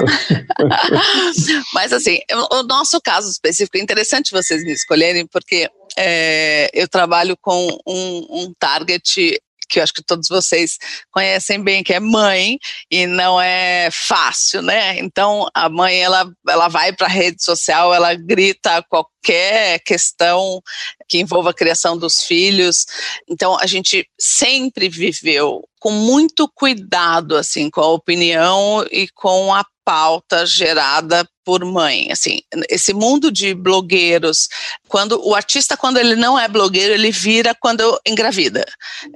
Mas 1.75 1.93
assim, 1.93 2.14
assim, 2.31 2.47
o 2.53 2.63
nosso 2.63 3.01
caso 3.01 3.31
específico 3.31 3.77
é 3.77 3.81
interessante 3.81 4.31
vocês 4.31 4.63
me 4.65 4.73
escolherem, 4.73 5.27
porque 5.27 5.69
é, 5.97 6.71
eu 6.73 6.89
trabalho 6.89 7.37
com 7.41 7.69
um, 7.87 8.27
um 8.31 8.55
target 8.59 9.41
que 9.69 9.79
eu 9.79 9.83
acho 9.83 9.93
que 9.93 10.03
todos 10.03 10.29
vocês 10.29 10.79
conhecem 11.11 11.63
bem, 11.63 11.83
que 11.83 11.93
é 11.93 11.99
mãe, 11.99 12.59
e 12.91 13.07
não 13.07 13.41
é 13.41 13.89
fácil, 13.91 14.63
né? 14.63 14.99
Então, 14.99 15.49
a 15.55 15.69
mãe, 15.69 16.01
ela, 16.01 16.31
ela 16.49 16.69
vai 16.69 16.93
para 16.93 17.07
a 17.07 17.11
rede 17.11 17.43
social, 17.43 17.93
ela 17.93 18.15
grita 18.15 18.85
qualquer 18.89 19.81
questão 19.81 20.63
que 21.09 21.19
envolva 21.19 21.51
a 21.51 21.55
criação 21.55 21.97
dos 21.97 22.23
filhos. 22.23 22.87
Então, 23.29 23.59
a 23.59 23.67
gente 23.67 24.09
sempre 24.19 24.89
viveu 24.89 25.63
com 25.81 25.91
muito 25.91 26.49
cuidado, 26.55 27.37
assim, 27.37 27.69
com 27.69 27.81
a 27.81 27.89
opinião 27.89 28.87
e 28.91 29.09
com 29.09 29.53
a 29.53 29.65
pauta 29.85 30.47
gerada 30.47 31.29
por 31.45 31.65
mãe, 31.65 32.11
assim, 32.11 32.41
esse 32.69 32.95
mundo 32.95 33.31
de 33.31 33.55
blogueiros, 33.55 34.49
quando 34.89 35.21
o 35.25 35.35
artista 35.35 35.77
quando 35.77 35.99
ele 35.99 36.17
não 36.17 36.39
é 36.39 36.49
blogueiro, 36.49 36.95
ele 36.95 37.11
vira 37.11 37.55
quando 37.55 38.01
engravida. 38.07 38.65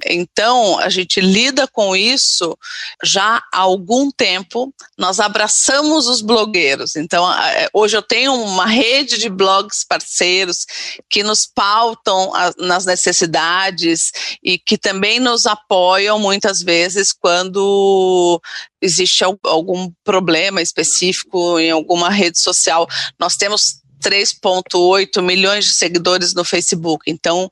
Então, 0.04 0.78
a 0.78 0.88
gente 0.88 1.20
lida 1.20 1.66
com 1.66 1.96
isso 1.96 2.56
já 3.02 3.42
há 3.52 3.58
algum 3.60 4.10
tempo. 4.10 4.72
Nós 4.96 5.20
abraçamos 5.20 6.06
os 6.06 6.20
blogueiros. 6.20 6.96
Então, 6.96 7.32
é, 7.32 7.68
hoje 7.72 7.96
eu 7.96 8.02
tenho 8.02 8.34
uma 8.34 8.66
rede 8.66 9.18
de 9.18 9.28
blogs 9.28 9.84
parceiros 9.84 10.66
que 11.08 11.22
nos 11.22 11.46
pautam 11.46 12.32
nas 12.58 12.84
necessidades 12.84 14.12
e 14.42 14.58
que 14.58 14.76
também 14.76 15.18
nos 15.18 15.46
apoiam 15.46 16.18
muitas 16.18 16.62
vezes 16.62 17.12
quando 17.12 18.40
existe 18.80 19.24
algum 19.24 19.90
problema 20.04 20.62
específico 20.62 21.58
em 21.58 21.70
alguma 21.70 22.10
rede 22.10 22.38
social. 22.38 22.86
Nós 23.18 23.36
temos 23.36 23.80
3,8 24.02 25.20
milhões 25.22 25.64
de 25.64 25.70
seguidores 25.72 26.34
no 26.34 26.44
Facebook. 26.44 27.10
Então, 27.10 27.48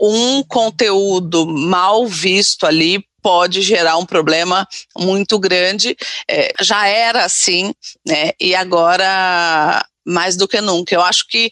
um 0.00 0.42
conteúdo 0.44 1.46
mal 1.46 2.06
visto 2.06 2.64
ali 2.66 3.04
pode 3.22 3.60
gerar 3.60 3.98
um 3.98 4.06
problema 4.06 4.66
muito 4.96 5.38
grande. 5.38 5.96
É, 6.28 6.52
já 6.60 6.86
era 6.86 7.24
assim, 7.24 7.74
né? 8.06 8.32
E 8.40 8.54
agora 8.54 9.84
mais 10.04 10.36
do 10.36 10.48
que 10.48 10.60
nunca. 10.60 10.94
Eu 10.94 11.02
acho 11.02 11.26
que 11.28 11.50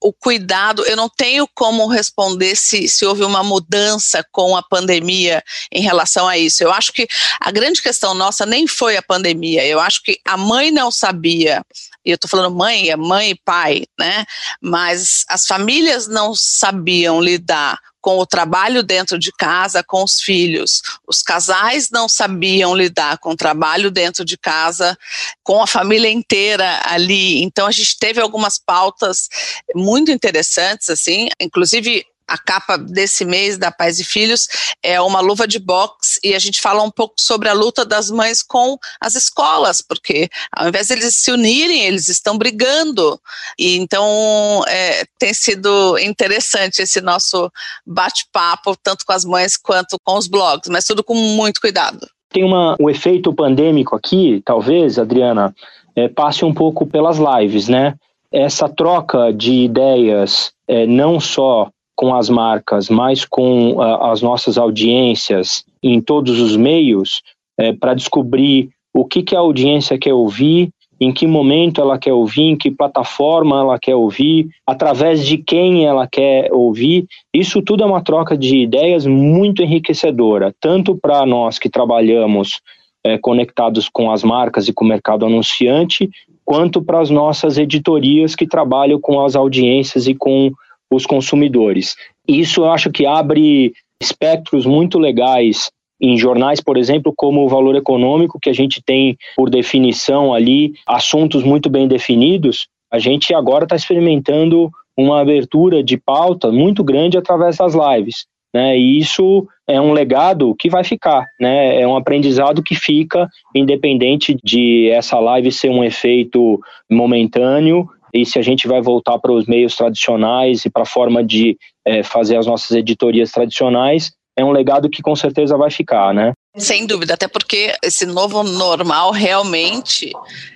o 0.00 0.12
cuidado, 0.12 0.84
eu 0.84 0.96
não 0.96 1.08
tenho 1.08 1.48
como 1.54 1.86
responder 1.86 2.54
se, 2.56 2.86
se 2.88 3.06
houve 3.06 3.24
uma 3.24 3.42
mudança 3.42 4.24
com 4.30 4.54
a 4.54 4.62
pandemia 4.62 5.42
em 5.72 5.80
relação 5.80 6.28
a 6.28 6.36
isso. 6.36 6.62
Eu 6.62 6.70
acho 6.70 6.92
que 6.92 7.06
a 7.40 7.50
grande 7.50 7.80
questão 7.80 8.12
nossa 8.12 8.44
nem 8.44 8.66
foi 8.66 8.96
a 8.96 9.02
pandemia. 9.02 9.64
Eu 9.64 9.80
acho 9.80 10.02
que 10.02 10.18
a 10.26 10.36
mãe 10.36 10.70
não 10.70 10.90
sabia 10.90 11.64
e 12.04 12.10
eu 12.10 12.16
estou 12.16 12.28
falando 12.28 12.54
mãe, 12.54 12.90
é 12.90 12.96
mãe 12.96 13.30
e 13.30 13.40
pai, 13.44 13.84
né? 13.98 14.26
Mas 14.60 15.24
as 15.26 15.46
famílias 15.46 16.06
não 16.06 16.34
sabiam 16.34 17.18
lidar 17.18 17.78
com 18.04 18.18
o 18.18 18.26
trabalho 18.26 18.82
dentro 18.82 19.18
de 19.18 19.32
casa, 19.32 19.82
com 19.82 20.04
os 20.04 20.20
filhos. 20.20 20.82
Os 21.08 21.22
casais 21.22 21.88
não 21.90 22.06
sabiam 22.06 22.76
lidar 22.76 23.16
com 23.16 23.30
o 23.30 23.36
trabalho 23.36 23.90
dentro 23.90 24.26
de 24.26 24.36
casa, 24.36 24.94
com 25.42 25.62
a 25.62 25.66
família 25.66 26.10
inteira 26.10 26.82
ali. 26.84 27.42
Então 27.42 27.66
a 27.66 27.70
gente 27.70 27.98
teve 27.98 28.20
algumas 28.20 28.58
pautas 28.58 29.30
muito 29.74 30.10
interessantes, 30.10 30.90
assim, 30.90 31.30
inclusive 31.40 32.04
a 32.34 32.38
capa 32.38 32.76
desse 32.76 33.24
mês 33.24 33.56
da 33.56 33.70
Pais 33.70 34.00
e 34.00 34.04
Filhos 34.04 34.48
é 34.82 35.00
uma 35.00 35.20
luva 35.20 35.46
de 35.46 35.60
boxe 35.60 36.18
e 36.22 36.34
a 36.34 36.38
gente 36.40 36.60
fala 36.60 36.82
um 36.82 36.90
pouco 36.90 37.14
sobre 37.16 37.48
a 37.48 37.52
luta 37.52 37.84
das 37.84 38.10
mães 38.10 38.42
com 38.42 38.76
as 39.00 39.14
escolas, 39.14 39.80
porque 39.80 40.28
ao 40.50 40.68
invés 40.68 40.88
de 40.88 40.94
eles 40.94 41.14
se 41.14 41.30
unirem, 41.30 41.84
eles 41.84 42.08
estão 42.08 42.36
brigando. 42.36 43.20
E 43.56 43.76
então 43.76 44.64
é, 44.66 45.04
tem 45.16 45.32
sido 45.32 45.96
interessante 45.98 46.82
esse 46.82 47.00
nosso 47.00 47.48
bate-papo, 47.86 48.76
tanto 48.82 49.06
com 49.06 49.12
as 49.12 49.24
mães 49.24 49.56
quanto 49.56 49.96
com 50.02 50.18
os 50.18 50.26
blogs, 50.26 50.68
mas 50.68 50.84
tudo 50.84 51.04
com 51.04 51.14
muito 51.14 51.60
cuidado. 51.60 52.04
Tem 52.30 52.42
uma, 52.42 52.74
um 52.80 52.90
efeito 52.90 53.32
pandêmico 53.32 53.94
aqui, 53.94 54.42
talvez, 54.44 54.98
Adriana, 54.98 55.54
é, 55.94 56.08
passe 56.08 56.44
um 56.44 56.52
pouco 56.52 56.84
pelas 56.84 57.16
lives, 57.16 57.68
né? 57.68 57.94
Essa 58.32 58.68
troca 58.68 59.32
de 59.32 59.52
ideias, 59.52 60.52
é, 60.66 60.84
não 60.84 61.20
só 61.20 61.70
com 61.94 62.14
as 62.14 62.28
marcas, 62.28 62.88
mas 62.88 63.24
com 63.24 63.74
uh, 63.74 64.04
as 64.04 64.20
nossas 64.22 64.58
audiências 64.58 65.64
em 65.82 66.00
todos 66.00 66.40
os 66.40 66.56
meios, 66.56 67.22
é, 67.58 67.72
para 67.72 67.94
descobrir 67.94 68.70
o 68.92 69.04
que, 69.04 69.22
que 69.22 69.36
a 69.36 69.40
audiência 69.40 69.98
quer 69.98 70.14
ouvir, 70.14 70.70
em 71.00 71.12
que 71.12 71.26
momento 71.26 71.80
ela 71.80 71.98
quer 71.98 72.12
ouvir, 72.12 72.42
em 72.42 72.56
que 72.56 72.70
plataforma 72.70 73.60
ela 73.60 73.78
quer 73.78 73.94
ouvir, 73.94 74.48
através 74.66 75.26
de 75.26 75.36
quem 75.36 75.84
ela 75.84 76.06
quer 76.06 76.52
ouvir. 76.52 77.06
Isso 77.32 77.60
tudo 77.60 77.82
é 77.82 77.86
uma 77.86 78.02
troca 78.02 78.36
de 78.36 78.58
ideias 78.58 79.04
muito 79.06 79.62
enriquecedora, 79.62 80.54
tanto 80.60 80.96
para 80.96 81.26
nós 81.26 81.58
que 81.58 81.68
trabalhamos 81.68 82.60
é, 83.04 83.18
conectados 83.18 83.88
com 83.88 84.10
as 84.10 84.22
marcas 84.22 84.68
e 84.68 84.72
com 84.72 84.84
o 84.84 84.88
mercado 84.88 85.26
anunciante, 85.26 86.08
quanto 86.44 86.82
para 86.82 87.00
as 87.00 87.10
nossas 87.10 87.58
editorias 87.58 88.34
que 88.34 88.46
trabalham 88.46 89.00
com 89.00 89.24
as 89.24 89.34
audiências 89.34 90.06
e 90.06 90.14
com 90.14 90.52
os 90.90 91.06
consumidores. 91.06 91.96
Isso 92.26 92.62
eu 92.62 92.70
acho 92.70 92.90
que 92.90 93.06
abre 93.06 93.72
espectros 94.00 94.66
muito 94.66 94.98
legais 94.98 95.70
em 96.00 96.18
jornais, 96.18 96.60
por 96.60 96.76
exemplo, 96.76 97.12
como 97.16 97.44
o 97.44 97.48
valor 97.48 97.76
econômico, 97.76 98.38
que 98.40 98.50
a 98.50 98.52
gente 98.52 98.82
tem, 98.84 99.16
por 99.36 99.48
definição, 99.48 100.34
ali 100.34 100.74
assuntos 100.86 101.42
muito 101.42 101.70
bem 101.70 101.88
definidos, 101.88 102.66
a 102.92 102.98
gente 102.98 103.34
agora 103.34 103.64
está 103.64 103.76
experimentando 103.76 104.70
uma 104.96 105.20
abertura 105.20 105.82
de 105.82 105.96
pauta 105.96 106.52
muito 106.52 106.84
grande 106.84 107.18
através 107.18 107.56
das 107.56 107.74
lives. 107.74 108.26
Né? 108.54 108.78
E 108.78 108.98
isso 108.98 109.48
é 109.66 109.80
um 109.80 109.92
legado 109.92 110.54
que 110.56 110.70
vai 110.70 110.84
ficar, 110.84 111.26
né? 111.40 111.80
É 111.80 111.86
um 111.88 111.96
aprendizado 111.96 112.62
que 112.62 112.76
fica, 112.76 113.28
independente 113.52 114.36
de 114.44 114.90
essa 114.90 115.18
live 115.18 115.50
ser 115.50 115.70
um 115.70 115.82
efeito 115.82 116.60
momentâneo 116.88 117.88
e 118.14 118.24
se 118.24 118.38
a 118.38 118.42
gente 118.42 118.68
vai 118.68 118.80
voltar 118.80 119.18
para 119.18 119.32
os 119.32 119.46
meios 119.46 119.74
tradicionais 119.74 120.64
e 120.64 120.70
para 120.70 120.84
a 120.84 120.86
forma 120.86 121.24
de 121.24 121.58
é, 121.84 122.04
fazer 122.04 122.36
as 122.36 122.46
nossas 122.46 122.70
editorias 122.70 123.32
tradicionais, 123.32 124.12
é 124.36 124.44
um 124.44 124.52
legado 124.52 124.88
que 124.88 125.02
com 125.02 125.14
certeza 125.14 125.56
vai 125.56 125.70
ficar, 125.70 126.14
né? 126.14 126.32
Sem 126.56 126.86
dúvida, 126.86 127.14
até 127.14 127.26
porque 127.26 127.74
esse 127.82 128.06
novo 128.06 128.42
normal 128.44 129.10
realmente 129.10 130.12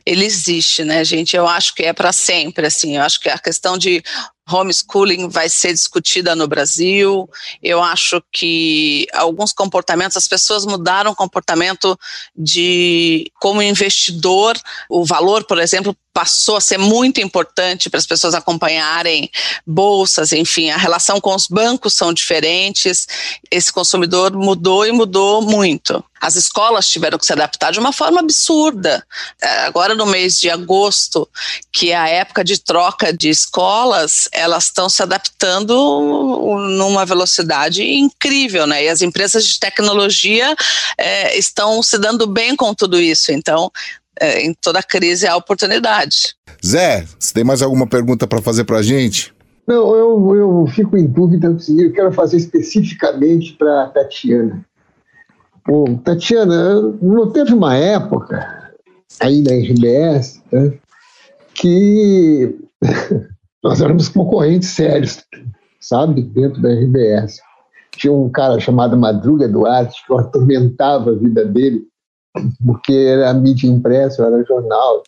ele 0.06 0.24
existe, 0.24 0.84
né, 0.84 1.04
gente? 1.04 1.36
Eu 1.36 1.46
acho 1.46 1.74
que 1.74 1.82
é 1.84 1.92
para 1.92 2.12
sempre, 2.12 2.66
assim. 2.66 2.96
Eu 2.96 3.02
acho 3.02 3.20
que 3.20 3.28
a 3.28 3.38
questão 3.38 3.76
de 3.76 4.02
homeschooling 4.50 5.28
vai 5.28 5.48
ser 5.48 5.72
discutida 5.72 6.34
no 6.34 6.48
Brasil. 6.48 7.28
Eu 7.62 7.82
acho 7.82 8.22
que 8.32 9.06
alguns 9.12 9.52
comportamentos, 9.52 10.16
as 10.16 10.28
pessoas 10.28 10.64
mudaram 10.64 11.12
o 11.12 11.16
comportamento 11.16 11.98
de 12.36 13.30
como 13.40 13.62
investidor, 13.62 14.58
o 14.88 15.04
valor, 15.04 15.44
por 15.44 15.58
exemplo, 15.58 15.96
passou 16.12 16.56
a 16.56 16.60
ser 16.60 16.78
muito 16.78 17.20
importante 17.20 17.88
para 17.88 17.98
as 17.98 18.06
pessoas 18.06 18.34
acompanharem 18.34 19.30
bolsas, 19.64 20.32
enfim, 20.32 20.68
a 20.68 20.76
relação 20.76 21.20
com 21.20 21.32
os 21.32 21.46
bancos 21.46 21.94
são 21.94 22.12
diferentes. 22.12 23.06
Esse 23.50 23.72
consumidor 23.72 24.32
mudou 24.32 24.84
e 24.84 24.90
mudou 24.90 25.42
muito. 25.42 26.02
As 26.20 26.36
escolas 26.36 26.88
tiveram 26.88 27.18
que 27.18 27.26
se 27.26 27.32
adaptar 27.32 27.72
de 27.72 27.78
uma 27.78 27.92
forma 27.92 28.20
absurda. 28.20 29.04
É, 29.40 29.66
agora, 29.66 29.94
no 29.94 30.06
mês 30.06 30.38
de 30.40 30.50
agosto, 30.50 31.28
que 31.72 31.90
é 31.90 31.96
a 31.96 32.08
época 32.08 32.44
de 32.44 32.58
troca 32.58 33.12
de 33.12 33.28
escolas, 33.28 34.28
elas 34.32 34.64
estão 34.64 34.88
se 34.88 35.02
adaptando 35.02 35.74
numa 36.76 37.04
velocidade 37.04 37.82
incrível, 37.82 38.66
né? 38.66 38.84
E 38.84 38.88
as 38.88 39.02
empresas 39.02 39.44
de 39.44 39.58
tecnologia 39.58 40.54
é, 40.96 41.38
estão 41.38 41.82
se 41.82 41.98
dando 41.98 42.26
bem 42.26 42.56
com 42.56 42.74
tudo 42.74 43.00
isso. 43.00 43.32
Então, 43.32 43.70
é, 44.20 44.44
em 44.44 44.54
toda 44.54 44.82
crise 44.82 45.26
há 45.26 45.36
oportunidade. 45.36 46.34
Zé, 46.64 47.06
você 47.18 47.32
tem 47.32 47.44
mais 47.44 47.62
alguma 47.62 47.86
pergunta 47.86 48.26
para 48.26 48.42
fazer 48.42 48.64
para 48.64 48.78
a 48.78 48.82
gente? 48.82 49.32
Não, 49.66 49.94
eu, 49.94 50.34
eu 50.34 50.66
fico 50.74 50.96
em 50.96 51.06
dúvida. 51.06 51.54
Eu 51.78 51.92
quero 51.92 52.10
fazer 52.12 52.38
especificamente 52.38 53.52
para 53.52 53.88
Tatiana. 53.88 54.64
Tatiana, 56.02 56.80
não 57.02 57.30
teve 57.30 57.52
uma 57.52 57.76
época 57.76 58.72
aí 59.20 59.42
na 59.42 59.52
RBS 59.52 60.42
né, 60.50 60.78
que 61.54 62.58
nós 63.62 63.80
éramos 63.80 64.08
concorrentes 64.08 64.70
sérios, 64.70 65.22
sabe, 65.80 66.22
dentro 66.22 66.62
da 66.62 66.70
RBS. 66.70 67.40
Tinha 67.92 68.12
um 68.12 68.30
cara 68.30 68.58
chamado 68.58 68.96
Madruga 68.96 69.48
Duarte 69.48 70.06
que 70.06 70.12
eu 70.12 70.18
atormentava 70.18 71.10
a 71.10 71.14
vida 71.14 71.44
dele, 71.44 71.82
porque 72.64 72.92
era 72.92 73.34
mídia 73.34 73.68
impressa, 73.68 74.24
era 74.24 74.44
jornal, 74.44 75.02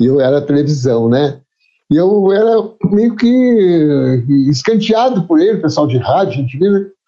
e 0.00 0.06
eu 0.06 0.20
era 0.20 0.40
televisão, 0.40 1.08
né? 1.08 1.40
E 1.90 1.96
eu 1.96 2.32
era 2.32 2.56
meio 2.90 3.14
que 3.16 4.24
escanteado 4.48 5.26
por 5.26 5.38
ele, 5.40 5.60
pessoal 5.60 5.86
de 5.86 5.98
rádio, 5.98 6.34
gente, 6.34 6.58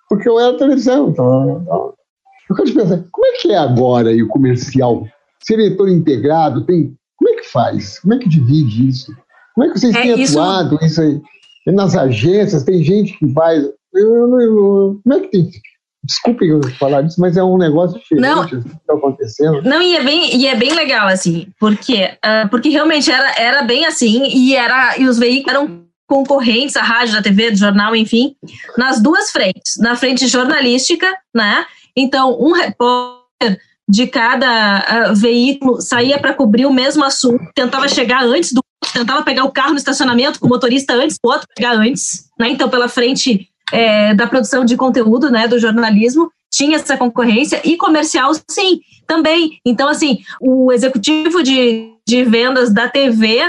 porque 0.09 0.29
eu 0.29 0.39
era 0.39 0.59
televisão. 0.59 1.09
Então 1.09 1.96
eu 2.49 2.57
quero 2.57 2.69
te 2.69 2.75
pensar, 2.75 3.05
como 3.11 3.27
é 3.27 3.33
que 3.33 3.53
é 3.53 3.59
agora 3.59 4.11
aí 4.11 4.23
o 4.23 4.29
comercial? 4.29 5.07
Setor 5.43 5.89
integrado, 5.89 6.65
tem. 6.65 6.95
Como 7.17 7.31
é 7.31 7.41
que 7.41 7.49
faz? 7.49 7.99
Como 8.01 8.15
é 8.15 8.19
que 8.19 8.29
divide 8.29 8.89
isso? 8.89 9.13
Como 9.55 9.67
é 9.67 9.73
que 9.73 9.79
vocês 9.79 9.95
é, 9.95 10.03
têm 10.03 10.21
isso... 10.21 10.39
atuado 10.39 10.79
isso 10.83 11.01
aí? 11.01 11.21
Nas 11.67 11.97
agências, 11.97 12.63
tem 12.63 12.83
gente 12.85 13.19
que 13.19 13.33
faz. 13.33 13.65
Como 13.93 15.01
é 15.13 15.21
que 15.21 15.29
tem? 15.29 15.51
Desculpem 16.05 16.51
eu 16.51 16.63
falar 16.79 17.03
disso, 17.03 17.21
mas 17.21 17.37
é 17.37 17.43
um 17.43 17.59
negócio 17.59 17.99
diferente 17.99 18.23
não, 18.23 18.43
assim, 18.43 18.63
que 18.63 18.69
está 18.69 18.95
acontecendo. 18.95 19.63
Não, 19.63 19.83
e 19.83 19.97
é 19.97 20.05
bem, 20.05 20.37
e 20.37 20.47
é 20.47 20.55
bem 20.55 20.73
legal, 20.73 21.09
assim, 21.09 21.49
porque, 21.59 22.17
uh, 22.25 22.49
porque 22.49 22.69
realmente 22.69 23.11
era, 23.11 23.35
era 23.37 23.63
bem 23.63 23.87
assim, 23.87 24.25
e, 24.29 24.55
era, 24.55 24.97
e 24.99 25.09
os 25.09 25.19
veículos 25.19 25.57
eram 25.57 25.87
concorrentes, 26.07 26.77
a 26.77 26.83
rádio, 26.83 27.19
a 27.19 27.23
TV, 27.23 27.51
do 27.51 27.57
jornal, 27.57 27.97
enfim, 27.97 28.37
nas 28.79 29.03
duas 29.03 29.31
frentes. 29.31 29.75
Na 29.79 29.97
frente 29.97 30.29
jornalística, 30.29 31.13
né? 31.35 31.67
Então, 31.97 32.37
um 32.39 32.53
repórter 32.53 33.59
de 33.89 34.07
cada 34.07 35.11
uh, 35.11 35.15
veículo 35.15 35.81
saía 35.81 36.19
para 36.19 36.35
cobrir 36.35 36.67
o 36.67 36.73
mesmo 36.73 37.05
assunto, 37.05 37.45
tentava 37.55 37.89
chegar 37.89 38.25
antes 38.25 38.53
do 38.53 38.61
tentava 38.93 39.23
pegar 39.23 39.45
o 39.45 39.51
carro 39.51 39.73
no 39.73 39.79
estacionamento 39.79 40.39
com 40.39 40.47
o 40.47 40.49
motorista 40.49 40.95
antes, 40.95 41.19
o 41.23 41.29
outro 41.29 41.47
pegar 41.55 41.73
antes, 41.73 42.31
né? 42.39 42.49
Então, 42.49 42.69
pela 42.69 42.89
frente 42.89 43.49
é, 43.73 44.15
da 44.15 44.27
produção 44.27 44.65
de 44.65 44.77
conteúdo, 44.77 45.31
né, 45.31 45.49
do 45.49 45.59
jornalismo, 45.59 46.31
tinha 46.51 46.77
essa 46.77 46.97
concorrência 46.97 47.61
e 47.65 47.77
comercial, 47.77 48.33
sim, 48.49 48.81
também. 49.07 49.61
Então, 49.65 49.89
assim, 49.89 50.21
o 50.41 50.73
executivo 50.73 51.43
de, 51.43 51.93
de 52.07 52.25
vendas 52.25 52.73
da 52.73 52.89
TV 52.89 53.41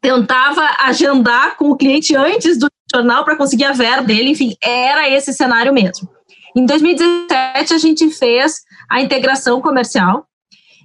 tentava 0.00 0.62
agendar 0.80 1.56
com 1.56 1.70
o 1.70 1.76
cliente 1.76 2.14
antes 2.16 2.58
do 2.58 2.68
jornal 2.94 3.24
para 3.24 3.36
conseguir 3.36 3.64
a 3.64 3.72
verba 3.72 4.02
dele, 4.02 4.30
enfim, 4.30 4.54
era 4.62 5.10
esse 5.10 5.32
cenário 5.32 5.72
mesmo. 5.72 6.08
Em 6.56 6.64
2017, 6.64 7.74
a 7.74 7.78
gente 7.78 8.10
fez 8.10 8.62
a 8.90 9.02
integração 9.02 9.60
comercial. 9.60 10.26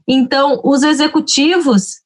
Então, 0.05 0.59
os 0.65 0.84
executivos 0.84 2.01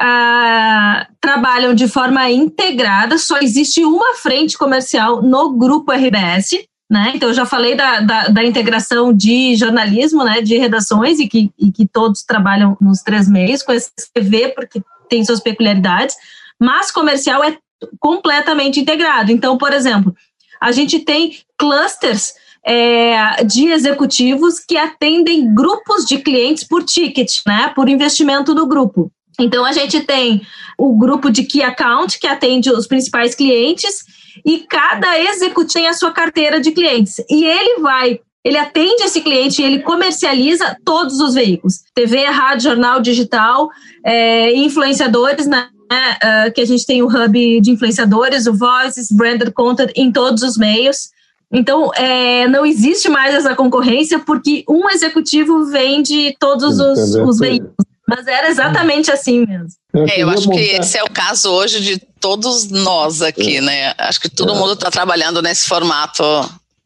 ah, 0.00 1.06
trabalham 1.20 1.74
de 1.74 1.86
forma 1.86 2.30
integrada, 2.30 3.18
só 3.18 3.38
existe 3.38 3.84
uma 3.84 4.14
frente 4.14 4.56
comercial 4.56 5.20
no 5.20 5.52
grupo 5.52 5.92
RBS. 5.92 6.64
Né? 6.90 7.12
Então, 7.14 7.28
eu 7.28 7.34
já 7.34 7.44
falei 7.44 7.74
da, 7.74 8.00
da, 8.00 8.28
da, 8.28 8.44
integração 8.44 9.12
de 9.12 9.56
jornalismo, 9.56 10.24
né, 10.24 10.42
de 10.42 10.58
redações, 10.58 11.18
e 11.20 11.26
que, 11.26 11.50
e 11.58 11.72
que 11.72 11.86
todos 11.86 12.22
trabalham 12.22 12.76
nos 12.80 13.00
três 13.00 13.28
meios, 13.28 13.62
com 13.62 13.72
TV, 14.12 14.48
porque 14.48 14.82
tem 15.08 15.24
suas 15.24 15.40
peculiaridades, 15.40 16.14
mas 16.60 16.90
comercial 16.90 17.42
é 17.42 17.56
completamente 17.98 18.80
integrado. 18.80 19.32
Então, 19.32 19.56
por 19.56 19.72
exemplo, 19.72 20.14
a 20.60 20.70
gente 20.70 20.98
tem 21.00 21.38
clusters 21.58 22.34
é, 22.64 23.44
de 23.44 23.68
executivos 23.68 24.58
que 24.60 24.76
atendem 24.76 25.52
grupos 25.54 26.04
de 26.04 26.18
clientes 26.18 26.64
por 26.64 26.84
ticket, 26.84 27.40
né, 27.46 27.72
por 27.74 27.88
investimento 27.88 28.54
no 28.54 28.66
grupo. 28.66 29.10
Então, 29.40 29.64
a 29.64 29.72
gente 29.72 30.00
tem 30.00 30.42
o 30.78 30.96
grupo 30.96 31.30
de 31.30 31.44
Key 31.44 31.62
Account, 31.62 32.18
que 32.18 32.26
atende 32.26 32.70
os 32.70 32.86
principais 32.86 33.34
clientes, 33.34 34.04
e 34.44 34.60
cada 34.60 35.18
executivo 35.18 35.72
tem 35.72 35.88
a 35.88 35.94
sua 35.94 36.10
carteira 36.10 36.60
de 36.60 36.72
clientes. 36.72 37.16
E 37.30 37.44
ele 37.44 37.80
vai, 37.80 38.20
ele 38.44 38.58
atende 38.58 39.02
esse 39.02 39.20
cliente 39.20 39.60
e 39.60 39.64
ele 39.64 39.80
comercializa 39.80 40.76
todos 40.84 41.20
os 41.20 41.34
veículos: 41.34 41.80
TV, 41.94 42.24
rádio, 42.26 42.70
jornal, 42.70 43.00
digital, 43.00 43.68
é, 44.04 44.54
influenciadores, 44.54 45.46
né? 45.46 45.68
Uh, 45.92 46.50
que 46.54 46.62
a 46.62 46.64
gente 46.64 46.86
tem 46.86 47.02
o 47.02 47.06
hub 47.06 47.60
de 47.60 47.70
influenciadores, 47.70 48.46
o 48.46 48.54
Voices, 48.54 49.12
Branded 49.12 49.52
Content 49.52 49.90
em 49.94 50.10
todos 50.10 50.42
os 50.42 50.56
meios. 50.56 51.10
Então, 51.52 51.90
é, 51.94 52.48
não 52.48 52.64
existe 52.64 53.08
mais 53.10 53.34
essa 53.34 53.54
concorrência 53.54 54.18
porque 54.18 54.64
um 54.68 54.88
executivo 54.88 55.66
vende 55.66 56.34
todos 56.40 56.80
os, 56.80 57.14
os 57.14 57.38
veículos. 57.38 57.74
Mas 58.08 58.26
era 58.26 58.48
exatamente 58.48 59.10
assim 59.10 59.46
mesmo. 59.46 59.68
É, 59.94 60.22
eu 60.22 60.28
acho 60.28 60.48
que 60.48 60.58
esse 60.58 60.98
é 60.98 61.04
o 61.04 61.10
caso 61.10 61.50
hoje 61.50 61.80
de 61.80 61.98
todos 62.20 62.70
nós 62.70 63.22
aqui, 63.22 63.60
né? 63.60 63.92
Acho 63.98 64.20
que 64.20 64.28
todo 64.28 64.52
é. 64.52 64.58
mundo 64.58 64.72
está 64.72 64.90
trabalhando 64.90 65.40
nesse 65.40 65.68
formato, 65.68 66.22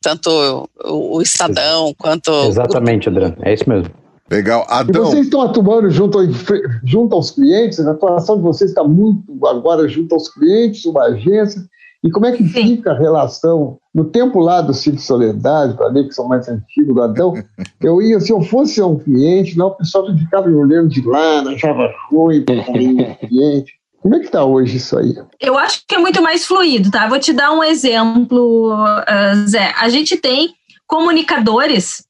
tanto 0.02 0.68
o 0.84 1.22
Estadão 1.22 1.94
quanto. 1.96 2.30
Exatamente, 2.48 3.08
André. 3.08 3.34
É 3.42 3.54
isso 3.54 3.68
mesmo. 3.68 3.90
Legal. 4.30 4.66
Adão. 4.68 5.04
E 5.04 5.06
vocês 5.06 5.24
estão 5.26 5.42
atuando 5.42 5.90
junto, 5.90 6.18
junto 6.84 7.14
aos 7.14 7.30
clientes? 7.30 7.78
A 7.80 7.92
atuação 7.92 8.36
de 8.36 8.42
vocês 8.42 8.70
está 8.70 8.82
muito 8.82 9.46
agora 9.46 9.88
junto 9.88 10.14
aos 10.14 10.28
clientes, 10.28 10.84
uma 10.84 11.04
agência. 11.04 11.64
E 12.06 12.10
como 12.10 12.24
é 12.24 12.30
que 12.30 12.44
Sim. 12.44 12.76
fica 12.76 12.92
a 12.92 12.98
relação? 12.98 13.78
No 13.92 14.04
tempo 14.04 14.38
lá 14.38 14.60
do 14.60 14.72
Cid 14.72 15.00
Soledade, 15.02 15.74
para 15.74 15.88
ler 15.88 16.06
que 16.06 16.14
são 16.14 16.28
mais 16.28 16.48
antigos 16.48 16.94
do 16.94 17.02
Adão, 17.02 17.34
eu 17.82 18.00
ia, 18.00 18.20
se 18.20 18.32
eu 18.32 18.40
fosse 18.40 18.80
um 18.80 18.96
cliente, 18.96 19.58
não, 19.58 19.68
o 19.68 19.76
pessoal 19.76 20.06
ficava 20.16 20.46
me 20.46 20.54
olhando 20.54 20.88
de 20.88 21.04
lá, 21.04 21.40
achava 21.40 21.92
ruim 22.08 22.44
para 22.44 22.60
o 22.60 22.64
cliente. 22.64 23.72
Como 24.00 24.14
é 24.14 24.20
que 24.20 24.26
está 24.26 24.44
hoje 24.44 24.76
isso 24.76 24.96
aí? 24.96 25.16
Eu 25.40 25.58
acho 25.58 25.82
que 25.88 25.96
é 25.96 25.98
muito 25.98 26.22
mais 26.22 26.46
fluido, 26.46 26.92
tá? 26.92 27.08
Vou 27.08 27.18
te 27.18 27.32
dar 27.32 27.50
um 27.50 27.64
exemplo, 27.64 28.72
uh, 28.72 29.48
Zé. 29.48 29.74
A 29.76 29.88
gente 29.88 30.16
tem 30.16 30.54
comunicadores 30.86 32.04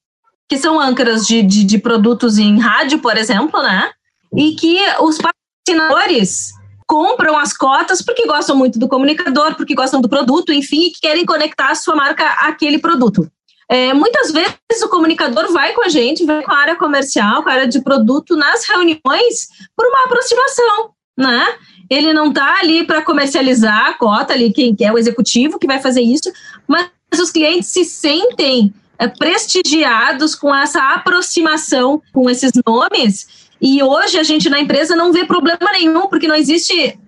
que 0.47 0.59
são 0.59 0.79
âncoras 0.79 1.27
de, 1.27 1.43
de, 1.43 1.65
de 1.65 1.79
produtos 1.79 2.37
em 2.37 2.59
rádio, 2.59 2.99
por 2.99 3.17
exemplo, 3.17 3.63
né? 3.63 3.91
E 4.37 4.55
que 4.57 4.79
os 5.01 5.17
patrocinadores 5.17 6.53
compram 6.87 7.37
as 7.37 7.53
cotas 7.53 8.01
porque 8.01 8.27
gostam 8.27 8.57
muito 8.57 8.79
do 8.79 8.89
comunicador, 8.89 9.57
porque 9.57 9.75
gostam 9.75 10.01
do 10.01 10.09
produto, 10.09 10.53
enfim, 10.53 10.87
e 10.87 10.91
que 10.91 11.01
querem 11.01 11.27
conectar 11.27 11.71
a 11.71 11.75
sua 11.75 11.97
marca 11.97 12.25
àquele 12.41 12.79
produto. 12.79 13.31
É, 13.69 13.93
muitas 13.93 14.31
vezes 14.31 14.83
o 14.83 14.89
comunicador 14.89 15.53
vai 15.53 15.73
com 15.73 15.85
a 15.85 15.89
gente, 15.89 16.25
vai 16.25 16.43
com 16.43 16.53
a 16.53 16.59
área 16.59 16.77
comercial, 16.77 17.43
com 17.43 17.49
a 17.49 17.53
área 17.53 17.69
de 17.69 17.83
produto 17.83 18.37
nas 18.37 18.65
reuniões 18.65 19.49
por 19.77 19.87
uma 19.87 20.05
aproximação, 20.05 20.91
né? 21.17 21.47
Ele 21.91 22.13
não 22.13 22.29
está 22.29 22.61
ali 22.61 22.85
para 22.85 23.03
comercializar 23.03 23.87
a 23.87 23.95
cota 23.95 24.33
ali, 24.33 24.53
quem 24.53 24.77
é 24.81 24.93
o 24.93 24.99
executivo 24.99 25.59
que 25.59 25.67
vai 25.67 25.81
fazer 25.81 26.01
isso, 26.01 26.33
mas 26.67 26.89
os 27.21 27.31
clientes 27.31 27.69
se 27.69 27.85
sentem 27.85 28.73
é, 28.99 29.09
prestigiados 29.09 30.35
com 30.35 30.55
essa 30.55 30.95
aproximação 30.95 32.01
com 32.13 32.31
esses 32.31 32.53
nomes. 32.65 33.46
E 33.61 33.83
hoje 33.83 34.19
a 34.19 34.23
gente 34.23 34.49
na 34.49 34.61
empresa 34.61 34.95
não 34.95 35.13
vê 35.13 35.25
problema 35.25 35.73
nenhum, 35.73 36.09
porque 36.09 36.29
não 36.29 36.35
existe 36.35 36.99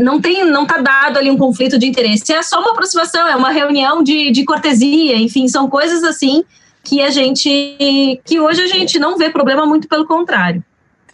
não 0.00 0.18
tem, 0.18 0.44
não 0.46 0.62
está 0.62 0.78
dado 0.78 1.18
ali 1.18 1.30
um 1.30 1.36
conflito 1.36 1.78
de 1.78 1.86
interesse, 1.86 2.32
é 2.32 2.42
só 2.42 2.58
uma 2.58 2.70
aproximação, 2.70 3.28
é 3.28 3.36
uma 3.36 3.50
reunião 3.50 4.02
de, 4.02 4.30
de 4.30 4.42
cortesia, 4.44 5.14
enfim, 5.16 5.46
são 5.46 5.68
coisas 5.68 6.02
assim 6.02 6.42
que 6.82 7.02
a 7.02 7.10
gente, 7.10 8.18
que 8.24 8.40
hoje 8.40 8.62
a 8.62 8.66
gente 8.66 8.98
não 8.98 9.18
vê 9.18 9.28
problema, 9.28 9.66
muito 9.66 9.86
pelo 9.86 10.06
contrário. 10.06 10.64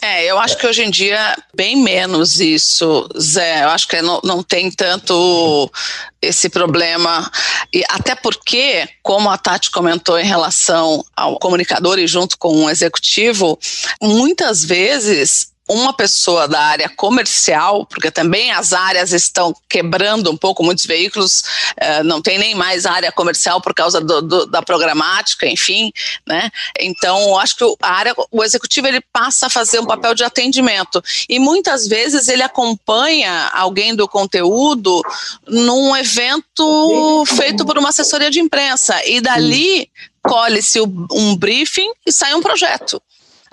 É, 0.06 0.26
eu 0.26 0.38
acho 0.38 0.58
que 0.58 0.66
hoje 0.66 0.82
em 0.84 0.90
dia 0.90 1.34
bem 1.56 1.82
menos 1.82 2.38
isso, 2.38 3.08
Zé. 3.18 3.64
Eu 3.64 3.70
acho 3.70 3.88
que 3.88 4.02
não, 4.02 4.20
não 4.22 4.42
tem 4.42 4.70
tanto 4.70 5.72
esse 6.20 6.50
problema. 6.50 7.30
E 7.72 7.82
até 7.88 8.14
porque, 8.14 8.86
como 9.02 9.30
a 9.30 9.38
Tati 9.38 9.70
comentou 9.70 10.18
em 10.18 10.26
relação 10.26 11.02
ao 11.16 11.38
comunicador 11.38 11.98
e 11.98 12.06
junto 12.06 12.36
com 12.36 12.64
o 12.64 12.68
executivo, 12.68 13.58
muitas 13.98 14.62
vezes 14.62 15.53
uma 15.68 15.94
pessoa 15.94 16.46
da 16.46 16.60
área 16.60 16.88
comercial, 16.90 17.86
porque 17.86 18.10
também 18.10 18.52
as 18.52 18.72
áreas 18.72 19.12
estão 19.12 19.54
quebrando 19.68 20.30
um 20.30 20.36
pouco, 20.36 20.62
muitos 20.62 20.84
veículos 20.84 21.42
eh, 21.76 22.02
não 22.02 22.20
tem 22.20 22.38
nem 22.38 22.54
mais 22.54 22.84
área 22.84 23.10
comercial 23.10 23.60
por 23.62 23.72
causa 23.72 24.00
do, 24.00 24.20
do, 24.20 24.46
da 24.46 24.60
programática, 24.62 25.46
enfim, 25.46 25.90
né? 26.26 26.50
Então, 26.78 27.38
acho 27.38 27.56
que 27.56 27.64
a 27.80 27.92
área, 27.92 28.14
o 28.30 28.44
executivo 28.44 28.86
ele 28.88 29.00
passa 29.12 29.46
a 29.46 29.50
fazer 29.50 29.80
um 29.80 29.86
papel 29.86 30.14
de 30.14 30.22
atendimento. 30.22 31.02
E 31.28 31.38
muitas 31.38 31.86
vezes 31.86 32.28
ele 32.28 32.42
acompanha 32.42 33.50
alguém 33.54 33.94
do 33.96 34.06
conteúdo 34.06 35.02
num 35.46 35.96
evento 35.96 37.24
feito 37.26 37.64
por 37.64 37.78
uma 37.78 37.88
assessoria 37.88 38.30
de 38.30 38.40
imprensa. 38.40 39.00
E 39.06 39.20
dali 39.20 39.90
colhe-se 40.22 40.80
um 40.80 41.36
briefing 41.36 41.90
e 42.06 42.12
sai 42.12 42.34
um 42.34 42.42
projeto 42.42 43.00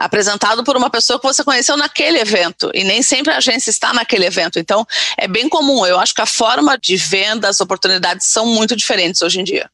apresentado 0.05 0.63
por 0.63 0.75
uma 0.75 0.89
pessoa 0.89 1.19
que 1.19 1.25
você 1.25 1.43
conheceu 1.43 1.77
naquele 1.77 2.19
evento 2.19 2.71
e 2.73 2.83
nem 2.83 3.01
sempre 3.01 3.31
a 3.33 3.37
agência 3.37 3.69
está 3.69 3.93
naquele 3.93 4.25
evento. 4.25 4.59
Então, 4.59 4.85
é 5.17 5.27
bem 5.27 5.47
comum. 5.47 5.85
Eu 5.85 5.99
acho 5.99 6.13
que 6.13 6.21
a 6.21 6.25
forma 6.25 6.77
de 6.77 6.97
venda, 6.97 7.47
as 7.47 7.61
oportunidades 7.61 8.27
são 8.27 8.45
muito 8.45 8.75
diferentes 8.75 9.21
hoje 9.21 9.39
em 9.39 9.43
dia. 9.43 9.69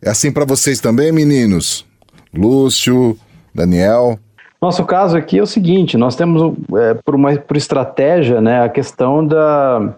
É 0.00 0.10
assim 0.10 0.30
para 0.30 0.44
vocês 0.44 0.80
também, 0.80 1.10
meninos? 1.10 1.84
Lúcio, 2.32 3.18
Daniel? 3.54 4.18
Nosso 4.60 4.84
caso 4.84 5.16
aqui 5.16 5.38
é 5.38 5.42
o 5.42 5.46
seguinte: 5.46 5.96
nós 5.96 6.16
temos, 6.16 6.54
é, 6.78 6.94
por 7.04 7.14
uma 7.14 7.36
por 7.36 7.56
estratégia, 7.56 8.40
né, 8.40 8.62
a 8.62 8.68
questão 8.68 9.26
da 9.26 9.94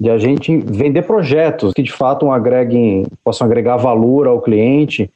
de 0.00 0.10
a 0.10 0.18
gente 0.18 0.56
vender 0.58 1.02
projetos 1.02 1.72
que 1.74 1.82
de 1.82 1.92
fato 1.92 2.30
agreguem, 2.30 3.06
possam 3.24 3.44
agregar 3.44 3.76
valor 3.76 4.28
ao 4.28 4.40
cliente 4.40 5.10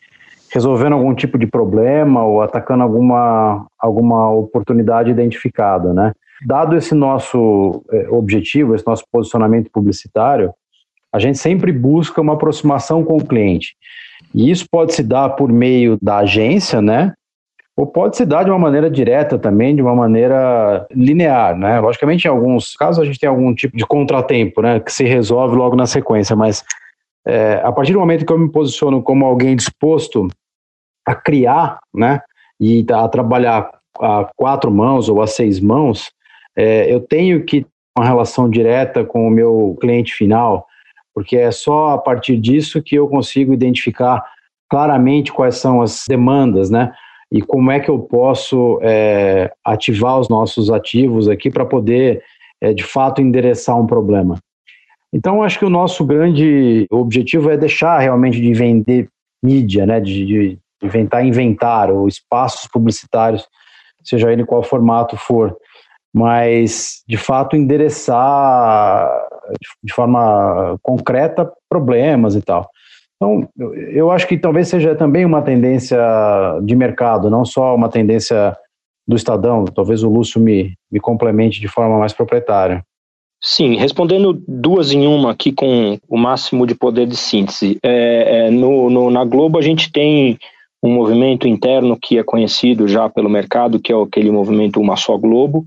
resolvendo 0.53 0.93
algum 0.93 1.15
tipo 1.15 1.39
de 1.39 1.47
problema 1.47 2.25
ou 2.25 2.43
atacando 2.43 2.83
alguma, 2.83 3.67
alguma 3.79 4.31
oportunidade 4.31 5.11
identificada, 5.11 5.95
né? 5.95 6.13
Dado 6.47 6.77
esse 6.77 6.95
nosso 6.95 7.83
é, 7.91 8.09
objetivo, 8.11 8.75
esse 8.75 8.87
nosso 8.87 9.05
posicionamento 9.11 9.71
publicitário, 9.73 10.53
a 11.13 11.19
gente 11.19 11.39
sempre 11.39 11.73
busca 11.73 12.21
uma 12.21 12.35
aproximação 12.35 13.05
com 13.05 13.17
o 13.17 13.25
cliente. 13.25 13.75
E 14.35 14.51
isso 14.51 14.67
pode 14.71 14.95
se 14.95 15.03
dar 15.03 15.31
por 15.31 15.51
meio 15.51 15.99
da 16.03 16.19
agência, 16.19 16.83
né? 16.83 17.13
Ou 17.77 17.87
pode 17.87 18.17
se 18.17 18.27
dar 18.27 18.45
de 18.45 18.51
uma 18.51 18.59
maneira 18.59 18.91
direta 18.91 19.39
também, 19.39 19.75
de 19.75 19.81
uma 19.81 19.95
maneira 19.95 20.87
linear, 20.91 21.57
né? 21.57 21.81
Logicamente, 21.81 22.27
em 22.27 22.31
alguns 22.31 22.75
casos, 22.75 23.03
a 23.03 23.05
gente 23.07 23.19
tem 23.19 23.29
algum 23.29 23.55
tipo 23.55 23.77
de 23.77 23.87
contratempo, 23.87 24.61
né? 24.61 24.81
Que 24.81 24.93
se 24.93 25.05
resolve 25.05 25.57
logo 25.57 25.77
na 25.77 25.87
sequência, 25.87 26.37
mas 26.37 26.63
é, 27.27 27.61
a 27.63 27.73
partir 27.73 27.93
do 27.93 28.01
momento 28.01 28.27
que 28.27 28.33
eu 28.33 28.39
me 28.39 28.51
posiciono 28.51 29.03
como 29.03 29.25
alguém 29.25 29.57
disposto 29.57 30.29
a 31.07 31.15
criar, 31.15 31.81
né, 31.93 32.21
e 32.61 32.85
a 32.93 33.09
trabalhar 33.09 33.71
a 34.01 34.29
quatro 34.37 34.71
mãos 34.71 35.09
ou 35.09 35.21
a 35.21 35.27
seis 35.27 35.61
mãos, 35.61 36.11
é, 36.57 36.93
eu 36.93 37.01
tenho 37.01 37.45
que 37.45 37.63
ter 37.63 37.69
uma 37.99 38.07
relação 38.07 38.49
direta 38.49 39.05
com 39.05 39.27
o 39.27 39.31
meu 39.31 39.77
cliente 39.81 40.15
final, 40.15 40.67
porque 41.15 41.37
é 41.37 41.51
só 41.51 41.91
a 41.91 41.99
partir 41.99 42.39
disso 42.39 42.83
que 42.83 42.95
eu 42.95 43.07
consigo 43.09 43.53
identificar 43.53 44.25
claramente 44.71 45.31
quais 45.31 45.57
são 45.57 45.83
as 45.83 46.05
demandas, 46.09 46.71
né? 46.71 46.93
E 47.31 47.43
como 47.43 47.71
é 47.71 47.81
que 47.81 47.91
eu 47.91 47.99
posso 47.99 48.79
é, 48.83 49.53
ativar 49.65 50.19
os 50.19 50.29
nossos 50.29 50.71
ativos 50.71 51.29
aqui 51.29 51.51
para 51.51 51.67
poder, 51.67 52.23
é, 52.61 52.73
de 52.73 52.85
fato, 52.85 53.21
endereçar 53.21 53.79
um 53.79 53.87
problema. 53.87 54.39
Então, 55.13 55.43
acho 55.43 55.59
que 55.59 55.65
o 55.65 55.71
nosso 55.71 56.05
grande 56.05 56.87
objetivo 56.91 57.51
é 57.51 57.57
deixar 57.57 57.99
realmente 57.99 58.41
de 58.41 58.55
vender 58.55 59.09
mídia, 59.43 59.85
né? 59.85 60.01
De, 60.01 60.25
de 60.25 60.59
inventar 60.83 61.25
inventar 61.25 61.91
ou 61.91 62.09
espaços 62.09 62.69
publicitários, 62.71 63.47
seja 64.03 64.33
ele 64.33 64.45
qual 64.45 64.63
formato 64.63 65.17
for, 65.17 65.57
mas 66.13 67.03
de 67.07 67.17
fato 67.17 67.57
endereçar 67.57 69.09
de 69.83 69.93
forma 69.93 70.77
concreta 70.83 71.51
problemas 71.69 72.35
e 72.35 72.43
tal. 72.43 72.69
Então, 73.17 73.49
eu 73.93 74.11
acho 74.11 74.27
que 74.27 74.37
talvez 74.37 74.67
seja 74.67 74.97
também 74.97 75.25
uma 75.25 75.43
tendência 75.43 75.99
de 76.65 76.75
mercado, 76.75 77.31
não 77.31 77.45
só 77.45 77.75
uma 77.75 77.89
tendência 77.89 78.57
do 79.07 79.15
Estadão. 79.15 79.65
Talvez 79.65 80.03
o 80.03 80.11
Lúcio 80.11 80.41
me, 80.41 80.75
me 80.91 80.99
complemente 80.99 81.61
de 81.61 81.69
forma 81.69 81.99
mais 81.99 82.13
proprietária. 82.13 82.83
Sim, 83.41 83.77
respondendo 83.77 84.41
duas 84.47 84.93
em 84.93 85.07
uma 85.07 85.33
aqui 85.33 85.53
com 85.53 85.99
o 86.09 86.17
máximo 86.17 86.67
de 86.67 86.75
poder 86.75 87.07
de 87.07 87.17
síntese. 87.17 87.79
É, 87.83 88.47
é, 88.47 88.51
no, 88.51 88.89
no, 88.89 89.11
na 89.11 89.25
Globo 89.25 89.59
a 89.59 89.63
gente 89.63 89.91
tem 89.91 90.39
um 90.83 90.93
movimento 90.93 91.47
interno 91.47 91.97
que 92.01 92.19
é 92.19 92.25
conhecido 92.25 92.89
já 92.89 93.09
pelo 93.09 93.31
mercado, 93.31 93.79
que 93.79 93.93
é 93.93 93.97
aquele 93.97 94.31
movimento 94.31 94.81
Uma 94.81 94.97
Só 94.97 95.17
Globo, 95.17 95.65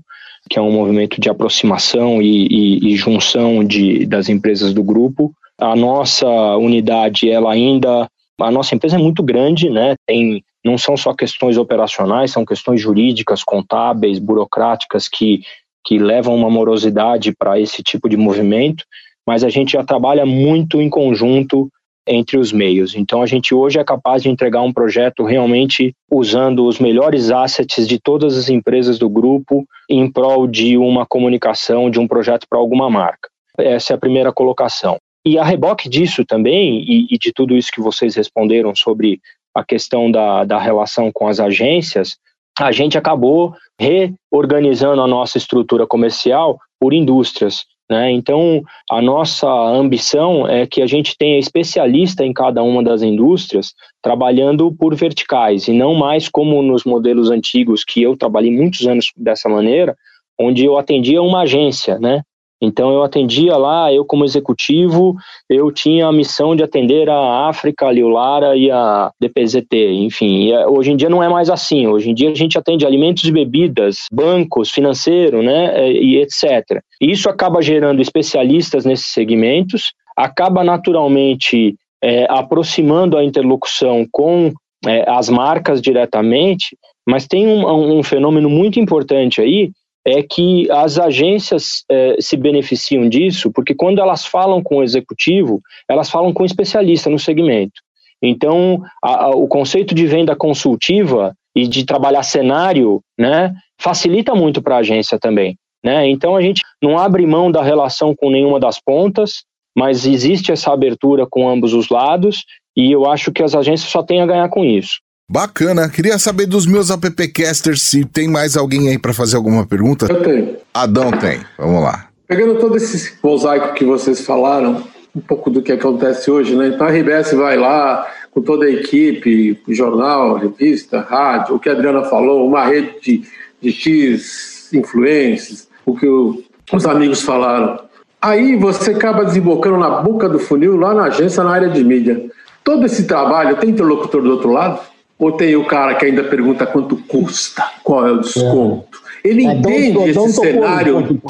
que 0.48 0.58
é 0.58 0.62
um 0.62 0.70
movimento 0.70 1.20
de 1.20 1.28
aproximação 1.28 2.20
e, 2.20 2.46
e, 2.46 2.88
e 2.88 2.96
junção 2.96 3.64
de, 3.64 4.04
das 4.06 4.28
empresas 4.28 4.72
do 4.74 4.82
grupo. 4.82 5.32
A 5.58 5.74
nossa 5.74 6.28
unidade, 6.56 7.30
ela 7.30 7.50
ainda, 7.50 8.06
a 8.40 8.50
nossa 8.50 8.74
empresa 8.74 8.96
é 8.96 8.98
muito 8.98 9.22
grande, 9.22 9.70
né? 9.70 9.94
Tem 10.06 10.42
não 10.66 10.76
são 10.76 10.96
só 10.96 11.14
questões 11.14 11.56
operacionais, 11.56 12.32
são 12.32 12.44
questões 12.44 12.80
jurídicas, 12.80 13.44
contábeis, 13.44 14.18
burocráticas 14.18 15.06
que, 15.06 15.40
que 15.84 15.96
levam 15.96 16.34
uma 16.34 16.50
morosidade 16.50 17.32
para 17.32 17.60
esse 17.60 17.84
tipo 17.84 18.08
de 18.08 18.16
movimento, 18.16 18.84
mas 19.24 19.44
a 19.44 19.48
gente 19.48 19.74
já 19.74 19.84
trabalha 19.84 20.26
muito 20.26 20.82
em 20.82 20.90
conjunto 20.90 21.70
entre 22.06 22.38
os 22.38 22.52
meios. 22.52 22.94
Então 22.94 23.22
a 23.22 23.26
gente 23.26 23.54
hoje 23.54 23.78
é 23.78 23.84
capaz 23.84 24.22
de 24.22 24.28
entregar 24.28 24.62
um 24.62 24.72
projeto 24.72 25.24
realmente 25.24 25.94
usando 26.10 26.66
os 26.66 26.78
melhores 26.78 27.30
assets 27.30 27.88
de 27.88 27.98
todas 27.98 28.36
as 28.36 28.48
empresas 28.48 28.98
do 28.98 29.08
grupo 29.08 29.66
em 29.90 30.10
prol 30.10 30.46
de 30.46 30.76
uma 30.76 31.04
comunicação, 31.04 31.90
de 31.90 31.98
um 31.98 32.06
projeto 32.06 32.46
para 32.48 32.58
alguma 32.58 32.88
marca. 32.88 33.28
Essa 33.58 33.92
é 33.92 33.96
a 33.96 33.98
primeira 33.98 34.32
colocação. 34.32 34.98
E 35.24 35.38
a 35.38 35.44
reboque 35.44 35.88
disso 35.88 36.24
também, 36.24 36.84
e, 36.86 37.06
e 37.10 37.18
de 37.18 37.32
tudo 37.32 37.56
isso 37.56 37.72
que 37.72 37.80
vocês 37.80 38.14
responderam 38.14 38.74
sobre 38.76 39.20
a 39.54 39.64
questão 39.64 40.10
da, 40.10 40.44
da 40.44 40.58
relação 40.58 41.10
com 41.10 41.26
as 41.26 41.40
agências, 41.40 42.16
a 42.58 42.70
gente 42.70 42.96
acabou 42.96 43.54
reorganizando 43.78 45.02
a 45.02 45.06
nossa 45.06 45.36
estrutura 45.36 45.86
comercial 45.86 46.58
por 46.80 46.92
indústrias. 46.92 47.64
Né? 47.88 48.10
Então, 48.10 48.62
a 48.90 49.00
nossa 49.00 49.48
ambição 49.48 50.46
é 50.48 50.66
que 50.66 50.82
a 50.82 50.86
gente 50.86 51.16
tenha 51.16 51.38
especialista 51.38 52.24
em 52.24 52.32
cada 52.32 52.62
uma 52.62 52.82
das 52.82 53.02
indústrias 53.02 53.72
trabalhando 54.02 54.74
por 54.74 54.94
verticais 54.94 55.68
e 55.68 55.72
não 55.72 55.94
mais 55.94 56.28
como 56.28 56.60
nos 56.62 56.84
modelos 56.84 57.30
antigos 57.30 57.84
que 57.84 58.02
eu 58.02 58.16
trabalhei 58.16 58.50
muitos 58.50 58.86
anos 58.86 59.12
dessa 59.16 59.48
maneira, 59.48 59.96
onde 60.38 60.64
eu 60.64 60.76
atendia 60.76 61.22
uma 61.22 61.42
agência, 61.42 61.98
né? 61.98 62.22
Então 62.60 62.92
eu 62.92 63.02
atendia 63.02 63.56
lá, 63.56 63.92
eu 63.92 64.04
como 64.04 64.24
executivo, 64.24 65.14
eu 65.48 65.70
tinha 65.70 66.06
a 66.06 66.12
missão 66.12 66.56
de 66.56 66.62
atender 66.62 67.08
a 67.10 67.48
África, 67.48 67.86
a 67.86 67.92
Liulara 67.92 68.56
e 68.56 68.70
a 68.70 69.10
DPZT, 69.20 69.92
enfim. 69.92 70.52
Eh, 70.52 70.66
hoje 70.66 70.92
em 70.92 70.96
dia 70.96 71.10
não 71.10 71.22
é 71.22 71.28
mais 71.28 71.50
assim. 71.50 71.86
Hoje 71.86 72.10
em 72.10 72.14
dia 72.14 72.30
a 72.30 72.34
gente 72.34 72.56
atende 72.56 72.86
alimentos 72.86 73.24
e 73.24 73.32
bebidas, 73.32 74.06
bancos, 74.10 74.70
financeiro, 74.70 75.42
né, 75.42 75.72
eh, 75.74 75.92
e 75.92 76.16
etc. 76.16 76.80
Isso 77.00 77.28
acaba 77.28 77.60
gerando 77.60 78.00
especialistas 78.00 78.84
nesses 78.84 79.08
segmentos, 79.08 79.92
acaba 80.16 80.64
naturalmente 80.64 81.76
é, 82.02 82.26
aproximando 82.30 83.16
a 83.16 83.24
interlocução 83.24 84.06
com 84.10 84.52
é, 84.86 85.04
as 85.08 85.28
marcas 85.28 85.80
diretamente, 85.80 86.76
mas 87.08 87.26
tem 87.26 87.46
um, 87.46 87.98
um, 87.98 88.02
fenômeno 88.02 88.48
muito 88.48 88.78
importante 88.80 89.40
aí, 89.40 89.70
é 90.06 90.22
que 90.22 90.70
as 90.70 90.98
agências 90.98 91.84
é, 91.90 92.16
se 92.20 92.36
beneficiam 92.36 93.08
disso, 93.08 93.50
porque 93.52 93.74
quando 93.74 94.00
elas 94.00 94.24
falam 94.24 94.62
com 94.62 94.76
o 94.76 94.82
executivo, 94.84 95.60
elas 95.88 96.08
falam 96.08 96.32
com 96.32 96.44
o 96.44 96.46
especialista 96.46 97.10
no 97.10 97.18
segmento. 97.18 97.82
Então, 98.22 98.80
a, 99.02 99.24
a, 99.24 99.30
o 99.30 99.48
conceito 99.48 99.94
de 99.94 100.06
venda 100.06 100.36
consultiva 100.36 101.34
e 101.56 101.66
de 101.66 101.84
trabalhar 101.84 102.22
cenário, 102.22 103.00
né, 103.18 103.52
facilita 103.80 104.32
muito 104.32 104.62
para 104.62 104.76
a 104.76 104.78
agência 104.78 105.18
também. 105.18 105.56
Né? 105.84 106.08
Então, 106.08 106.36
a 106.36 106.40
gente 106.40 106.62
não 106.80 106.96
abre 106.96 107.26
mão 107.26 107.50
da 107.50 107.62
relação 107.62 108.14
com 108.14 108.30
nenhuma 108.30 108.60
das 108.60 108.78
pontas, 108.80 109.44
mas 109.76 110.06
existe 110.06 110.52
essa 110.52 110.72
abertura 110.72 111.26
com 111.28 111.48
ambos 111.48 111.74
os 111.74 111.88
lados 111.88 112.44
e 112.76 112.92
eu 112.92 113.10
acho 113.10 113.32
que 113.32 113.42
as 113.42 113.54
agências 113.54 113.90
só 113.90 114.02
têm 114.02 114.20
a 114.20 114.26
ganhar 114.26 114.48
com 114.48 114.64
isso. 114.64 115.00
Bacana. 115.28 115.88
Queria 115.88 116.18
saber 116.18 116.46
dos 116.46 116.66
meus 116.66 116.90
appcasters 116.90 117.82
se 117.82 118.04
tem 118.04 118.28
mais 118.28 118.56
alguém 118.56 118.88
aí 118.88 118.98
para 118.98 119.12
fazer 119.12 119.36
alguma 119.36 119.66
pergunta. 119.66 120.06
Eu 120.08 120.22
tenho. 120.22 120.56
Adão 120.72 121.10
tem. 121.10 121.40
Vamos 121.58 121.82
lá. 121.82 122.08
Pegando 122.28 122.60
todo 122.60 122.76
esse 122.76 123.14
mosaico 123.22 123.74
que 123.74 123.84
vocês 123.84 124.20
falaram, 124.20 124.84
um 125.14 125.20
pouco 125.20 125.50
do 125.50 125.62
que 125.62 125.72
acontece 125.72 126.30
hoje, 126.30 126.54
né? 126.54 126.68
Então 126.68 126.86
a 126.86 126.90
RBS 126.90 127.32
vai 127.32 127.56
lá 127.56 128.06
com 128.30 128.40
toda 128.40 128.66
a 128.66 128.70
equipe, 128.70 129.58
jornal, 129.68 130.36
revista, 130.36 131.00
rádio, 131.00 131.56
o 131.56 131.58
que 131.58 131.68
a 131.68 131.72
Adriana 131.72 132.04
falou, 132.04 132.46
uma 132.46 132.64
rede 132.64 132.94
de, 133.02 133.22
de 133.60 133.72
X 133.72 134.70
influências, 134.72 135.68
o 135.84 135.96
que 135.96 136.06
o, 136.06 136.42
os 136.72 136.86
amigos 136.86 137.22
falaram. 137.22 137.80
Aí 138.20 138.56
você 138.56 138.92
acaba 138.92 139.24
desembocando 139.24 139.78
na 139.78 140.02
boca 140.02 140.28
do 140.28 140.38
funil 140.38 140.76
lá 140.76 140.94
na 140.94 141.04
agência, 141.04 141.42
na 141.42 141.50
área 141.50 141.68
de 141.68 141.82
mídia. 141.82 142.30
Todo 142.62 142.86
esse 142.86 143.04
trabalho 143.04 143.56
tem 143.56 143.70
interlocutor 143.70 144.22
do 144.22 144.30
outro 144.30 144.52
lado? 144.52 144.80
Ou 145.18 145.32
tem 145.32 145.56
o 145.56 145.64
cara 145.64 145.94
que 145.94 146.04
ainda 146.04 146.24
pergunta 146.24 146.66
quanto 146.66 146.96
custa, 146.96 147.64
qual 147.82 148.06
é 148.06 148.12
o 148.12 148.20
desconto? 148.20 149.00
É. 149.02 149.06
Ele 149.28 149.44
é, 149.44 149.54
entende 149.54 150.10
esse 150.10 150.32
cenário, 150.34 151.20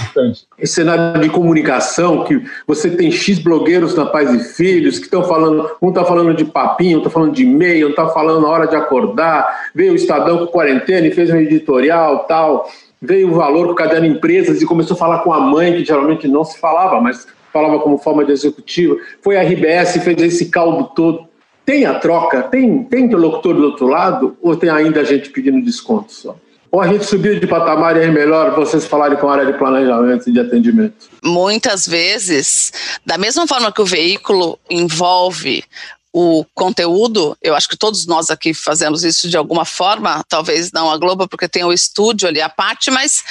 esse 0.58 0.74
cenário 0.74 1.22
de 1.22 1.30
comunicação 1.30 2.24
que 2.24 2.42
você 2.66 2.90
tem 2.90 3.10
X 3.10 3.38
blogueiros 3.38 3.94
na 3.94 4.04
Paz 4.04 4.34
e 4.34 4.38
Filhos 4.54 4.98
que 4.98 5.04
estão 5.04 5.24
falando, 5.24 5.70
um 5.80 5.88
está 5.88 6.04
falando 6.04 6.34
de 6.34 6.44
papinho, 6.44 6.98
um 6.98 7.00
está 7.00 7.10
falando 7.10 7.32
de 7.32 7.44
e-mail, 7.44 7.86
um 7.86 7.90
está 7.90 8.08
falando 8.08 8.42
na 8.42 8.48
hora 8.48 8.66
de 8.66 8.76
acordar, 8.76 9.70
veio 9.74 9.92
o 9.92 9.96
Estadão 9.96 10.38
com 10.38 10.46
quarentena 10.46 11.06
e 11.06 11.10
fez 11.10 11.30
um 11.30 11.36
editorial 11.36 12.26
tal, 12.26 12.68
veio 13.00 13.30
o 13.30 13.34
valor 13.34 13.66
com 13.66 13.72
o 13.72 13.76
caderno 13.76 14.06
empresas 14.06 14.60
e 14.60 14.66
começou 14.66 14.94
a 14.94 14.98
falar 14.98 15.18
com 15.20 15.32
a 15.32 15.40
mãe, 15.40 15.72
que 15.72 15.84
geralmente 15.84 16.28
não 16.28 16.44
se 16.44 16.58
falava, 16.58 17.00
mas 17.00 17.26
falava 17.50 17.78
como 17.78 17.96
forma 17.96 18.24
de 18.24 18.32
executiva, 18.32 18.96
foi 19.22 19.38
a 19.38 19.42
RBS 19.42 19.96
e 19.96 20.00
fez 20.00 20.20
esse 20.20 20.46
caldo 20.50 20.90
todo. 20.94 21.26
Tem 21.66 21.84
a 21.84 21.98
troca? 21.98 22.44
Tem, 22.44 22.84
tem 22.84 23.06
interlocutor 23.06 23.52
do 23.52 23.64
outro 23.64 23.88
lado? 23.88 24.38
Ou 24.40 24.56
tem 24.56 24.70
ainda 24.70 25.04
gente 25.04 25.30
pedindo 25.30 25.60
desconto 25.60 26.12
só? 26.12 26.36
Ou 26.70 26.80
a 26.80 26.86
gente 26.86 27.04
subiu 27.04 27.40
de 27.40 27.46
patamar 27.46 27.96
e 27.96 28.04
é 28.04 28.06
melhor 28.08 28.54
vocês 28.54 28.86
falarem 28.86 29.18
com 29.18 29.28
a 29.28 29.32
área 29.32 29.46
de 29.46 29.58
planejamento 29.58 30.28
e 30.28 30.32
de 30.32 30.38
atendimento? 30.38 31.08
Muitas 31.24 31.86
vezes, 31.86 32.72
da 33.04 33.18
mesma 33.18 33.46
forma 33.46 33.72
que 33.72 33.82
o 33.82 33.86
veículo 33.86 34.58
envolve 34.70 35.64
o 36.12 36.44
conteúdo, 36.54 37.36
eu 37.42 37.54
acho 37.54 37.68
que 37.68 37.76
todos 37.76 38.06
nós 38.06 38.30
aqui 38.30 38.54
fazemos 38.54 39.04
isso 39.04 39.28
de 39.28 39.36
alguma 39.36 39.64
forma, 39.64 40.24
talvez 40.28 40.72
não 40.72 40.90
a 40.90 40.96
Globo, 40.96 41.28
porque 41.28 41.48
tem 41.48 41.64
o 41.64 41.72
estúdio 41.72 42.28
ali 42.28 42.40
à 42.40 42.48
parte, 42.48 42.90
mas 42.90 43.22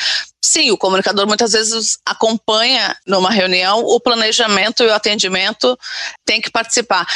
sim, 0.43 0.71
o 0.71 0.77
comunicador 0.77 1.25
muitas 1.25 1.53
vezes 1.53 1.97
acompanha 2.05 2.95
numa 3.07 3.31
reunião 3.31 3.79
o 3.79 3.99
planejamento 3.99 4.83
e 4.83 4.87
o 4.87 4.93
atendimento 4.93 5.77
tem 6.23 6.39
que 6.39 6.51
participar. 6.51 7.07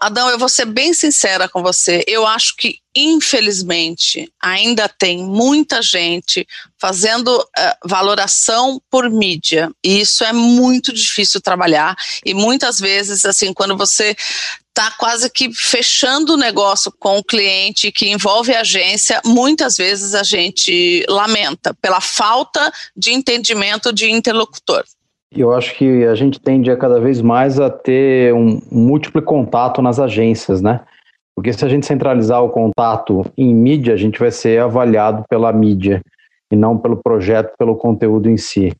Adão, 0.00 0.30
eu 0.30 0.38
vou 0.38 0.48
ser 0.48 0.64
bem 0.64 0.94
sincera 0.94 1.46
com 1.46 1.62
você. 1.62 2.02
Eu 2.06 2.26
acho 2.26 2.56
que, 2.56 2.78
infelizmente, 2.96 4.32
ainda 4.42 4.88
tem 4.88 5.18
muita 5.18 5.82
gente 5.82 6.48
fazendo 6.78 7.28
uh, 7.28 7.88
valoração 7.88 8.80
por 8.90 9.10
mídia. 9.10 9.70
E 9.84 10.00
isso 10.00 10.24
é 10.24 10.32
muito 10.32 10.90
difícil 10.90 11.38
trabalhar. 11.38 11.94
E 12.24 12.32
muitas 12.32 12.80
vezes, 12.80 13.26
assim, 13.26 13.52
quando 13.52 13.76
você 13.76 14.16
está 14.70 14.90
quase 14.92 15.28
que 15.28 15.52
fechando 15.52 16.32
o 16.32 16.38
negócio 16.38 16.90
com 16.98 17.18
o 17.18 17.24
cliente 17.24 17.92
que 17.92 18.08
envolve 18.08 18.54
a 18.54 18.60
agência, 18.60 19.20
muitas 19.22 19.76
vezes 19.76 20.14
a 20.14 20.22
gente 20.22 21.04
lamenta 21.08 21.74
pela 21.74 22.00
falta 22.00 22.72
de 22.96 23.12
entendimento 23.12 23.92
de 23.92 24.10
interlocutor. 24.10 24.82
Eu 25.34 25.52
acho 25.52 25.76
que 25.76 26.04
a 26.04 26.14
gente 26.14 26.40
tende 26.40 26.70
a 26.70 26.76
cada 26.76 27.00
vez 27.00 27.22
mais 27.22 27.60
a 27.60 27.70
ter 27.70 28.34
um 28.34 28.60
múltiplo 28.70 29.22
contato 29.22 29.80
nas 29.80 30.00
agências, 30.00 30.60
né? 30.60 30.80
Porque 31.36 31.52
se 31.52 31.64
a 31.64 31.68
gente 31.68 31.86
centralizar 31.86 32.42
o 32.42 32.50
contato 32.50 33.24
em 33.36 33.54
mídia, 33.54 33.94
a 33.94 33.96
gente 33.96 34.18
vai 34.18 34.30
ser 34.30 34.60
avaliado 34.60 35.24
pela 35.28 35.52
mídia 35.52 36.02
e 36.52 36.56
não 36.56 36.76
pelo 36.76 36.96
projeto, 36.96 37.54
pelo 37.56 37.76
conteúdo 37.76 38.28
em 38.28 38.36
si. 38.36 38.74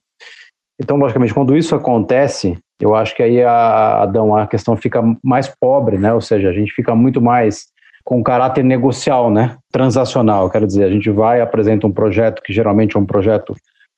Então, 0.79 0.97
logicamente, 0.97 1.33
quando 1.33 1.57
isso 1.57 1.75
acontece, 1.75 2.59
eu 2.81 2.95
acho 2.95 3.15
que 3.15 3.23
aí 3.23 3.43
a, 3.43 4.03
Adão, 4.03 4.35
a 4.35 4.47
questão 4.47 4.77
fica 4.77 5.01
mais 5.23 5.47
pobre, 5.61 5.99
né? 5.99 6.13
Ou 6.13 6.21
seja, 6.21 6.49
a 6.49 6.53
gente 6.53 6.73
fica 6.73 6.95
muito 6.95 7.21
mais 7.21 7.67
com 8.03 8.23
caráter 8.25 8.65
negocial, 8.65 9.31
né? 9.31 9.57
Transacional, 9.71 10.51
quero 10.51 10.67
dizer, 10.67 10.85
a 10.85 10.91
gente 10.91 11.11
vai 11.11 11.41
apresenta 11.41 11.87
um 11.87 11.93
projeto 11.93 12.43
que 12.43 12.53
geralmente 12.53 12.97
é 12.97 12.99
um 12.99 13.07
projeto 13.07 13.55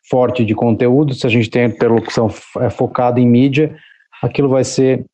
forte 0.08 0.44
de 0.44 0.54
conteúdo, 0.54 1.14
se 1.14 1.26
a 1.26 1.30
gente 1.30 1.50
tem 1.50 1.64
interlocução 1.64 2.28
é, 2.58 2.70
focada 2.70 3.20
em 3.20 3.26
mídia, 3.26 3.74
aquilo 4.22 4.48
vai 4.48 4.64
ser 4.64 5.04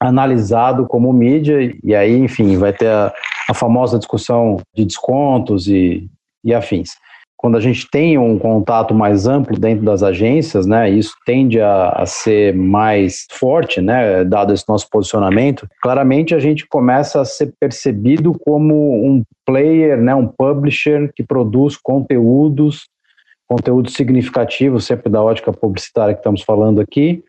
analisado 0.00 0.86
como 0.86 1.12
mídia, 1.12 1.72
e 1.84 1.94
aí, 1.94 2.16
enfim, 2.18 2.56
vai 2.56 2.72
ter 2.72 2.88
a, 2.88 3.12
a 3.48 3.54
famosa 3.54 3.98
discussão 3.98 4.58
de 4.74 4.84
descontos 4.84 5.68
e, 5.68 6.08
e 6.42 6.54
afins. 6.54 6.92
Quando 7.36 7.56
a 7.56 7.60
gente 7.60 7.88
tem 7.90 8.18
um 8.18 8.38
contato 8.38 8.94
mais 8.94 9.26
amplo 9.26 9.58
dentro 9.58 9.82
das 9.82 10.02
agências, 10.02 10.66
né, 10.66 10.90
isso 10.90 11.14
tende 11.24 11.58
a, 11.58 11.88
a 11.88 12.04
ser 12.04 12.54
mais 12.54 13.26
forte, 13.30 13.80
né, 13.80 14.24
dado 14.24 14.52
esse 14.52 14.68
nosso 14.68 14.86
posicionamento, 14.90 15.66
claramente 15.82 16.34
a 16.34 16.38
gente 16.38 16.66
começa 16.66 17.18
a 17.18 17.24
ser 17.24 17.54
percebido 17.58 18.38
como 18.38 18.74
um 19.06 19.22
player, 19.46 19.98
né, 19.98 20.14
um 20.14 20.26
publisher 20.26 21.10
que 21.14 21.22
produz 21.22 21.78
conteúdos 21.78 22.88
conteúdo 23.50 23.90
significativo, 23.90 24.80
sempre 24.80 25.10
da 25.10 25.20
ótica 25.20 25.52
publicitária 25.52 26.14
que 26.14 26.20
estamos 26.20 26.42
falando 26.42 26.80
aqui, 26.80 27.24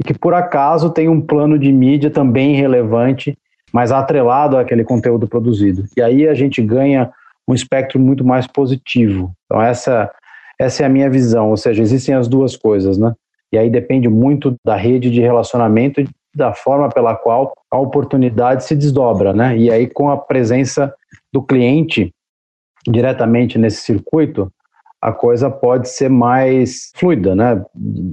e 0.00 0.04
que 0.04 0.18
por 0.18 0.32
acaso 0.32 0.88
tem 0.88 1.06
um 1.06 1.20
plano 1.20 1.58
de 1.58 1.70
mídia 1.70 2.10
também 2.10 2.56
relevante, 2.56 3.36
mas 3.70 3.92
atrelado 3.92 4.56
àquele 4.56 4.84
conteúdo 4.84 5.28
produzido. 5.28 5.84
E 5.94 6.00
aí 6.00 6.26
a 6.26 6.32
gente 6.32 6.62
ganha 6.62 7.12
um 7.46 7.52
espectro 7.52 8.00
muito 8.00 8.24
mais 8.24 8.46
positivo. 8.46 9.32
Então 9.44 9.60
essa 9.60 10.10
essa 10.58 10.82
é 10.82 10.86
a 10.86 10.88
minha 10.88 11.10
visão, 11.10 11.50
ou 11.50 11.56
seja, 11.58 11.82
existem 11.82 12.14
as 12.14 12.26
duas 12.26 12.56
coisas, 12.56 12.96
né? 12.96 13.12
E 13.52 13.58
aí 13.58 13.68
depende 13.68 14.08
muito 14.08 14.56
da 14.64 14.74
rede 14.74 15.10
de 15.10 15.20
relacionamento 15.20 16.00
e 16.00 16.08
da 16.34 16.54
forma 16.54 16.88
pela 16.88 17.14
qual 17.14 17.52
a 17.70 17.78
oportunidade 17.78 18.64
se 18.64 18.74
desdobra, 18.74 19.34
né? 19.34 19.54
E 19.58 19.70
aí 19.70 19.86
com 19.86 20.08
a 20.08 20.16
presença 20.16 20.94
do 21.30 21.42
cliente 21.42 22.10
diretamente 22.88 23.58
nesse 23.58 23.82
circuito, 23.82 24.50
a 25.00 25.12
coisa 25.12 25.50
pode 25.50 25.88
ser 25.88 26.08
mais 26.08 26.90
fluida, 26.94 27.34
né? 27.34 27.62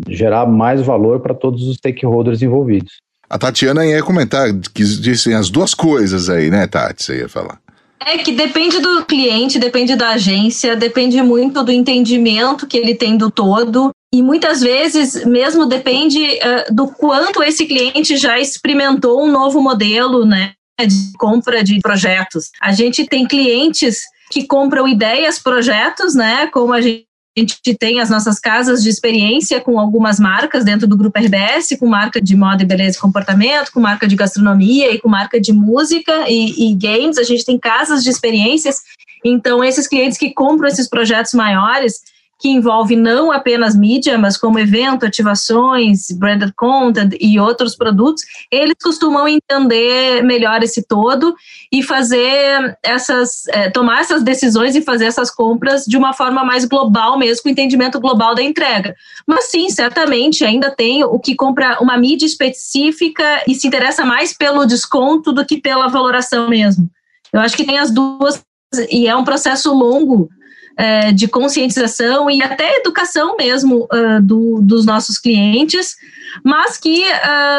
Gerar 0.07 0.45
mais 0.45 0.81
valor 0.81 1.19
para 1.19 1.33
todos 1.33 1.63
os 1.67 1.77
stakeholders 1.77 2.41
envolvidos. 2.41 2.93
A 3.29 3.37
Tatiana 3.37 3.85
ia 3.85 4.03
comentar 4.03 4.47
que 4.73 4.83
dizem 4.83 5.33
as 5.33 5.49
duas 5.49 5.73
coisas 5.73 6.29
aí, 6.29 6.51
né, 6.51 6.67
Tati? 6.67 7.03
Você 7.03 7.17
ia 7.19 7.29
falar. 7.29 7.59
É 8.05 8.17
que 8.17 8.33
depende 8.33 8.79
do 8.79 9.05
cliente, 9.05 9.57
depende 9.57 9.95
da 9.95 10.09
agência, 10.09 10.75
depende 10.75 11.21
muito 11.21 11.63
do 11.63 11.71
entendimento 11.71 12.67
que 12.67 12.77
ele 12.77 12.93
tem 12.93 13.17
do 13.17 13.31
todo. 13.31 13.91
E 14.13 14.21
muitas 14.21 14.61
vezes, 14.61 15.25
mesmo 15.25 15.65
depende 15.65 16.19
uh, 16.19 16.73
do 16.73 16.87
quanto 16.87 17.41
esse 17.41 17.65
cliente 17.65 18.17
já 18.17 18.39
experimentou 18.39 19.23
um 19.23 19.31
novo 19.31 19.61
modelo, 19.61 20.25
né? 20.25 20.51
De 20.79 21.17
compra 21.17 21.63
de 21.63 21.79
projetos. 21.79 22.51
A 22.61 22.71
gente 22.73 23.07
tem 23.07 23.25
clientes 23.25 24.01
que 24.33 24.47
compram 24.47 24.87
ideias, 24.87 25.37
projetos, 25.37 26.15
né? 26.15 26.47
Como 26.47 26.73
a 26.73 26.81
gente 26.81 27.05
a 27.35 27.39
gente 27.39 27.75
tem 27.79 27.99
as 27.99 28.11
nossas 28.11 28.39
casas 28.39 28.83
de 28.83 28.89
experiência 28.89 29.59
com 29.59 29.79
algumas 29.79 30.19
marcas 30.19 30.63
dentro 30.63 30.85
do 30.87 30.95
grupo 30.95 31.17
RBS, 31.17 31.75
com 31.79 31.87
marca 31.87 32.21
de 32.21 32.35
moda 32.35 32.61
e 32.61 32.65
beleza 32.65 32.95
e 32.95 33.01
comportamento, 33.01 33.71
com 33.71 33.79
marca 33.79 34.07
de 34.07 34.15
gastronomia 34.15 34.91
e 34.91 34.99
com 34.99 35.09
marca 35.09 35.41
de 35.41 35.51
música 35.51 36.29
e, 36.29 36.69
e 36.69 36.75
games. 36.75 37.17
A 37.17 37.23
gente 37.23 37.43
tem 37.43 37.57
casas 37.57 38.03
de 38.03 38.11
experiências. 38.11 38.81
Então, 39.25 39.63
esses 39.63 39.87
clientes 39.87 40.15
que 40.15 40.31
compram 40.31 40.67
esses 40.67 40.87
projetos 40.87 41.33
maiores, 41.33 42.03
que 42.43 42.49
envolve 42.49 42.97
não 42.97 43.31
apenas 43.31 43.73
mídia, 43.73 44.17
mas 44.17 44.35
como 44.35 44.59
evento, 44.59 45.05
ativações, 45.05 46.11
branded 46.11 46.51
content 46.57 47.15
e 47.17 47.39
outros 47.39 47.73
produtos, 47.73 48.21
eles 48.51 48.75
costumam 48.83 49.25
entender 49.29 50.21
melhor 50.21 50.61
esse 50.61 50.85
todo 50.85 51.33
e 51.71 51.81
fazer 51.81 52.77
essas, 52.83 53.47
é, 53.47 53.69
tomar 53.69 54.01
essas 54.01 54.23
decisões 54.23 54.75
e 54.75 54.81
fazer 54.81 55.05
essas 55.05 55.31
compras 55.31 55.85
de 55.85 55.95
uma 55.95 56.11
forma 56.11 56.43
mais 56.43 56.65
global 56.65 57.17
mesmo, 57.17 57.43
com 57.43 57.49
entendimento 57.49 57.97
global 57.97 58.35
da 58.35 58.43
entrega. 58.43 58.93
Mas 59.25 59.45
sim, 59.45 59.69
certamente 59.69 60.43
ainda 60.43 60.69
tem 60.69 61.01
o 61.01 61.17
que 61.19 61.35
compra 61.35 61.77
uma 61.79 61.97
mídia 61.97 62.25
específica 62.25 63.41
e 63.47 63.55
se 63.55 63.65
interessa 63.65 64.03
mais 64.03 64.35
pelo 64.35 64.65
desconto 64.65 65.31
do 65.31 65.45
que 65.45 65.61
pela 65.61 65.87
valoração 65.87 66.49
mesmo. 66.49 66.89
Eu 67.31 67.39
acho 67.39 67.55
que 67.55 67.63
tem 67.63 67.77
as 67.77 67.89
duas, 67.89 68.43
e 68.91 69.07
é 69.07 69.15
um 69.15 69.23
processo 69.23 69.73
longo 69.73 70.29
é, 70.77 71.11
de 71.11 71.27
conscientização 71.27 72.29
e 72.29 72.41
até 72.41 72.77
educação 72.77 73.35
mesmo 73.37 73.87
uh, 73.91 74.21
do, 74.21 74.59
dos 74.61 74.85
nossos 74.85 75.19
clientes, 75.19 75.95
mas 76.43 76.77
que 76.77 77.03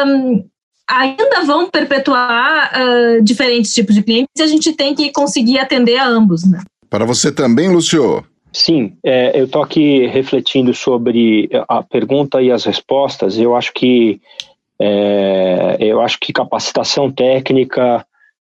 um, 0.05 0.45
ainda 0.87 1.43
vão 1.45 1.69
perpetuar 1.69 2.71
uh, 2.73 3.23
diferentes 3.23 3.73
tipos 3.73 3.95
de 3.95 4.03
clientes 4.03 4.31
e 4.37 4.43
a 4.43 4.47
gente 4.47 4.73
tem 4.73 4.93
que 4.93 5.11
conseguir 5.11 5.59
atender 5.59 5.97
a 5.97 6.07
ambos. 6.07 6.43
Né? 6.49 6.61
Para 6.89 7.05
você 7.05 7.31
também, 7.31 7.69
Lúcio? 7.69 8.23
Sim, 8.51 8.93
é, 9.03 9.37
eu 9.37 9.45
estou 9.45 9.61
aqui 9.61 10.07
refletindo 10.07 10.73
sobre 10.73 11.49
a 11.67 11.83
pergunta 11.83 12.41
e 12.41 12.51
as 12.51 12.63
respostas. 12.63 13.37
Eu 13.37 13.53
acho 13.53 13.73
que 13.73 14.21
é, 14.79 15.77
eu 15.79 16.01
acho 16.01 16.17
que 16.19 16.31
capacitação 16.31 17.11
técnica 17.11 18.05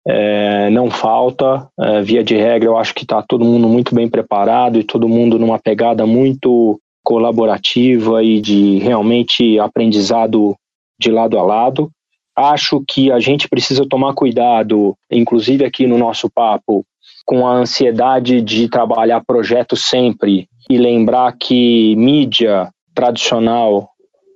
é, 0.07 0.69
não 0.69 0.89
falta. 0.89 1.67
É, 1.79 2.01
via 2.01 2.23
de 2.23 2.35
regra, 2.35 2.69
eu 2.69 2.77
acho 2.77 2.93
que 2.93 3.03
está 3.03 3.21
todo 3.21 3.45
mundo 3.45 3.67
muito 3.67 3.93
bem 3.95 4.09
preparado 4.09 4.79
e 4.79 4.83
todo 4.83 5.07
mundo 5.07 5.39
numa 5.39 5.59
pegada 5.59 6.05
muito 6.05 6.79
colaborativa 7.03 8.23
e 8.23 8.39
de 8.39 8.79
realmente 8.79 9.59
aprendizado 9.59 10.55
de 10.99 11.11
lado 11.11 11.37
a 11.37 11.43
lado. 11.43 11.91
Acho 12.35 12.83
que 12.87 13.11
a 13.11 13.19
gente 13.19 13.47
precisa 13.47 13.85
tomar 13.87 14.13
cuidado, 14.13 14.95
inclusive 15.11 15.63
aqui 15.65 15.85
no 15.85 15.97
nosso 15.97 16.29
papo, 16.29 16.85
com 17.25 17.45
a 17.45 17.53
ansiedade 17.53 18.41
de 18.41 18.67
trabalhar 18.67 19.23
projetos 19.23 19.85
sempre 19.85 20.47
e 20.69 20.77
lembrar 20.77 21.35
que 21.37 21.95
mídia 21.95 22.69
tradicional, 22.95 23.89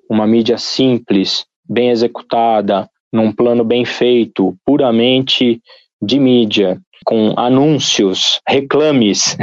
uma 0.09 0.27
mídia 0.27 0.57
simples, 0.57 1.45
bem 1.67 1.89
executada, 1.89 2.89
num 3.11 3.31
plano 3.31 3.63
bem 3.63 3.85
feito, 3.85 4.55
puramente 4.65 5.61
de 6.01 6.19
mídia, 6.19 6.79
com 7.05 7.33
anúncios, 7.37 8.41
reclames, 8.47 9.37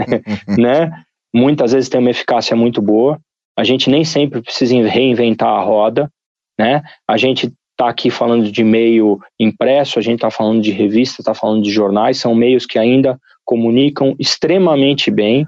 né? 0.58 0.90
Muitas 1.34 1.72
vezes 1.72 1.88
tem 1.88 2.00
uma 2.00 2.10
eficácia 2.10 2.56
muito 2.56 2.80
boa. 2.82 3.20
A 3.56 3.62
gente 3.62 3.90
nem 3.90 4.04
sempre 4.04 4.40
precisa 4.40 4.74
reinventar 4.88 5.48
a 5.48 5.62
roda, 5.62 6.10
né? 6.58 6.82
A 7.06 7.16
gente 7.16 7.52
está 7.72 7.88
aqui 7.88 8.10
falando 8.10 8.50
de 8.50 8.62
meio 8.62 9.18
impresso, 9.38 9.98
a 9.98 10.02
gente 10.02 10.16
está 10.16 10.30
falando 10.30 10.60
de 10.60 10.70
revista, 10.70 11.22
está 11.22 11.34
falando 11.34 11.62
de 11.62 11.70
jornais, 11.70 12.18
são 12.18 12.34
meios 12.34 12.66
que 12.66 12.78
ainda 12.78 13.18
comunicam 13.44 14.14
extremamente 14.18 15.10
bem 15.10 15.46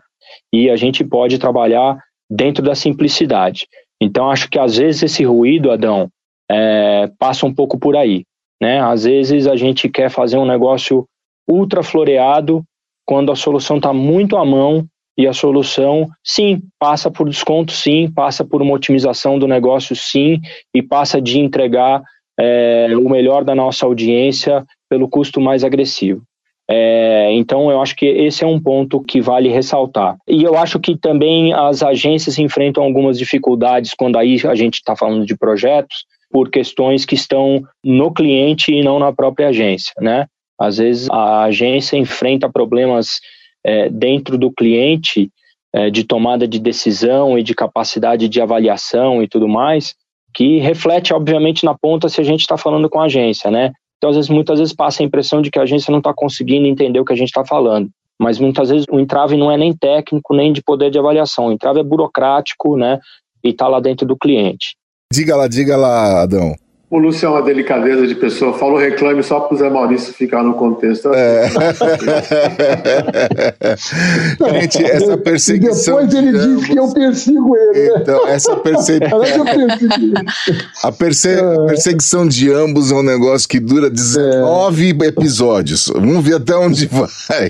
e 0.53 0.71
a 0.71 0.77
gente 0.77 1.05
pode 1.05 1.39
trabalhar 1.39 1.99
dentro 2.31 2.65
da 2.65 2.75
simplicidade. 2.75 3.67
Então, 4.01 4.31
acho 4.31 4.49
que 4.49 4.59
às 4.59 4.77
vezes 4.77 5.03
esse 5.03 5.25
ruído, 5.25 5.71
Adão, 5.71 6.09
é, 6.51 7.11
passa 7.19 7.47
um 7.47 7.55
pouco 7.55 7.79
por 7.79 7.97
aí. 7.97 8.25
Né? 8.61 8.81
Às 8.81 9.05
vezes 9.05 9.47
a 9.47 9.57
gente 9.57 9.89
quer 9.89 10.11
fazer 10.11 10.39
um 10.39 10.47
negócio 10.47 11.07
ultra 11.49 11.83
floreado 11.83 12.63
quando 13.05 13.33
a 13.33 13.37
solução 13.37 13.77
está 13.77 13.93
muito 13.93 14.37
à 14.37 14.45
mão 14.45 14.87
e 15.19 15.27
a 15.27 15.33
solução, 15.33 16.09
sim, 16.25 16.63
passa 16.79 17.11
por 17.11 17.29
desconto, 17.29 17.73
sim, 17.73 18.11
passa 18.11 18.45
por 18.45 18.63
uma 18.63 18.75
otimização 18.75 19.39
do 19.39 19.47
negócio, 19.47 19.95
sim, 19.95 20.41
e 20.75 20.83
passa 20.83 21.21
de 21.21 21.39
entregar 21.39 22.03
é, 22.41 22.89
o 22.97 23.09
melhor 23.09 23.45
da 23.45 23.55
nossa 23.55 23.85
audiência 23.85 24.65
pelo 24.89 25.09
custo 25.09 25.41
mais 25.41 25.65
agressivo. 25.65 26.23
É, 26.71 27.31
então, 27.33 27.71
eu 27.71 27.83
acho 27.83 27.95
que 27.95 28.07
esse 28.07 28.45
é 28.45 28.47
um 28.47 28.59
ponto 28.59 29.03
que 29.03 29.21
vale 29.21 29.49
ressaltar. 29.49 30.17
E 30.27 30.43
eu 30.43 30.57
acho 30.57 30.81
que 30.81 30.97
também 30.97 31.53
as 31.53 31.83
agências 31.83 32.39
enfrentam 32.39 32.83
algumas 32.83 33.19
dificuldades 33.19 33.93
quando 33.95 34.17
aí 34.17 34.37
a 34.47 34.55
gente 34.55 34.77
está 34.77 34.97
falando 34.97 35.27
de 35.27 35.37
projetos, 35.37 36.07
por 36.33 36.51
questões 36.51 37.05
que 37.05 37.15
estão 37.15 37.63
no 37.85 38.13
cliente 38.13 38.73
e 38.73 38.83
não 38.83 38.99
na 38.99 39.13
própria 39.13 39.49
agência, 39.49 39.93
né? 40.01 40.27
Às 40.59 40.79
vezes 40.79 41.11
a 41.11 41.45
agência 41.45 41.97
enfrenta 41.97 42.51
problemas 42.51 43.21
é, 43.65 43.89
dentro 43.91 44.39
do 44.39 44.51
cliente 44.51 45.31
é, 45.75 45.91
de 45.91 46.05
tomada 46.05 46.47
de 46.47 46.59
decisão 46.59 47.39
e 47.39 47.43
de 47.43 47.55
capacidade 47.55 48.29
de 48.29 48.41
avaliação 48.41 49.23
e 49.23 49.29
tudo 49.29 49.49
mais, 49.49 49.95
que 50.35 50.59
reflete, 50.59 51.13
obviamente, 51.13 51.65
na 51.65 51.77
ponta 51.77 52.09
se 52.09 52.21
a 52.21 52.25
gente 52.25 52.41
está 52.41 52.57
falando 52.57 52.89
com 52.89 53.01
a 53.01 53.05
agência, 53.05 53.51
né? 53.51 53.73
Então, 53.99 54.11
às 54.11 54.17
vezes, 54.17 54.31
muitas 54.31 54.59
vezes 54.59 54.75
passa 54.75 55.03
a 55.03 55.07
impressão 55.07 55.41
de 55.41 55.51
que 55.51 55.59
a 55.59 55.63
agência 55.63 55.91
não 55.93 55.99
está 55.99 56.13
conseguindo 56.15 56.67
entender 56.67 56.99
o 56.99 57.05
que 57.05 57.13
a 57.13 57.17
gente 57.17 57.29
está 57.29 57.45
falando. 57.45 57.89
Mas 58.19 58.39
muitas 58.39 58.69
vezes 58.71 58.87
o 58.91 58.99
entrave 58.99 59.37
não 59.37 59.51
é 59.51 59.57
nem 59.57 59.77
técnico, 59.77 60.35
nem 60.35 60.53
de 60.53 60.63
poder 60.63 60.91
de 60.91 60.99
avaliação. 60.99 61.47
O 61.47 61.53
entrave 61.53 61.81
é 61.81 61.85
burocrático, 61.85 62.77
né? 62.77 62.99
E 63.45 63.51
está 63.51 63.69
lá 63.69 63.81
dentro 63.81 64.07
do 64.07 64.17
cliente. 64.17 64.77
Diga 65.13 65.37
lá, 65.37 65.47
diga 65.47 65.77
lá, 65.77 66.23
Adão. 66.23 66.57
O 66.93 66.99
Lúcio 66.99 67.25
é 67.25 67.29
uma 67.31 67.41
delicadeza 67.41 68.07
de 68.07 68.15
pessoa. 68.15 68.53
Falou 68.53 68.77
reclame 68.77 69.23
só 69.23 69.41
para 69.41 69.55
o 69.55 69.59
Zé 69.59 69.71
Maurício 69.71 70.13
ficar 70.13 70.43
no 70.43 70.53
contexto. 70.53 71.11
É. 71.15 71.49
Gente, 74.61 74.85
essa 74.85 75.17
perseguição. 75.17 76.03
E 76.03 76.07
depois 76.07 76.23
ele 76.23 76.39
de 76.39 76.55
diz 76.55 76.67
que 76.67 76.79
eu 76.79 76.93
persigo 76.93 77.57
ele. 77.57 77.89
Né? 77.89 77.95
Então, 77.97 78.29
essa 78.29 78.55
perseguição. 78.57 79.23
a 80.85 80.93
perse... 80.93 81.31
É. 81.31 81.67
perseguição 81.67 82.29
de 82.29 82.53
ambos 82.53 82.93
é 82.93 82.95
um 82.95 83.03
negócio 83.03 83.49
que 83.49 83.59
dura 83.59 83.89
19 83.89 84.99
é. 85.03 85.07
episódios. 85.07 85.91
Vamos 85.95 86.23
ver 86.23 86.35
até 86.35 86.55
onde 86.55 86.87
vai. 86.89 87.49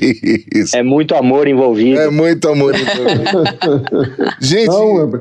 Isso. 0.55 0.77
É 0.77 0.85
muito 0.85 1.17
amor 1.17 1.49
envolvido. 1.49 1.99
É 1.99 2.09
muito 2.09 2.49
amor 2.49 2.77
envolvido. 2.77 3.43
Gente. 4.39 4.69
Não, 4.69 5.21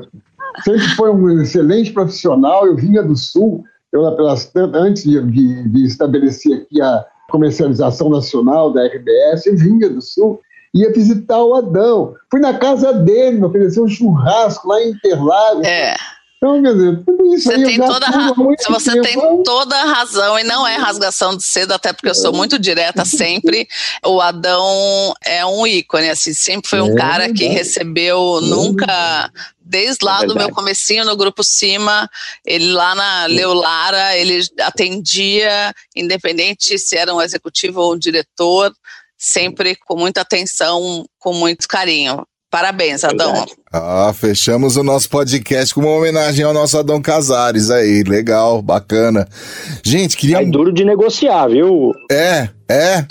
sempre 0.64 0.88
foi 0.96 1.10
um 1.10 1.40
excelente 1.40 1.92
profissional. 1.92 2.66
Eu 2.66 2.76
vinha 2.76 3.02
do 3.02 3.16
Sul 3.16 3.64
eu, 3.92 4.10
pelas, 4.16 4.50
antes 4.74 5.04
de, 5.04 5.20
de, 5.20 5.68
de, 5.68 5.84
estabelecer 5.84 6.62
aqui 6.62 6.80
a 6.80 7.04
comercialização 7.30 8.08
nacional 8.08 8.72
da 8.72 8.86
RBS, 8.86 9.46
eu 9.46 9.56
vinha 9.56 9.90
do 9.90 10.00
Sul, 10.00 10.40
ia 10.74 10.90
visitar 10.92 11.42
o 11.42 11.54
Adão. 11.54 12.14
Fui 12.30 12.40
na 12.40 12.54
casa 12.54 12.92
dele, 12.92 13.38
me 13.38 13.44
ofereceu 13.44 13.84
um 13.84 13.88
churrasco 13.88 14.66
lá 14.66 14.80
em 14.80 14.90
Interlagos. 14.90 15.66
É. 15.66 15.94
Então, 16.42 16.60
quer 16.60 16.72
dizer, 16.72 17.04
tudo 17.04 17.34
isso 17.34 17.44
você 17.44 17.54
aí 17.54 17.64
tem 17.64 17.78
toda 17.78 18.06
ra... 18.06 18.32
Você 18.70 19.00
tempo. 19.00 19.02
tem 19.04 19.42
toda 19.44 19.76
a 19.76 19.84
razão, 19.84 20.36
e 20.36 20.42
não 20.42 20.66
é 20.66 20.74
rasgação 20.74 21.36
de 21.36 21.44
seda, 21.44 21.76
até 21.76 21.92
porque 21.92 22.08
eu 22.08 22.14
sou 22.16 22.32
muito 22.32 22.58
direta 22.58 23.04
sempre. 23.06 23.68
O 24.04 24.20
Adão 24.20 25.14
é 25.24 25.46
um 25.46 25.64
ícone, 25.64 26.10
assim, 26.10 26.34
sempre 26.34 26.68
foi 26.68 26.80
um 26.80 26.94
é, 26.94 26.96
cara 26.96 27.32
que 27.32 27.46
recebeu, 27.46 28.40
é, 28.42 28.46
nunca 28.46 29.30
desde 29.72 30.04
lá 30.04 30.22
é 30.22 30.26
do 30.26 30.34
meu 30.34 30.50
comecinho 30.50 31.02
no 31.02 31.16
Grupo 31.16 31.42
Cima, 31.42 32.08
ele 32.44 32.72
lá 32.72 32.94
na 32.94 33.24
Leulara, 33.24 34.14
ele 34.18 34.38
atendia, 34.60 35.74
independente 35.96 36.78
se 36.78 36.94
era 36.94 37.14
um 37.14 37.22
executivo 37.22 37.80
ou 37.80 37.94
um 37.94 37.98
diretor, 37.98 38.70
sempre 39.16 39.74
com 39.74 39.96
muita 39.96 40.20
atenção, 40.20 41.06
com 41.18 41.32
muito 41.32 41.66
carinho. 41.66 42.22
Parabéns, 42.52 43.02
Adão. 43.02 43.46
Ah, 43.72 44.12
fechamos 44.14 44.76
o 44.76 44.82
nosso 44.82 45.08
podcast 45.08 45.74
com 45.74 45.80
uma 45.80 45.88
homenagem 45.92 46.44
ao 46.44 46.52
nosso 46.52 46.76
Adão 46.76 47.00
Casares 47.00 47.70
aí. 47.70 48.02
Legal, 48.02 48.60
bacana. 48.60 49.26
Gente, 49.82 50.18
queria. 50.18 50.42
É 50.42 50.44
duro 50.44 50.70
de 50.70 50.84
negociar, 50.84 51.48
viu? 51.48 51.92
É, 52.10 52.50
é. 52.68 53.06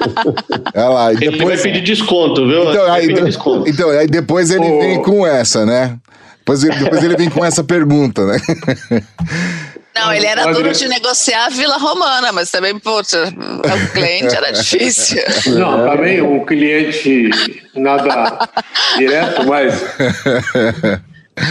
Olha 0.74 0.88
lá. 0.88 1.12
E 1.12 1.16
depois... 1.18 1.34
Ele 1.38 1.44
vai 1.44 1.58
pedir 1.58 1.82
desconto, 1.82 2.46
viu? 2.48 2.70
Então, 2.70 2.90
aí, 2.90 3.12
desconto. 3.12 3.68
então, 3.68 3.90
aí 3.90 4.06
depois 4.06 4.50
ele 4.50 4.64
oh. 4.64 4.80
vem 4.80 5.02
com 5.02 5.26
essa, 5.26 5.66
né? 5.66 5.98
Depois, 6.38 6.62
depois 6.62 7.04
ele 7.04 7.16
vem 7.16 7.28
com 7.28 7.44
essa 7.44 7.62
pergunta, 7.62 8.24
né? 8.24 8.38
Não, 9.94 10.12
ele 10.12 10.26
era 10.26 10.52
duro 10.52 10.72
de 10.72 10.88
negociar 10.88 11.46
a 11.46 11.48
Vila 11.50 11.76
Romana, 11.76 12.32
mas 12.32 12.50
também, 12.50 12.78
poxa, 12.78 13.24
o 13.28 13.92
cliente 13.92 14.34
era 14.34 14.50
difícil. 14.50 15.22
Não, 15.58 15.86
também 15.86 16.20
o 16.22 16.44
cliente 16.46 17.30
nada 17.74 18.48
direto, 18.96 19.46
mas 19.46 19.84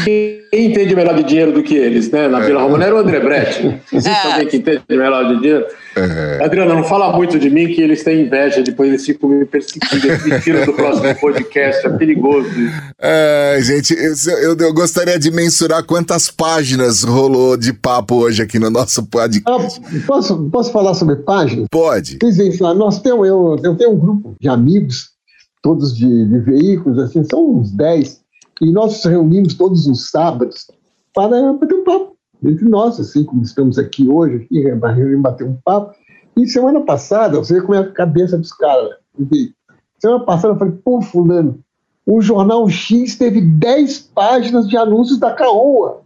quem 0.03 0.41
entende 0.51 0.95
melhor 0.95 1.15
de 1.15 1.23
dinheiro 1.23 1.51
do 1.51 1.63
que 1.63 1.75
eles, 1.75 2.09
né? 2.11 2.27
Na 2.27 2.39
Vila 2.39 2.61
Romana 2.61 2.85
era 2.85 2.95
o 2.95 2.97
André 2.97 3.19
Brecht. 3.19 3.79
Existe 3.93 4.27
é. 4.27 4.31
alguém 4.31 4.47
que 4.47 4.57
entende 4.57 4.81
melhor 4.89 5.27
de 5.27 5.39
dinheiro? 5.39 5.65
Uhum. 5.97 6.45
Adriana, 6.45 6.73
não 6.73 6.83
fala 6.85 7.15
muito 7.15 7.37
de 7.37 7.49
mim 7.49 7.67
que 7.67 7.81
eles 7.81 8.03
têm 8.03 8.25
inveja, 8.25 8.63
depois 8.63 8.89
eles 8.89 9.05
ficam 9.05 9.29
me 9.29 9.45
perseguindo, 9.45 10.07
eles 10.07 10.25
me 10.25 10.39
tiram 10.39 10.65
do 10.65 10.73
próximo 10.73 11.13
podcast, 11.19 11.85
é 11.85 11.89
perigoso. 11.89 12.49
É, 12.97 13.59
gente, 13.61 13.93
eu, 13.93 14.55
eu, 14.57 14.73
gostaria 14.73 15.19
de 15.19 15.29
mensurar 15.31 15.83
quantas 15.83 16.31
páginas 16.31 17.03
rolou 17.03 17.57
de 17.57 17.73
papo 17.73 18.15
hoje 18.15 18.41
aqui 18.41 18.57
no 18.57 18.69
nosso 18.69 19.05
podcast. 19.05 19.43
Ah, 19.83 20.01
posso, 20.07 20.49
posso 20.49 20.71
falar 20.71 20.93
sobre 20.93 21.17
páginas? 21.17 21.67
Pode. 21.69 22.19
Nós 22.75 23.01
temos, 23.01 23.27
eu, 23.27 23.57
eu 23.61 23.75
tenho 23.75 23.91
um 23.91 23.99
grupo 23.99 24.35
de 24.39 24.47
amigos, 24.47 25.09
todos 25.61 25.95
de, 25.95 26.25
de 26.25 26.39
veículos, 26.39 26.99
assim, 26.99 27.23
são 27.25 27.57
uns 27.57 27.71
10, 27.71 28.21
e 28.61 28.71
nós 28.71 28.93
nos 28.93 29.05
reunimos 29.05 29.55
todos 29.55 29.87
os 29.87 30.09
sábados 30.09 30.67
para 31.13 31.53
bater 31.53 31.75
um 31.75 31.83
papo 31.83 32.11
entre 32.43 32.67
nós, 32.67 32.99
assim 32.99 33.23
como 33.23 33.43
estamos 33.43 33.77
aqui 33.77 34.07
hoje, 34.07 34.45
aqui, 34.45 34.71
bater 35.17 35.45
um 35.45 35.57
papo. 35.63 35.95
E 36.35 36.47
semana 36.47 36.81
passada, 36.81 37.37
você 37.37 37.55
vê 37.55 37.61
como 37.61 37.75
é 37.75 37.79
a 37.79 37.91
cabeça 37.91 38.37
dos 38.37 38.53
caras. 38.53 38.91
Né? 39.17 39.49
Semana 39.99 40.23
passada 40.23 40.53
eu 40.53 40.57
falei, 40.57 40.73
pô, 40.83 41.01
fulano, 41.01 41.59
o 42.05 42.21
Jornal 42.21 42.67
X 42.69 43.15
teve 43.15 43.41
10 43.41 43.99
páginas 44.15 44.67
de 44.67 44.75
anúncios 44.77 45.19
da 45.19 45.31
Caoa. 45.31 46.01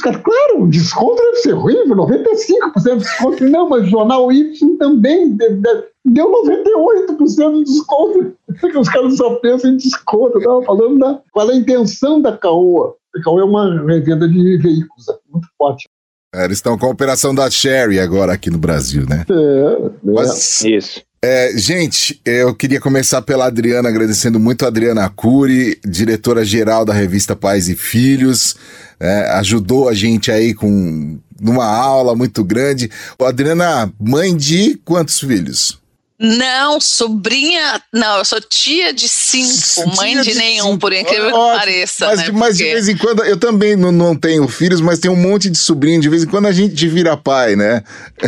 Cara, 0.00 0.18
claro, 0.20 0.62
o 0.62 0.70
desconto 0.70 1.20
deve 1.20 1.36
ser 1.38 1.54
horrível, 1.54 1.96
95% 1.96 2.82
de 2.84 2.96
desconto. 2.98 3.44
Não, 3.44 3.68
mas 3.68 3.82
o 3.82 3.90
Jornal 3.90 4.32
Y 4.32 4.76
também 4.78 5.36
deve, 5.36 5.60
deu 6.04 6.32
98% 6.32 7.58
de 7.58 7.64
desconto. 7.64 8.32
Os 8.78 8.88
caras 8.88 9.16
só 9.16 9.34
pensam 9.36 9.72
em 9.72 9.76
desconto. 9.76 10.36
Eu 10.36 10.40
estava 10.40 10.62
falando 10.62 10.98
da, 10.98 11.20
qual 11.30 11.50
é 11.50 11.52
a 11.52 11.56
intenção 11.56 12.22
da 12.22 12.36
Caoa. 12.36 12.94
Caoa 13.20 13.40
é 13.40 13.44
uma 13.44 13.86
revenda 13.86 14.28
de 14.28 14.58
veículos 14.58 15.08
é 15.08 15.14
muito 15.30 15.48
forte. 15.58 15.88
É, 16.34 16.44
eles 16.44 16.58
estão 16.58 16.78
com 16.78 16.86
a 16.86 16.90
operação 16.90 17.34
da 17.34 17.50
Sherry 17.50 18.00
agora 18.00 18.32
aqui 18.32 18.50
no 18.50 18.58
Brasil, 18.58 19.04
né? 19.06 19.26
É, 19.28 19.90
Mas, 20.02 20.62
Isso. 20.64 21.02
É, 21.24 21.56
gente, 21.56 22.20
eu 22.24 22.52
queria 22.52 22.80
começar 22.80 23.22
pela 23.22 23.46
Adriana, 23.46 23.88
agradecendo 23.88 24.40
muito 24.40 24.64
a 24.64 24.68
Adriana 24.68 25.08
Cury, 25.08 25.78
diretora-geral 25.84 26.84
da 26.84 26.92
revista 26.92 27.36
Pais 27.36 27.68
e 27.68 27.76
Filhos, 27.76 28.56
é, 28.98 29.30
ajudou 29.34 29.88
a 29.88 29.94
gente 29.94 30.32
aí 30.32 30.52
com 30.52 31.20
numa 31.40 31.66
aula 31.66 32.14
muito 32.16 32.42
grande. 32.42 32.90
Ô, 33.18 33.24
Adriana, 33.24 33.92
mãe 34.00 34.36
de 34.36 34.76
quantos 34.84 35.20
filhos? 35.20 35.81
Não, 36.22 36.80
sobrinha. 36.80 37.82
Não, 37.92 38.18
eu 38.18 38.24
sou 38.24 38.40
tia 38.40 38.92
de 38.92 39.08
cinco, 39.08 39.90
tia 39.90 39.96
mãe 39.96 40.16
de, 40.20 40.30
de 40.30 40.34
nenhum, 40.38 40.66
cinco. 40.66 40.78
por 40.78 40.92
incrível 40.92 41.32
que 41.32 41.58
pareça. 41.58 42.06
Mas, 42.06 42.18
né? 42.20 42.30
mas 42.32 42.48
Porque... 42.56 42.64
de 42.64 42.72
vez 42.72 42.88
em 42.88 42.96
quando, 42.96 43.24
eu 43.24 43.36
também 43.36 43.74
não, 43.74 43.90
não, 43.90 44.14
tenho 44.14 44.46
filhos, 44.46 44.80
mas 44.80 45.00
tem 45.00 45.10
um 45.10 45.16
monte 45.16 45.50
de 45.50 45.58
sobrinho. 45.58 46.00
De 46.00 46.08
vez 46.08 46.22
em 46.22 46.28
quando 46.28 46.46
a 46.46 46.52
gente 46.52 46.86
vira 46.86 47.16
pai, 47.16 47.56
né? 47.56 47.82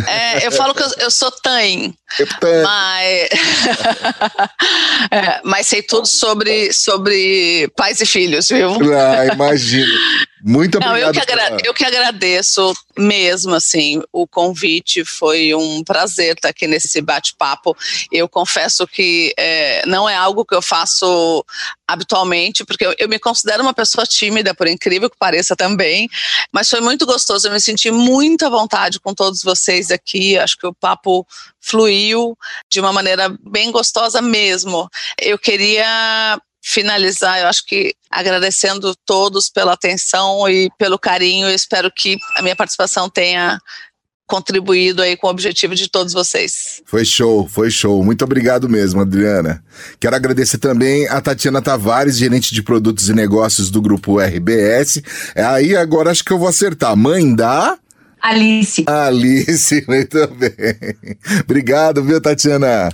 É, 0.07 0.45
eu 0.45 0.51
falo 0.51 0.73
que 0.73 0.83
eu, 0.83 0.91
eu 0.99 1.11
sou 1.11 1.31
tãe. 1.31 1.93
Mas, 2.63 3.29
é, 5.09 5.41
mas 5.45 5.65
sei 5.65 5.81
tudo 5.81 6.05
sobre, 6.05 6.73
sobre 6.73 7.71
pais 7.77 8.01
e 8.01 8.05
filhos, 8.05 8.49
viu? 8.49 8.71
Ah, 8.93 9.25
imagino. 9.33 9.93
Muito 10.47 10.77
obrigado. 10.77 11.01
Não, 11.01 11.07
eu, 11.07 11.57
que 11.57 11.67
eu 11.69 11.73
que 11.73 11.83
agradeço 11.83 12.71
mesmo, 12.95 13.55
assim, 13.55 13.99
o 14.13 14.27
convite 14.27 15.03
foi 15.03 15.55
um 15.55 15.83
prazer 15.83 16.35
estar 16.35 16.49
aqui 16.49 16.67
nesse 16.67 17.01
bate-papo. 17.01 17.75
Eu 18.11 18.29
confesso 18.29 18.85
que 18.85 19.33
é, 19.39 19.83
não 19.87 20.07
é 20.07 20.15
algo 20.15 20.45
que 20.45 20.53
eu 20.53 20.61
faço 20.61 21.43
habitualmente, 21.87 22.63
porque 22.63 22.85
eu, 22.85 22.93
eu, 22.99 23.09
me 23.09 23.17
considero 23.17 23.63
uma 23.63 23.73
pessoa 23.73 24.05
tímida, 24.05 24.53
por 24.53 24.67
incrível 24.67 25.09
que 25.09 25.17
pareça 25.17 25.55
também, 25.55 26.07
mas 26.53 26.69
foi 26.69 26.79
muito 26.79 27.07
gostoso, 27.07 27.47
eu 27.47 27.51
me 27.51 27.59
senti 27.59 27.89
muito 27.89 28.45
à 28.45 28.49
vontade 28.49 28.99
com 28.99 29.15
todos 29.15 29.41
vocês 29.41 29.89
aqui, 29.89 30.37
acho 30.37 30.57
que 30.57 30.67
o 30.67 30.73
papo 30.73 31.25
fluiu 31.59 32.37
de 32.69 32.79
uma 32.79 32.93
maneira 32.93 33.35
bem 33.41 33.71
gostosa 33.71 34.21
mesmo. 34.21 34.87
Eu 35.19 35.39
queria 35.39 36.39
finalizar, 36.67 37.39
eu 37.39 37.47
acho 37.47 37.63
que 37.63 37.93
agradecendo 38.09 38.95
todos 39.05 39.49
pela 39.49 39.73
atenção 39.73 40.49
e 40.49 40.67
pelo 40.79 40.97
carinho. 40.97 41.47
Eu 41.47 41.53
espero 41.53 41.91
que 41.91 42.17
a 42.35 42.41
minha 42.41 42.55
participação 42.55 43.07
tenha 43.07 43.59
contribuído 44.25 45.03
aí 45.03 45.15
com 45.15 45.27
o 45.27 45.29
objetivo 45.29 45.75
de 45.75 45.87
todos 45.87 46.11
vocês. 46.11 46.81
Foi 46.85 47.05
show, 47.05 47.47
foi 47.47 47.69
show. 47.69 48.03
Muito 48.03 48.25
obrigado 48.25 48.67
mesmo, 48.67 49.01
Adriana. 49.01 49.63
Quero 49.99 50.15
agradecer 50.15 50.57
também 50.57 51.07
a 51.07 51.21
Tatiana 51.21 51.61
Tavares, 51.61 52.17
gerente 52.17 52.51
de 52.51 52.63
produtos 52.63 53.09
e 53.09 53.13
negócios 53.13 53.69
do 53.69 53.79
grupo 53.79 54.19
RBS. 54.19 55.03
Aí 55.35 55.75
agora 55.75 56.09
acho 56.09 56.25
que 56.25 56.33
eu 56.33 56.39
vou 56.39 56.47
acertar. 56.47 56.97
Mãe 56.97 57.35
da 57.35 57.77
Alice. 58.19 58.83
Alice, 58.87 59.85
muito 59.87 60.27
bem. 60.29 60.97
Obrigado, 61.43 62.03
viu, 62.03 62.19
Tatiana? 62.19 62.89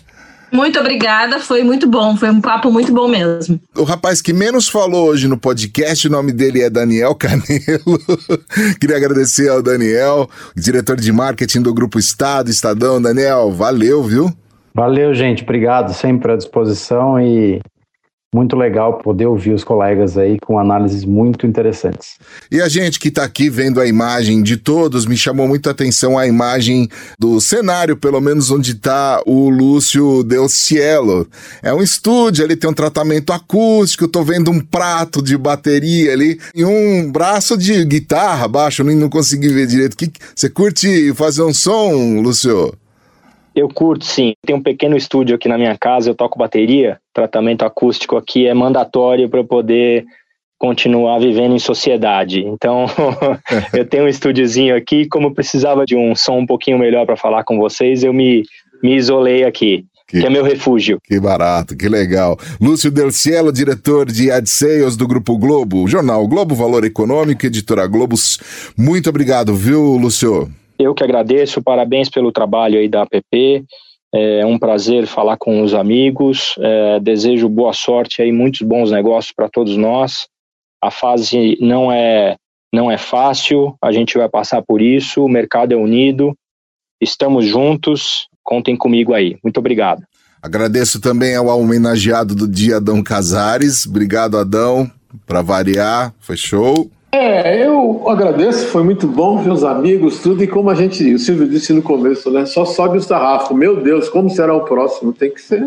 Muito 0.52 0.80
obrigada, 0.80 1.40
foi 1.40 1.64
muito 1.64 1.88
bom, 1.88 2.18
foi 2.18 2.30
um 2.30 2.42
papo 2.42 2.70
muito 2.70 2.94
bom 2.94 3.08
mesmo. 3.08 3.60
O 3.76 3.84
rapaz 3.84 4.22
que 4.22 4.34
menos 4.34 4.68
falou 4.68 5.08
hoje 5.08 5.28
no 5.28 5.38
podcast, 5.38 6.08
o 6.08 6.12
nome 6.12 6.34
dele 6.34 6.62
é 6.62 6.70
Daniel 6.70 7.16
Canelo. 7.16 8.00
Queria 8.80 8.98
agradecer 8.98 9.50
ao 9.50 9.62
Daniel, 9.62 10.30
diretor 10.56 10.98
de 10.98 11.12
marketing 11.12 11.62
do 11.62 11.74
Grupo 11.74 11.98
Estado, 11.98 12.50
Estadão. 12.50 13.02
Daniel, 13.02 13.52
valeu, 13.52 14.04
viu? 14.04 14.32
Valeu, 14.74 15.14
gente, 15.14 15.44
obrigado, 15.44 15.94
sempre 15.94 16.34
à 16.34 16.36
disposição 16.36 17.20
e 17.20 17.62
muito 18.34 18.56
legal 18.56 18.98
poder 19.00 19.26
ouvir 19.26 19.52
os 19.52 19.62
colegas 19.62 20.18
aí 20.18 20.40
com 20.40 20.58
análises 20.58 21.04
muito 21.04 21.46
interessantes. 21.46 22.18
E 22.50 22.62
a 22.62 22.70
gente 22.70 22.98
que 22.98 23.10
está 23.10 23.26
aqui 23.26 23.50
vendo 23.50 23.82
a 23.82 23.86
imagem 23.86 24.42
de 24.42 24.56
todos, 24.56 25.06
me 25.06 25.18
chamou 25.18 25.50
muito 25.50 25.70
atenção 25.70 26.18
a 26.18 26.26
imagem 26.26 26.88
do 27.20 27.42
cenário, 27.42 27.98
pelo 27.98 28.22
menos 28.22 28.50
onde 28.50 28.72
está 28.72 29.22
o 29.26 29.50
Lúcio 29.50 30.24
Del 30.24 30.48
Cielo. 30.48 31.28
É 31.62 31.74
um 31.74 31.84
estúdio, 31.84 32.46
ele 32.46 32.56
tem 32.56 32.70
um 32.70 32.74
tratamento 32.74 33.34
acústico, 33.34 34.06
estou 34.06 34.24
vendo 34.24 34.50
um 34.50 34.62
prato 34.62 35.22
de 35.22 35.38
bateria 35.38 36.14
ali 36.14 36.40
e 36.56 36.64
um 36.64 37.12
braço 37.12 37.58
de 37.58 37.84
guitarra 37.84 38.48
baixo, 38.48 38.82
nem 38.82 38.96
não 38.96 39.10
consegui 39.10 39.50
ver 39.50 39.68
direito. 39.68 39.98
Que, 39.98 40.10
você 40.34 40.50
curte 40.50 41.14
fazer 41.16 41.44
um 41.44 41.54
som, 41.54 42.22
Lúcio? 42.22 42.81
Eu 43.56 43.68
curto, 43.68 44.06
sim. 44.06 44.34
Tem 44.46 44.56
um 44.56 44.62
pequeno 44.62 44.96
estúdio 44.96 45.36
aqui 45.36 45.50
na 45.50 45.58
minha 45.58 45.78
casa, 45.78 46.10
eu 46.10 46.16
toco 46.16 46.40
bateria. 46.40 47.00
Tratamento 47.14 47.64
acústico 47.64 48.16
aqui 48.16 48.48
é 48.48 48.54
mandatório 48.54 49.30
para 49.30 49.40
eu 49.40 49.46
poder 49.46 50.06
continuar 50.58 51.20
vivendo 51.20 51.56
em 51.56 51.60
sociedade. 51.60 52.46
Então, 52.46 52.86
eu 53.74 53.86
tenho 53.86 54.06
um 54.06 54.08
estúdiozinho 54.08 54.76
aqui. 54.76 55.08
Como 55.08 55.28
eu 55.28 55.34
precisava 55.34 55.86
de 55.86 55.96
um 55.96 56.16
som 56.16 56.38
um 56.38 56.46
pouquinho 56.46 56.78
melhor 56.78 57.06
para 57.06 57.18
falar 57.18 57.44
com 57.44 57.58
vocês, 57.58 58.04
eu 58.04 58.14
me, 58.14 58.44
me 58.82 58.96
isolei 58.96 59.44
aqui. 59.44 59.86
Que, 60.08 60.20
que, 60.20 60.26
é 60.28 60.30
meu 60.30 60.44
refúgio. 60.44 61.00
Que 61.04 61.20
barato, 61.20 61.76
que 61.76 61.88
legal. 61.88 62.38
Lúcio 62.60 62.92
Del 62.92 63.12
Cielo, 63.12 63.52
diretor 63.52 64.12
de 64.12 64.30
Ad 64.30 64.48
Sales 64.50 64.98
do 64.98 65.08
Grupo 65.08 65.38
Globo, 65.38 65.88
jornal 65.88 66.28
Globo 66.28 66.54
Valor 66.54 66.84
Econômico, 66.84 67.46
editora 67.46 67.88
Globos. 67.88 68.38
Muito 68.78 69.10
obrigado, 69.10 69.56
viu, 69.56 69.82
Lúcio? 69.96 70.52
Eu 70.82 70.96
que 70.96 71.04
agradeço, 71.04 71.62
parabéns 71.62 72.10
pelo 72.10 72.32
trabalho 72.32 72.80
aí 72.80 72.90
da 72.90 73.04
APP. 73.04 73.64
É 74.14 74.46
um 74.46 74.58
prazer 74.58 75.06
falar 75.06 75.38
com 75.38 75.62
os 75.62 75.74
amigos. 75.74 76.56
É, 76.60 77.00
desejo 77.00 77.48
boa 77.48 77.72
sorte 77.72 78.22
aí, 78.22 78.32
muitos 78.32 78.62
bons 78.62 78.92
negócios 78.92 79.32
para 79.34 79.48
todos 79.48 79.78
nós. 79.78 80.28
A 80.82 80.90
fase 80.90 81.58
não 81.62 81.92
é 81.92 82.36
não 82.74 82.90
é 82.90 82.98
fácil, 82.98 83.76
a 83.82 83.92
gente 83.92 84.18
vai 84.18 84.30
passar 84.30 84.62
por 84.62 84.82
isso. 84.82 85.24
O 85.24 85.30
mercado 85.30 85.74
é 85.74 85.76
unido, 85.76 86.36
estamos 87.02 87.46
juntos. 87.46 88.28
Contem 88.44 88.76
comigo 88.76 89.14
aí. 89.14 89.38
Muito 89.44 89.60
obrigado. 89.60 90.04
Agradeço 90.42 91.00
também 91.00 91.36
ao 91.36 91.48
homenageado 91.48 92.34
do 92.34 92.48
dia, 92.48 92.78
Adão 92.78 93.04
Casares. 93.04 93.86
Obrigado, 93.86 94.38
Adão, 94.38 94.90
para 95.28 95.42
variar, 95.44 96.14
foi 96.20 96.36
show. 96.36 96.90
É, 97.14 97.66
eu 97.66 98.08
agradeço, 98.08 98.68
foi 98.68 98.84
muito 98.84 99.06
bom 99.06 99.38
ver 99.44 99.52
os 99.52 99.66
amigos, 99.66 100.20
tudo, 100.20 100.42
e 100.44 100.48
como 100.48 100.70
a 100.70 100.76
gente, 100.76 101.14
o 101.14 101.20
Silvio 101.20 101.48
disse 101.48 101.74
no 101.74 101.82
começo, 101.82 102.32
né? 102.32 102.46
Só 102.46 102.64
sobe 102.64 103.00
o 103.00 103.02
sarrafo. 103.02 103.54
Meu 103.54 103.82
Deus, 103.84 104.08
como 104.08 104.30
será 104.30 104.56
o 104.56 104.62
próximo? 104.62 105.12
Tem 105.12 105.30
que 105.30 105.42
ser. 105.42 105.62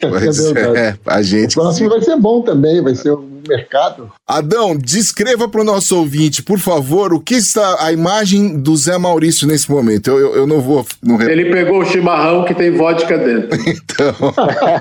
Pois 0.00 0.56
é, 0.56 0.96
a 1.04 1.22
gente. 1.22 1.58
O 1.58 1.62
próximo 1.62 1.90
vai 1.90 2.00
ser 2.02 2.16
bom 2.16 2.42
também, 2.42 2.80
vai 2.82 2.94
ser 2.94 3.12
um 3.12 3.39
mercado. 3.50 4.10
Adão, 4.26 4.76
descreva 4.76 5.48
para 5.48 5.60
o 5.60 5.64
nosso 5.64 5.98
ouvinte, 5.98 6.42
por 6.42 6.58
favor, 6.58 7.12
o 7.12 7.20
que 7.20 7.34
está 7.34 7.84
a 7.84 7.92
imagem 7.92 8.56
do 8.58 8.76
Zé 8.76 8.96
Maurício 8.96 9.46
nesse 9.46 9.70
momento. 9.70 10.08
Eu, 10.08 10.18
eu, 10.18 10.34
eu 10.36 10.46
não 10.46 10.60
vou. 10.60 10.86
Não... 11.02 11.20
Ele 11.20 11.50
pegou 11.50 11.80
o 11.80 11.84
chimarrão 11.84 12.44
que 12.44 12.54
tem 12.54 12.70
vodka 12.70 13.18
dentro. 13.18 13.50
Então. 13.70 14.32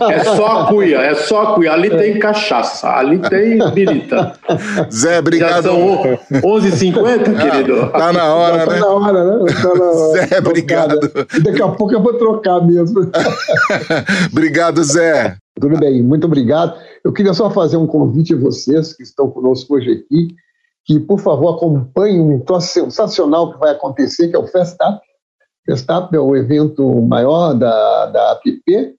É 0.09 0.23
só 0.23 0.61
a 0.61 0.67
cuia, 0.67 0.97
é 0.99 1.15
só 1.15 1.41
a 1.41 1.55
cuia. 1.55 1.73
Ali 1.73 1.89
tem 1.89 2.19
cachaça, 2.19 2.87
ali 2.89 3.19
tem 3.19 3.57
birita. 3.71 4.33
Zé, 4.91 5.19
obrigado. 5.19 5.51
Já 5.51 5.61
são 5.63 6.17
11h50, 6.31 7.37
querido? 7.37 7.87
Tá 7.89 8.13
na 8.13 8.33
hora, 8.33 8.65
tá 8.65 8.73
né? 8.73 8.79
na 8.79 8.87
hora, 8.87 9.23
né? 9.23 9.53
Tá 9.61 9.75
na 9.75 9.83
hora. 9.83 10.27
Zé, 10.27 10.39
obrigado. 10.39 10.99
Daqui 11.43 11.61
a 11.61 11.67
pouco 11.67 11.93
eu 11.93 12.01
vou 12.01 12.13
trocar 12.13 12.61
mesmo. 12.61 13.11
obrigado, 14.31 14.83
Zé. 14.83 15.37
Tudo 15.59 15.77
bem, 15.77 16.01
muito 16.01 16.25
obrigado. 16.25 16.79
Eu 17.03 17.11
queria 17.11 17.33
só 17.33 17.49
fazer 17.49 17.77
um 17.77 17.87
convite 17.87 18.33
a 18.33 18.37
vocês 18.37 18.93
que 18.93 19.03
estão 19.03 19.29
conosco 19.29 19.75
hoje 19.75 19.91
aqui, 19.91 20.35
que, 20.85 20.99
por 20.99 21.19
favor, 21.19 21.55
acompanhem 21.55 22.21
um 22.21 22.39
troço 22.39 22.67
sensacional 22.67 23.51
que 23.51 23.59
vai 23.59 23.71
acontecer, 23.71 24.29
que 24.29 24.35
é 24.35 24.39
o 24.39 24.47
Festap. 24.47 24.99
Festap 25.65 26.15
é 26.15 26.19
o 26.19 26.35
evento 26.35 27.01
maior 27.01 27.53
da, 27.53 28.05
da 28.07 28.31
APP. 28.31 28.95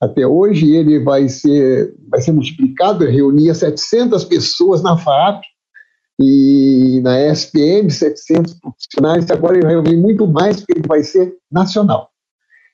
Até 0.00 0.26
hoje 0.26 0.74
ele 0.74 0.98
vai 0.98 1.28
ser, 1.28 1.94
vai 2.08 2.20
ser 2.22 2.32
multiplicado, 2.32 3.04
reunia 3.04 3.54
700 3.54 4.24
pessoas 4.24 4.82
na 4.82 4.96
FAP 4.96 5.42
e 6.18 7.00
na 7.02 7.18
SPM, 7.20 7.90
700 7.90 8.54
profissionais, 8.54 9.30
agora 9.30 9.54
ele 9.56 9.64
vai 9.64 9.74
reunir 9.74 9.96
muito 9.96 10.26
mais, 10.26 10.56
porque 10.56 10.72
ele 10.72 10.86
vai 10.86 11.02
ser 11.02 11.34
nacional. 11.50 12.09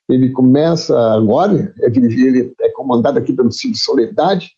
Ele 0.09 0.31
começa 0.31 0.97
agora, 1.13 1.75
é 1.81 1.87
ele 1.87 2.55
é 2.61 2.69
comandado 2.71 3.19
aqui 3.19 3.33
pelo 3.33 3.51
Silvio 3.51 3.79
Soledade, 3.79 4.51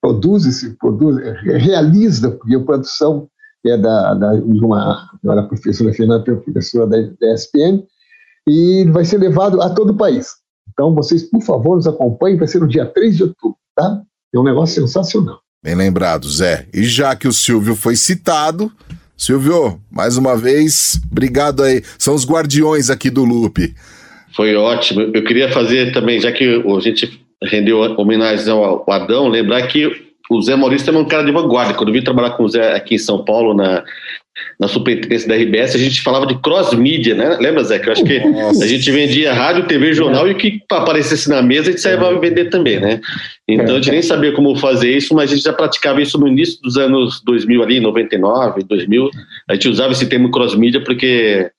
produz 0.00 0.46
esse, 0.46 0.76
produz, 0.76 1.16
realiza, 1.42 2.30
porque 2.30 2.54
a 2.54 2.60
produção 2.60 3.28
é 3.66 3.76
da, 3.76 4.14
da, 4.14 4.34
de 4.34 4.64
uma, 4.64 5.10
professora 5.48 5.92
Fernanda, 5.92 6.24
professora 6.24 6.86
da, 6.86 6.98
da 7.20 7.34
SPM, 7.34 7.84
e 8.48 8.84
vai 8.92 9.04
ser 9.04 9.18
levado 9.18 9.60
a 9.60 9.70
todo 9.70 9.90
o 9.90 9.96
país. 9.96 10.28
Então, 10.72 10.94
vocês, 10.94 11.24
por 11.24 11.42
favor, 11.42 11.76
nos 11.76 11.86
acompanhem, 11.86 12.38
vai 12.38 12.46
ser 12.46 12.60
no 12.60 12.68
dia 12.68 12.86
3 12.86 13.16
de 13.16 13.22
outubro, 13.24 13.56
tá? 13.74 14.02
É 14.32 14.38
um 14.38 14.44
negócio 14.44 14.80
sensacional. 14.80 15.40
Bem 15.64 15.74
lembrado, 15.74 16.28
Zé. 16.28 16.68
E 16.72 16.84
já 16.84 17.16
que 17.16 17.26
o 17.26 17.32
Silvio 17.32 17.74
foi 17.74 17.96
citado, 17.96 18.70
Silvio, 19.16 19.80
mais 19.90 20.16
uma 20.16 20.36
vez, 20.36 21.00
obrigado 21.10 21.62
aí. 21.62 21.82
São 21.98 22.14
os 22.14 22.26
guardiões 22.26 22.90
aqui 22.90 23.08
do 23.08 23.24
Loop. 23.24 23.74
Foi 24.36 24.54
ótimo. 24.54 25.00
Eu 25.14 25.24
queria 25.24 25.48
fazer 25.48 25.92
também, 25.92 26.20
já 26.20 26.30
que 26.30 26.44
a 26.44 26.80
gente 26.80 27.18
rendeu 27.42 27.80
homenagem 27.96 28.52
ao 28.52 28.84
Adão, 28.88 29.28
lembrar 29.28 29.66
que 29.66 29.90
o 30.30 30.42
Zé 30.42 30.54
Maurício 30.54 30.84
também 30.84 31.00
é 31.00 31.04
um 31.04 31.08
cara 31.08 31.24
de 31.24 31.32
vanguarda. 31.32 31.72
Quando 31.72 31.88
eu 31.88 31.94
vim 31.94 32.02
trabalhar 32.02 32.30
com 32.30 32.44
o 32.44 32.48
Zé 32.48 32.74
aqui 32.74 32.96
em 32.96 32.98
São 32.98 33.24
Paulo, 33.24 33.54
na, 33.54 33.82
na 34.60 34.68
superintendência 34.68 35.28
da 35.28 35.36
RBS, 35.36 35.74
a 35.74 35.78
gente 35.78 36.02
falava 36.02 36.26
de 36.26 36.34
cross-mídia, 36.40 37.14
né? 37.14 37.38
Lembra, 37.40 37.64
Zé? 37.64 37.78
Que 37.78 37.88
eu 37.88 37.92
acho 37.92 38.04
que 38.04 38.18
Nossa. 38.18 38.64
a 38.64 38.66
gente 38.66 38.90
vendia 38.90 39.32
rádio, 39.32 39.66
TV, 39.66 39.94
jornal 39.94 40.26
é. 40.26 40.30
e 40.30 40.32
o 40.32 40.36
que 40.36 40.60
aparecesse 40.70 41.30
na 41.30 41.40
mesa 41.40 41.68
a 41.68 41.70
gente 41.70 41.80
saía 41.80 41.96
é. 41.96 42.18
vender 42.18 42.50
também, 42.50 42.78
né? 42.78 43.00
Então 43.48 43.76
a 43.76 43.78
gente 43.78 43.90
nem 43.90 44.02
sabia 44.02 44.32
como 44.32 44.56
fazer 44.56 44.94
isso, 44.94 45.14
mas 45.14 45.30
a 45.30 45.34
gente 45.34 45.44
já 45.44 45.52
praticava 45.52 46.02
isso 46.02 46.18
no 46.18 46.28
início 46.28 46.60
dos 46.60 46.76
anos 46.76 47.22
2000 47.24 47.62
ali, 47.62 47.80
99, 47.80 48.64
2000. 48.64 49.10
A 49.48 49.54
gente 49.54 49.68
usava 49.68 49.92
esse 49.92 50.06
termo 50.06 50.30
cross-mídia 50.30 50.82
porque 50.82 51.50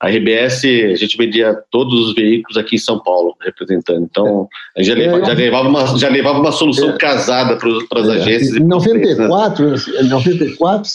a 0.00 0.08
RBS, 0.08 0.64
a 0.64 0.94
gente 0.94 1.16
vendia 1.16 1.54
todos 1.70 2.08
os 2.08 2.14
veículos 2.14 2.58
aqui 2.58 2.76
em 2.76 2.78
São 2.78 3.02
Paulo, 3.02 3.34
representando. 3.40 4.04
Então, 4.04 4.46
a 4.76 4.82
gente 4.82 4.88
já, 4.88 4.94
levava, 4.94 5.24
já 5.24 5.32
levava, 5.32 5.68
uma, 5.68 5.98
já 5.98 6.08
levava 6.08 6.38
uma 6.40 6.52
solução 6.52 6.90
é, 6.90 6.98
casada 6.98 7.56
para 7.56 8.00
as 8.00 8.08
é, 8.08 8.12
agências. 8.12 8.56
Em 8.56 8.66
94, 8.66 9.70
né? 9.70 9.76
em 10.02 10.08
94, 10.08 10.90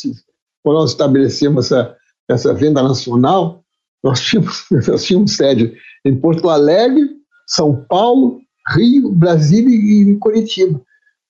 quando 0.64 0.78
nós 0.78 0.92
estabelecemos 0.92 1.66
essa, 1.66 1.96
essa 2.30 2.54
venda 2.54 2.84
nacional, 2.84 3.64
nós 4.04 4.22
tínhamos, 4.22 4.66
nós 4.88 5.04
tínhamos 5.04 5.36
sede 5.36 5.74
em 6.06 6.16
Porto 6.16 6.48
Alegre, 6.50 7.10
São 7.48 7.84
Paulo, 7.90 8.40
Rio, 8.76 9.12
Brasília 9.12 9.76
e 9.76 10.16
Curitiba. 10.18 10.80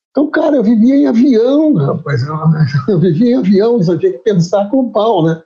Então, 0.10 0.30
cara, 0.30 0.58
eu 0.58 0.64
vivia 0.64 0.96
em 0.96 1.08
avião, 1.08 1.74
rapaz. 1.76 2.22
Eu, 2.22 2.36
eu 2.90 3.00
vivia 3.00 3.32
em 3.32 3.38
avião, 3.38 3.82
só 3.82 3.98
tinha 3.98 4.12
que 4.12 4.20
pensar 4.20 4.70
com 4.70 4.82
o 4.82 4.92
pau, 4.92 5.24
né? 5.24 5.42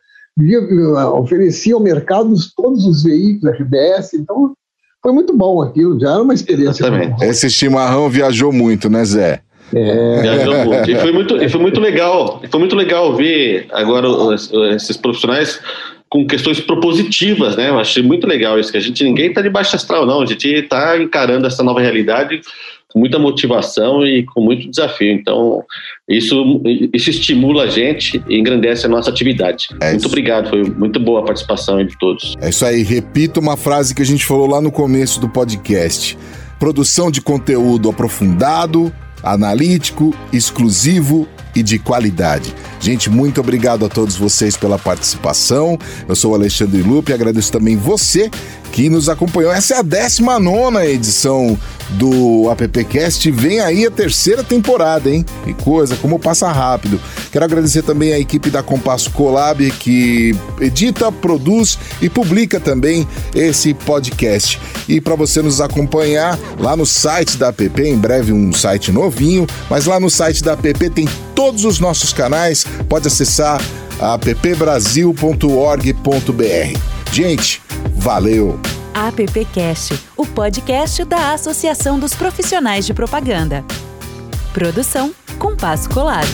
Oferecia 1.13 1.75
ao 1.75 1.79
mercado 1.79 2.33
todos 2.55 2.85
os 2.85 3.03
veículos 3.03 3.55
RBS, 3.57 4.13
então 4.13 4.53
foi 5.01 5.13
muito 5.13 5.35
bom 5.35 5.61
aquilo, 5.61 5.99
já 5.99 6.13
era 6.13 6.21
uma 6.23 6.33
experiência. 6.33 6.85
Esse 7.21 7.49
chimarrão 7.49 8.09
viajou 8.09 8.51
muito, 8.51 8.89
né, 8.89 9.05
Zé? 9.05 9.41
É. 9.73 10.21
Viajou 10.21 10.65
muito. 10.65 10.91
E 10.91 10.95
foi 10.95 11.11
muito, 11.11 11.37
e 11.37 11.49
foi 11.49 11.61
muito 11.61 11.79
legal. 11.79 12.41
Foi 12.49 12.59
muito 12.59 12.75
legal 12.75 13.15
ver 13.15 13.67
agora 13.71 14.07
esses 14.75 14.97
profissionais 14.97 15.59
com 16.09 16.25
questões 16.25 16.59
propositivas, 16.59 17.55
né? 17.55 17.69
Eu 17.69 17.79
achei 17.79 18.03
muito 18.03 18.27
legal 18.27 18.59
isso, 18.59 18.71
que 18.71 18.77
a 18.77 18.81
gente 18.81 19.03
ninguém 19.03 19.29
está 19.29 19.41
debaixo 19.41 19.75
astral, 19.75 20.05
não. 20.05 20.21
A 20.21 20.25
gente 20.25 20.47
está 20.47 20.97
encarando 20.97 21.47
essa 21.47 21.63
nova 21.63 21.81
realidade 21.81 22.41
com 22.95 22.99
muita 22.99 23.19
motivação 23.19 24.05
e 24.05 24.23
com 24.23 24.39
muito 24.39 24.69
desafio. 24.69 25.11
Então, 25.11 25.61
isso, 26.07 26.61
isso 26.93 27.09
estimula 27.09 27.63
a 27.63 27.67
gente 27.67 28.23
e 28.29 28.39
engrandece 28.39 28.85
a 28.85 28.89
nossa 28.89 29.09
atividade. 29.09 29.67
É 29.81 29.91
muito 29.91 30.07
obrigado, 30.07 30.49
foi 30.49 30.63
muito 30.63 30.97
boa 30.97 31.19
a 31.19 31.23
participação 31.23 31.83
de 31.85 31.97
todos. 31.99 32.35
É 32.39 32.47
isso 32.47 32.65
aí, 32.65 32.83
repito 32.83 33.41
uma 33.41 33.57
frase 33.57 33.93
que 33.93 34.01
a 34.01 34.05
gente 34.05 34.25
falou 34.25 34.47
lá 34.47 34.61
no 34.61 34.71
começo 34.71 35.19
do 35.19 35.27
podcast. 35.27 36.17
Produção 36.57 37.11
de 37.11 37.21
conteúdo 37.21 37.89
aprofundado, 37.89 38.93
analítico, 39.21 40.15
exclusivo 40.31 41.27
e 41.53 41.61
de 41.61 41.77
qualidade. 41.77 42.53
Gente, 42.79 43.09
muito 43.09 43.41
obrigado 43.41 43.85
a 43.85 43.89
todos 43.89 44.15
vocês 44.15 44.55
pela 44.55 44.79
participação. 44.79 45.77
Eu 46.07 46.15
sou 46.15 46.31
o 46.31 46.35
Alexandre 46.35 46.81
Lupe 46.81 47.11
e 47.11 47.13
agradeço 47.13 47.51
também 47.51 47.75
você 47.75 48.29
que 48.75 48.89
nos 48.89 49.07
acompanhou. 49.07 49.53
Essa 49.53 49.75
é 49.75 49.79
a 49.79 49.81
19 49.81 50.85
edição 50.85 51.57
do 51.91 52.49
AppCast. 52.49 53.31
Vem 53.31 53.61
aí 53.61 53.85
a 53.85 53.91
terceira 53.91 54.43
temporada, 54.43 55.09
hein? 55.09 55.25
Que 55.45 55.53
coisa, 55.53 55.95
como 55.95 56.19
passa 56.19 56.51
rápido. 56.51 56.99
Quero 57.31 57.45
agradecer 57.45 57.83
também 57.83 58.11
a 58.11 58.19
equipe 58.19 58.49
da 58.49 58.61
Compasso 58.61 59.11
Colab 59.11 59.71
que 59.71 60.35
edita, 60.59 61.09
produz 61.09 61.79
e 62.01 62.09
publica 62.09 62.59
também 62.59 63.07
esse 63.33 63.73
podcast. 63.73 64.59
E 64.89 64.99
para 64.99 65.15
você 65.15 65.41
nos 65.41 65.61
acompanhar 65.61 66.37
lá 66.59 66.75
no 66.75 66.85
site 66.85 67.37
da 67.37 67.47
App, 67.47 67.81
em 67.81 67.97
breve 67.97 68.33
um 68.33 68.51
site 68.51 68.91
novinho, 68.91 69.47
mas 69.69 69.85
lá 69.85 70.01
no 70.01 70.09
site 70.09 70.43
da 70.43 70.51
App 70.51 70.89
tem 70.89 71.07
todos 71.33 71.63
os 71.63 71.79
nossos 71.79 72.11
canais. 72.11 72.65
Pode 72.89 73.07
acessar 73.07 73.61
appbrasil.org.br. 74.01 76.94
Gente, 77.11 77.61
Valeu! 77.95 78.59
AppCast, 78.93 79.99
o 80.15 80.25
podcast 80.25 81.03
da 81.03 81.33
Associação 81.33 81.99
dos 81.99 82.13
Profissionais 82.13 82.85
de 82.85 82.93
Propaganda. 82.93 83.63
Produção 84.53 85.13
Compasso 85.37 85.89
Colab. 85.89 86.25